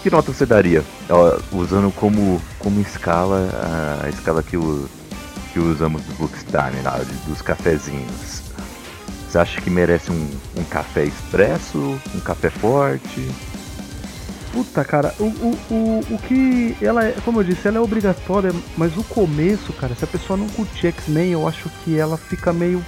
Que 0.04 0.10
nota 0.10 0.32
você 0.32 0.46
daria? 0.46 0.84
Ó, 1.10 1.40
usando 1.52 1.92
como, 1.94 2.42
como 2.60 2.80
escala 2.82 3.50
a 4.04 4.10
escala 4.10 4.44
que, 4.44 4.58
o, 4.58 4.88
que 5.54 5.60
usamos 5.60 6.02
do 6.04 6.14
Bookstime, 6.16 6.82
lá, 6.84 7.00
dos 7.28 7.42
cafezinhos. 7.42 8.39
Você 9.30 9.38
acha 9.38 9.62
que 9.62 9.70
merece 9.70 10.12
um, 10.12 10.30
um 10.58 10.64
café 10.64 11.04
expresso? 11.04 12.00
Um 12.16 12.20
café 12.20 12.50
forte? 12.50 13.30
Puta, 14.52 14.84
cara, 14.84 15.14
o, 15.20 15.26
o, 15.26 15.58
o, 15.70 16.00
o 16.16 16.18
que 16.18 16.76
ela 16.82 17.06
é, 17.06 17.12
como 17.24 17.40
eu 17.40 17.44
disse, 17.44 17.68
ela 17.68 17.78
é 17.78 17.80
obrigatória, 17.80 18.52
mas 18.76 18.98
o 18.98 19.04
começo, 19.04 19.72
cara, 19.74 19.94
se 19.94 20.04
a 20.04 20.08
pessoa 20.08 20.36
não 20.36 20.50
curtir 20.50 20.88
X-Men, 20.88 21.34
eu 21.34 21.48
acho 21.48 21.70
que 21.84 21.96
ela 21.96 22.18
fica 22.18 22.52
meio 22.52 22.84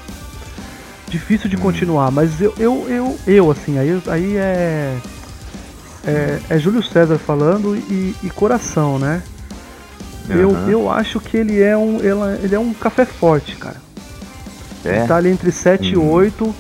difícil 1.08 1.48
de 1.48 1.58
hum. 1.58 1.60
continuar, 1.60 2.10
mas 2.10 2.42
eu, 2.42 2.56
eu, 2.58 2.88
eu, 2.90 3.20
eu 3.28 3.52
assim, 3.52 3.78
aí, 3.78 4.02
aí 4.08 4.38
é 4.38 4.98
é, 6.04 6.40
é 6.50 6.58
Júlio 6.58 6.82
César 6.82 7.18
falando 7.20 7.76
e, 7.76 8.16
e 8.24 8.30
coração, 8.32 8.98
né? 8.98 9.22
Uhum. 10.30 10.36
Eu, 10.36 10.70
eu 10.70 10.92
acho 10.92 11.20
que 11.20 11.38
ele 11.38 11.62
é 11.62 11.78
um, 11.78 11.98
ele 12.42 12.56
é 12.56 12.60
um 12.60 12.74
café 12.74 13.06
forte, 13.06 13.56
cara. 13.56 13.78
É? 14.84 15.06
Tá 15.06 15.18
ali 15.18 15.30
entre 15.30 15.52
7 15.52 15.96
uhum. 15.96 16.04
e 16.04 16.08
8 16.08 16.56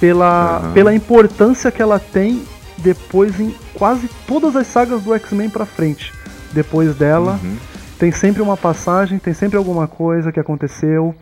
pela, 0.00 0.60
uhum. 0.60 0.72
pela 0.72 0.94
importância 0.94 1.70
que 1.70 1.82
ela 1.82 1.98
tem 1.98 2.42
depois 2.78 3.38
em 3.40 3.54
quase 3.74 4.08
todas 4.26 4.56
as 4.56 4.66
sagas 4.66 5.02
do 5.02 5.14
X-Men 5.14 5.50
pra 5.50 5.66
frente. 5.66 6.12
Depois 6.52 6.94
dela, 6.94 7.38
uhum. 7.42 7.56
tem 7.98 8.12
sempre 8.12 8.40
uma 8.40 8.56
passagem, 8.56 9.18
tem 9.18 9.34
sempre 9.34 9.58
alguma 9.58 9.86
coisa 9.86 10.32
que 10.32 10.40
aconteceu, 10.40 11.14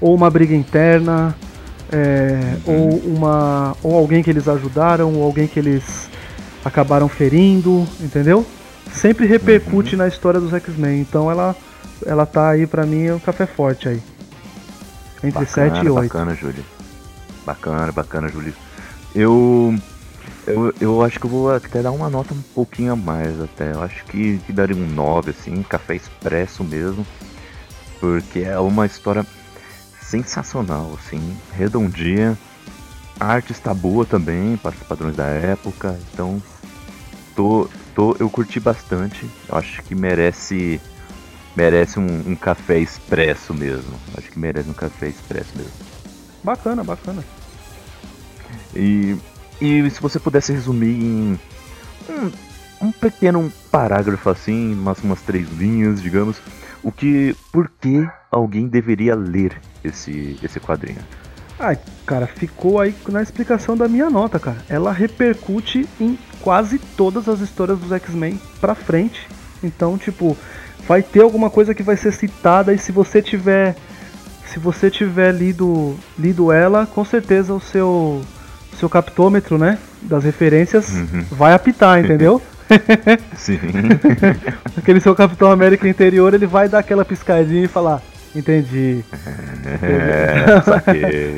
ou 0.00 0.14
uma 0.14 0.30
briga 0.30 0.54
interna, 0.54 1.34
é, 1.90 2.56
uhum. 2.66 2.74
ou 2.74 2.98
uma 3.16 3.76
ou 3.82 3.96
alguém 3.96 4.22
que 4.22 4.30
eles 4.30 4.48
ajudaram, 4.48 5.14
ou 5.14 5.22
alguém 5.22 5.46
que 5.46 5.58
eles 5.58 6.08
acabaram 6.64 7.08
ferindo, 7.08 7.86
entendeu? 8.00 8.46
Sempre 8.92 9.26
repercute 9.26 9.94
uhum. 9.94 9.98
na 10.02 10.08
história 10.08 10.38
dos 10.38 10.52
X-Men. 10.52 11.00
Então 11.00 11.30
ela, 11.30 11.56
ela 12.06 12.26
tá 12.26 12.50
aí 12.50 12.66
pra 12.66 12.86
mim, 12.86 13.06
é 13.06 13.14
um 13.14 13.18
café 13.18 13.46
forte 13.46 13.88
aí. 13.88 14.00
Entre 15.26 15.44
bacana, 15.44 15.74
7 15.74 15.86
e 15.86 15.90
8. 15.90 16.12
Bacana, 16.12 16.34
Júlio. 16.34 16.64
Bacana, 17.46 17.92
bacana, 17.92 18.28
Júlio. 18.28 18.54
Eu, 19.14 19.74
eu. 20.46 20.74
Eu 20.80 21.02
acho 21.02 21.18
que 21.18 21.26
eu 21.26 21.30
vou 21.30 21.54
até 21.54 21.82
dar 21.82 21.92
uma 21.92 22.10
nota 22.10 22.34
um 22.34 22.42
pouquinho 22.54 22.92
a 22.92 22.96
mais 22.96 23.40
até. 23.40 23.72
Eu 23.72 23.82
acho 23.82 24.04
que, 24.04 24.38
que 24.38 24.52
daria 24.52 24.76
um 24.76 24.86
9, 24.86 25.30
assim, 25.30 25.62
café 25.62 25.94
expresso 25.94 26.62
mesmo. 26.62 27.06
Porque 28.00 28.40
é 28.40 28.58
uma 28.58 28.86
história 28.86 29.24
sensacional, 30.00 30.96
assim, 30.98 31.36
redondinha. 31.52 32.38
A 33.18 33.26
arte 33.26 33.52
está 33.52 33.72
boa 33.72 34.04
também, 34.04 34.56
para 34.56 34.74
os 34.74 34.82
padrões 34.82 35.16
da 35.16 35.24
época, 35.24 35.98
então 36.12 36.42
tô, 37.34 37.68
tô, 37.94 38.16
eu 38.18 38.28
curti 38.28 38.58
bastante. 38.58 39.28
Eu 39.48 39.56
acho 39.56 39.82
que 39.82 39.94
merece 39.94 40.80
merece 41.56 41.98
um, 41.98 42.22
um, 42.26 42.36
café 42.36 42.78
expresso 42.78 43.54
mesmo. 43.54 43.94
Acho 44.16 44.30
que 44.30 44.38
merece 44.38 44.68
um 44.68 44.74
café 44.74 45.08
expresso 45.08 45.50
mesmo. 45.56 45.72
Bacana, 46.42 46.82
bacana. 46.84 47.24
E, 48.74 49.16
e 49.60 49.90
se 49.90 50.00
você 50.00 50.18
pudesse 50.18 50.52
resumir 50.52 51.02
em 51.02 51.40
um, 52.08 52.32
um 52.86 52.92
pequeno 52.92 53.52
parágrafo 53.70 54.28
assim, 54.30 54.74
umas, 54.74 54.98
umas 55.02 55.22
três 55.22 55.48
linhas, 55.50 56.02
digamos, 56.02 56.36
o 56.82 56.92
que, 56.92 57.34
por 57.52 57.70
que 57.80 58.06
alguém 58.30 58.68
deveria 58.68 59.14
ler 59.14 59.58
esse, 59.82 60.38
esse 60.42 60.60
quadrinho? 60.60 61.00
Ai, 61.58 61.78
cara, 62.04 62.26
ficou 62.26 62.80
aí 62.80 62.94
na 63.08 63.22
explicação 63.22 63.76
da 63.76 63.88
minha 63.88 64.10
nota, 64.10 64.38
cara. 64.38 64.58
Ela 64.68 64.92
repercute 64.92 65.88
em 66.00 66.18
quase 66.40 66.78
todas 66.78 67.28
as 67.28 67.40
histórias 67.40 67.78
dos 67.78 67.92
X-Men 67.92 68.40
pra 68.60 68.74
frente. 68.74 69.26
Então, 69.62 69.96
tipo, 69.96 70.36
vai 70.86 71.02
ter 71.02 71.22
alguma 71.22 71.50
coisa 71.50 71.74
que 71.74 71.82
vai 71.82 71.96
ser 71.96 72.12
citada 72.12 72.72
e 72.72 72.78
se 72.78 72.92
você 72.92 73.20
tiver 73.22 73.74
se 74.46 74.58
você 74.58 74.90
tiver 74.90 75.32
lido 75.32 75.96
lido 76.18 76.52
ela, 76.52 76.86
com 76.86 77.04
certeza 77.04 77.52
o 77.52 77.60
seu 77.60 78.22
seu 78.78 78.88
captômetro, 78.88 79.56
né, 79.56 79.78
das 80.02 80.24
referências 80.24 80.90
uhum. 80.90 81.24
vai 81.30 81.52
apitar, 81.52 81.98
entendeu? 82.02 82.40
Sim. 83.36 83.58
Aquele 84.76 85.00
seu 85.00 85.14
Capitão 85.14 85.50
América 85.50 85.88
interior, 85.88 86.32
ele 86.34 86.46
vai 86.46 86.68
dar 86.68 86.78
aquela 86.78 87.04
piscadinha 87.04 87.64
e 87.64 87.68
falar: 87.68 88.02
Entendi. 88.34 89.04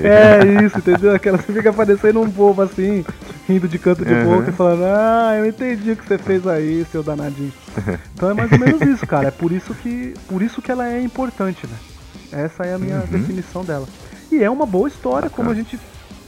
É, 0.02 0.40
é 0.40 0.64
isso, 0.64 0.78
entendeu? 0.78 1.14
Aquela 1.14 1.38
você 1.38 1.52
fica 1.52 1.72
parecendo 1.72 2.20
um 2.20 2.28
bobo 2.28 2.62
assim, 2.62 3.04
rindo 3.48 3.68
de 3.68 3.78
canto 3.78 4.04
de 4.04 4.12
uhum. 4.12 4.36
boca 4.36 4.50
e 4.50 4.52
falando, 4.52 4.84
ah, 4.84 5.34
eu 5.36 5.46
entendi 5.46 5.92
o 5.92 5.96
que 5.96 6.06
você 6.06 6.18
fez 6.18 6.46
aí, 6.46 6.84
seu 6.90 7.02
danadinho. 7.02 7.52
Então 8.14 8.30
é 8.30 8.34
mais 8.34 8.50
ou 8.50 8.58
menos 8.58 8.80
isso, 8.82 9.06
cara. 9.06 9.28
É 9.28 9.30
por 9.30 9.52
isso 9.52 9.74
que, 9.74 10.14
por 10.28 10.42
isso 10.42 10.62
que 10.62 10.72
ela 10.72 10.88
é 10.88 11.00
importante, 11.00 11.66
né? 11.66 11.76
Essa 12.32 12.64
é 12.64 12.74
a 12.74 12.78
minha 12.78 12.96
uhum. 12.96 13.06
definição 13.06 13.64
dela. 13.64 13.86
E 14.32 14.42
é 14.42 14.50
uma 14.50 14.66
boa 14.66 14.88
história, 14.88 15.30
como 15.30 15.50
a 15.50 15.54
gente 15.54 15.78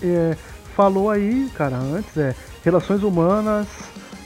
é, 0.03 0.37
falou 0.77 1.11
aí, 1.11 1.51
cara, 1.57 1.77
antes, 1.77 2.17
é 2.17 2.35
relações 2.65 3.03
humanas, 3.03 3.67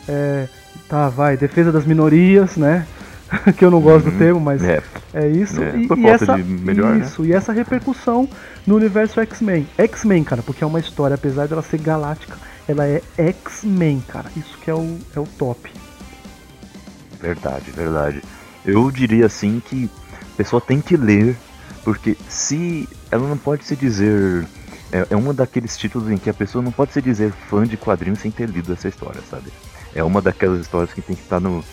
é, 0.09 0.49
tá, 0.89 1.09
vai, 1.09 1.37
defesa 1.37 1.73
das 1.73 1.87
minorias, 1.87 2.57
né? 2.57 2.87
que 3.57 3.65
eu 3.65 3.71
não 3.71 3.81
gosto 3.81 4.07
uhum. 4.07 4.13
do 4.13 4.19
termo, 4.19 4.41
mas 4.41 4.63
é, 4.63 4.83
é 5.15 5.29
isso. 5.29 5.63
É, 5.63 5.77
e, 5.77 5.87
e 5.87 6.07
essa, 6.07 6.37
melhor, 6.37 6.95
né? 6.95 7.05
isso, 7.05 7.23
né? 7.23 7.29
e 7.29 7.33
essa 7.33 7.53
repercussão 7.53 8.29
no 8.67 8.77
universo 8.77 9.21
X-Men. 9.21 9.67
X-Men, 9.79 10.25
cara, 10.25 10.43
porque 10.43 10.63
é 10.63 10.67
uma 10.67 10.81
história, 10.81 11.15
apesar 11.15 11.49
dela 11.49 11.63
ser 11.63 11.81
galáctica, 11.81 12.37
ela 12.73 12.87
é 12.87 13.03
X-Men, 13.17 14.01
cara. 14.09 14.31
Isso 14.37 14.59
que 14.59 14.71
é 14.71 14.75
o, 14.75 14.99
é 15.15 15.21
o 15.21 15.27
top. 15.39 15.71
Verdade, 17.21 17.71
verdade. 17.71 18.23
Eu 18.65 18.91
diria 18.91 19.27
assim 19.27 19.63
que 19.65 19.89
a 20.13 20.37
pessoa 20.37 20.61
tem 20.61 20.81
que 20.81 20.97
ler, 20.97 21.37
porque 21.85 22.17
se 22.29 22.89
ela 23.11 23.29
não 23.29 23.39
pode 23.39 23.65
se 23.65 23.77
dizer. 23.77 24.47
É, 24.91 25.07
é 25.11 25.17
um 25.17 25.33
daqueles 25.33 25.77
títulos 25.79 26.11
em 26.11 26.19
que 26.19 26.29
a 26.29 26.35
pessoa 26.35 26.63
não 26.63 26.71
pode 26.71 26.93
se 26.93 27.01
dizer 27.01 27.33
fã 27.49 27.67
de 27.67 27.79
quadrinhos 27.79 28.19
sem 28.19 28.31
ter 28.31 28.47
lido 28.47 28.73
essa 28.75 28.89
história, 28.89 29.23
sabe? 29.31 29.51
É 29.95 30.05
uma 30.05 30.21
daquelas 30.21 30.61
histórias 30.61 30.93
que 30.93 31.01
tem 31.01 31.17
que 31.17 31.23
estar 31.23 31.41
no, 31.41 31.65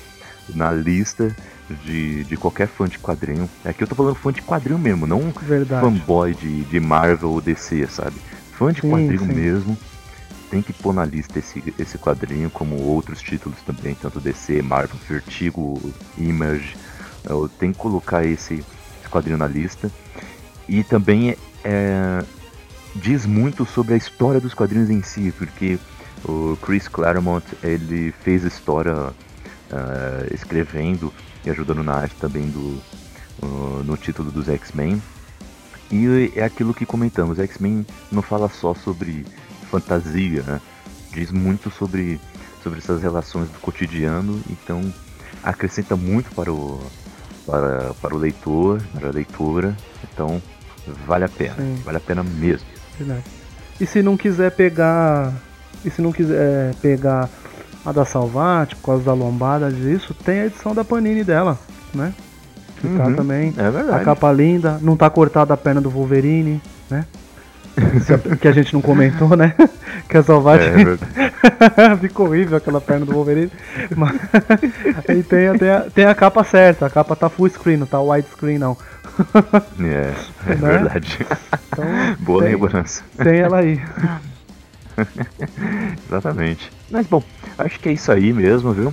na 0.55 0.71
lista 0.71 1.35
de, 1.83 2.23
de 2.23 2.37
qualquer 2.37 2.67
fã 2.67 2.87
de 2.87 2.97
quadrinho. 2.97 3.49
Aqui 3.65 3.83
eu 3.83 3.87
tô 3.87 3.95
falando 3.95 4.15
fã 4.15 4.31
de 4.31 4.41
quadrinho 4.41 4.79
mesmo, 4.79 5.05
não 5.05 5.33
Verdade. 5.41 5.81
fanboy 5.81 6.33
de, 6.33 6.63
de 6.63 6.79
Marvel 6.79 7.31
ou 7.31 7.41
DC, 7.41 7.87
sabe? 7.87 8.15
Fã 8.53 8.71
de 8.71 8.81
sim, 8.81 8.89
quadrinho 8.89 9.25
sim. 9.25 9.33
mesmo. 9.33 9.77
Tem 10.49 10.61
que 10.61 10.73
pôr 10.73 10.93
na 10.93 11.05
lista 11.05 11.39
esse, 11.39 11.73
esse 11.77 11.97
quadrinho, 11.97 12.49
como 12.49 12.81
outros 12.81 13.21
títulos 13.21 13.59
também, 13.61 13.93
tanto 13.95 14.19
DC, 14.19 14.61
Marvel, 14.61 14.97
Vertigo, 15.07 15.79
Image. 16.17 16.75
Eu 17.23 17.47
tenho 17.59 17.73
que 17.73 17.79
colocar 17.79 18.25
esse, 18.25 18.55
esse 18.55 19.09
quadrinho 19.11 19.37
na 19.37 19.47
lista. 19.47 19.91
E 20.67 20.83
também 20.83 21.35
é, 21.63 22.23
diz 22.95 23.25
muito 23.25 23.65
sobre 23.65 23.93
a 23.93 23.97
história 23.97 24.39
dos 24.39 24.53
quadrinhos 24.53 24.89
em 24.89 25.01
si, 25.01 25.31
porque 25.37 25.79
o 26.25 26.57
Chris 26.61 26.87
Claremont 26.87 27.45
ele 27.63 28.13
fez 28.23 28.43
história 28.43 28.95
uh, 28.95 30.33
escrevendo 30.33 31.13
e 31.45 31.49
ajudando 31.49 31.83
na 31.83 31.93
arte 31.93 32.15
também 32.15 32.49
do, 32.49 32.81
uh, 33.41 33.83
no 33.83 33.95
título 33.97 34.31
dos 34.31 34.49
X-Men. 34.49 35.01
E 35.91 36.31
é 36.35 36.43
aquilo 36.43 36.73
que 36.73 36.85
comentamos, 36.85 37.39
X-Men 37.39 37.85
não 38.11 38.21
fala 38.21 38.47
só 38.49 38.73
sobre 38.73 39.25
fantasia, 39.69 40.43
né? 40.43 40.59
diz 41.13 41.31
muito 41.31 41.69
sobre, 41.69 42.19
sobre 42.63 42.79
essas 42.79 43.01
relações 43.01 43.49
do 43.49 43.59
cotidiano, 43.59 44.41
então 44.49 44.81
acrescenta 45.43 45.95
muito 45.95 46.33
para 46.33 46.51
o, 46.51 46.79
para, 47.45 47.93
para 48.01 48.15
o 48.15 48.17
leitor, 48.17 48.81
para 48.93 49.09
a 49.09 49.11
leitora, 49.11 49.75
então 50.03 50.41
vale 51.05 51.25
a 51.25 51.29
pena, 51.29 51.55
Sim. 51.55 51.81
vale 51.83 51.97
a 51.97 52.01
pena 52.01 52.23
mesmo. 52.23 52.67
Verdade. 52.97 53.23
E 53.79 53.85
se 53.85 54.01
não 54.01 54.17
quiser 54.17 54.51
pegar, 54.51 55.33
e 55.83 55.89
se 55.89 56.01
não 56.01 56.11
quiser 56.11 56.75
pegar 56.75 57.29
a 57.85 57.91
da 57.91 58.05
Salvat, 58.05 58.75
por 58.75 58.85
causa 58.87 59.03
da 59.05 59.13
lombada 59.13 59.71
disso, 59.71 60.13
tem 60.13 60.41
a 60.41 60.45
edição 60.47 60.75
da 60.75 60.83
Panini 60.83 61.23
dela, 61.23 61.57
né? 61.93 62.13
Que 62.79 62.87
tá 62.87 63.05
uhum, 63.05 63.11
tá 63.11 63.17
também. 63.17 63.53
É 63.57 63.71
verdade. 63.71 64.01
A 64.01 64.03
capa 64.03 64.31
linda, 64.31 64.79
não 64.81 64.95
tá 64.95 65.09
cortada 65.09 65.53
a 65.53 65.57
perna 65.57 65.81
do 65.81 65.89
Wolverine. 65.89 66.61
né? 66.89 67.05
Que 68.39 68.47
a 68.47 68.51
gente 68.51 68.73
não 68.73 68.81
comentou, 68.81 69.35
né? 69.35 69.53
Que 70.07 70.17
a 70.17 70.23
Salvati 70.23 70.63
é, 70.65 71.97
ficou 72.01 72.25
horrível 72.25 72.57
aquela 72.57 72.81
perna 72.81 73.05
do 73.05 73.13
Wolverine. 73.13 73.51
Mas 73.95 74.15
aí 75.07 75.21
tem, 75.21 75.55
tem, 75.55 75.69
a, 75.69 75.81
tem 75.81 76.05
a 76.05 76.15
capa 76.15 76.43
certa, 76.43 76.87
a 76.87 76.89
capa 76.89 77.15
tá 77.15 77.29
full 77.29 77.47
screen, 77.47 77.77
não 77.77 77.85
tá 77.85 78.01
widescreen 78.01 78.57
não. 78.57 78.75
É, 79.79 80.13
é 80.47 80.55
né? 80.55 80.55
verdade. 80.55 81.19
Então, 81.71 81.85
Boa 82.21 82.41
tem, 82.41 82.53
lembrança. 82.53 83.03
Tem 83.23 83.37
ela 83.37 83.59
aí. 83.59 83.79
Exatamente. 86.07 86.71
Mas 86.89 87.05
bom, 87.05 87.21
acho 87.59 87.79
que 87.79 87.89
é 87.89 87.91
isso 87.91 88.11
aí 88.11 88.33
mesmo, 88.33 88.73
viu? 88.73 88.89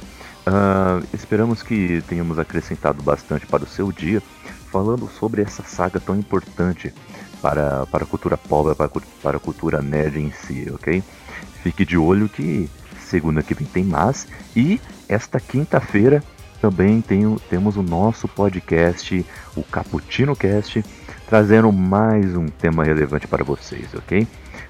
Uh, 0.47 1.03
esperamos 1.13 1.63
que 1.63 2.03
tenhamos 2.09 2.39
acrescentado 2.39 3.03
bastante 3.03 3.47
para 3.47 3.65
o 3.65 3.67
seu 3.67 3.91
dia, 3.91 4.23
falando 4.71 5.09
sobre 5.09 5.43
essa 5.43 5.63
saga 5.63 5.99
tão 5.99 6.17
importante 6.17 6.93
para, 7.41 7.87
para 7.87 8.05
a 8.05 8.07
cultura 8.07 8.37
pobre, 8.37 8.75
para, 8.75 8.91
para 9.23 9.37
a 9.37 9.41
cultura 9.41 9.83
nerd 9.83 10.19
em 10.19 10.33
si, 10.33 10.71
ok? 10.73 11.03
Fique 11.63 11.85
de 11.85 11.97
olho 11.97 12.29
que 12.29 12.69
segunda 12.99 13.43
que 13.43 13.55
vem 13.55 13.67
tem 13.67 13.85
mais 13.85 14.27
e 14.55 14.81
esta 15.09 15.39
quinta-feira 15.39 16.23
também 16.61 17.01
tem, 17.01 17.37
temos 17.49 17.77
o 17.77 17.83
nosso 17.83 18.27
podcast, 18.27 19.25
o 19.55 19.63
Caputino 19.63 20.35
Cast, 20.35 20.85
trazendo 21.29 21.71
mais 21.71 22.37
um 22.37 22.47
tema 22.47 22.83
relevante 22.83 23.29
para 23.29 23.45
vocês, 23.45 23.87
ok? 23.95 24.27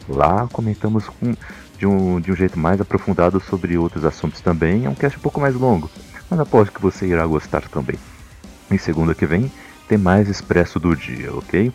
Lá 0.09 0.49
comentamos 0.53 1.09
com, 1.09 1.35
de, 1.79 1.87
um, 1.87 2.21
de 2.21 2.33
um 2.33 2.37
jeito 2.37 2.59
mais 2.59 2.81
aprofundado 2.81 3.41
sobre 3.41 3.77
outros 3.79 4.05
assuntos 4.05 4.41
também. 4.41 4.85
É 4.85 4.91
um 4.91 4.95
cast 4.95 5.19
um 5.19 5.23
pouco 5.23 5.41
mais 5.41 5.55
longo, 5.55 5.91
mas 6.29 6.41
aposto 6.41 6.73
que 6.73 6.83
você 6.83 7.07
irá 7.07 7.27
gostar 7.27 7.63
também. 7.69 7.97
Em 8.71 8.79
segunda 8.79 9.15
que 9.15 9.27
vem 9.27 9.51
tem 9.89 9.97
mais 9.97 10.29
Expresso 10.29 10.81
do 10.81 10.97
Dia, 10.97 11.33
ok? 11.33 11.73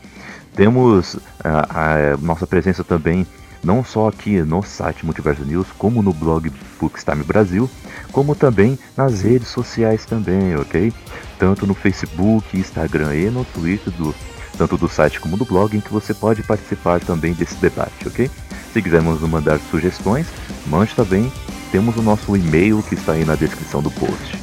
Temos 0.55 1.17
a, 1.43 2.13
a 2.13 2.17
nossa 2.17 2.45
presença 2.45 2.83
também 2.83 3.25
não 3.63 3.83
só 3.83 4.07
aqui 4.07 4.41
no 4.41 4.63
site 4.63 5.05
Multiverso 5.05 5.45
News, 5.45 5.67
como 5.77 6.01
no 6.01 6.13
blog 6.13 6.51
Bookstime 6.79 7.23
Brasil, 7.23 7.69
como 8.11 8.35
também 8.35 8.77
nas 8.97 9.21
redes 9.21 9.49
sociais 9.49 10.05
também, 10.05 10.55
ok? 10.55 10.91
Tanto 11.37 11.67
no 11.67 11.73
Facebook, 11.73 12.57
Instagram 12.57 13.15
e 13.15 13.29
no 13.29 13.45
Twitter, 13.45 13.93
do, 13.93 14.15
tanto 14.57 14.77
do 14.77 14.87
site 14.87 15.19
como 15.19 15.37
do 15.37 15.45
blog, 15.45 15.75
em 15.75 15.81
que 15.81 15.93
você 15.93 16.13
pode 16.13 16.43
participar 16.43 16.99
também 16.99 17.33
desse 17.33 17.55
debate, 17.55 18.07
ok? 18.07 18.29
Se 18.73 18.81
quisermos 18.81 19.21
mandar 19.21 19.59
sugestões, 19.69 20.27
mande 20.67 20.95
também. 20.95 21.31
Temos 21.71 21.95
o 21.95 22.01
nosso 22.01 22.35
e-mail 22.35 22.83
que 22.83 22.95
está 22.95 23.13
aí 23.13 23.23
na 23.23 23.35
descrição 23.35 23.81
do 23.81 23.91
post. 23.91 24.37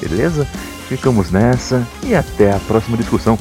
Beleza? 0.00 0.46
Ficamos 0.88 1.30
nessa 1.30 1.86
e 2.04 2.14
até 2.14 2.52
a 2.52 2.58
próxima 2.60 2.96
discussão. 2.96 3.38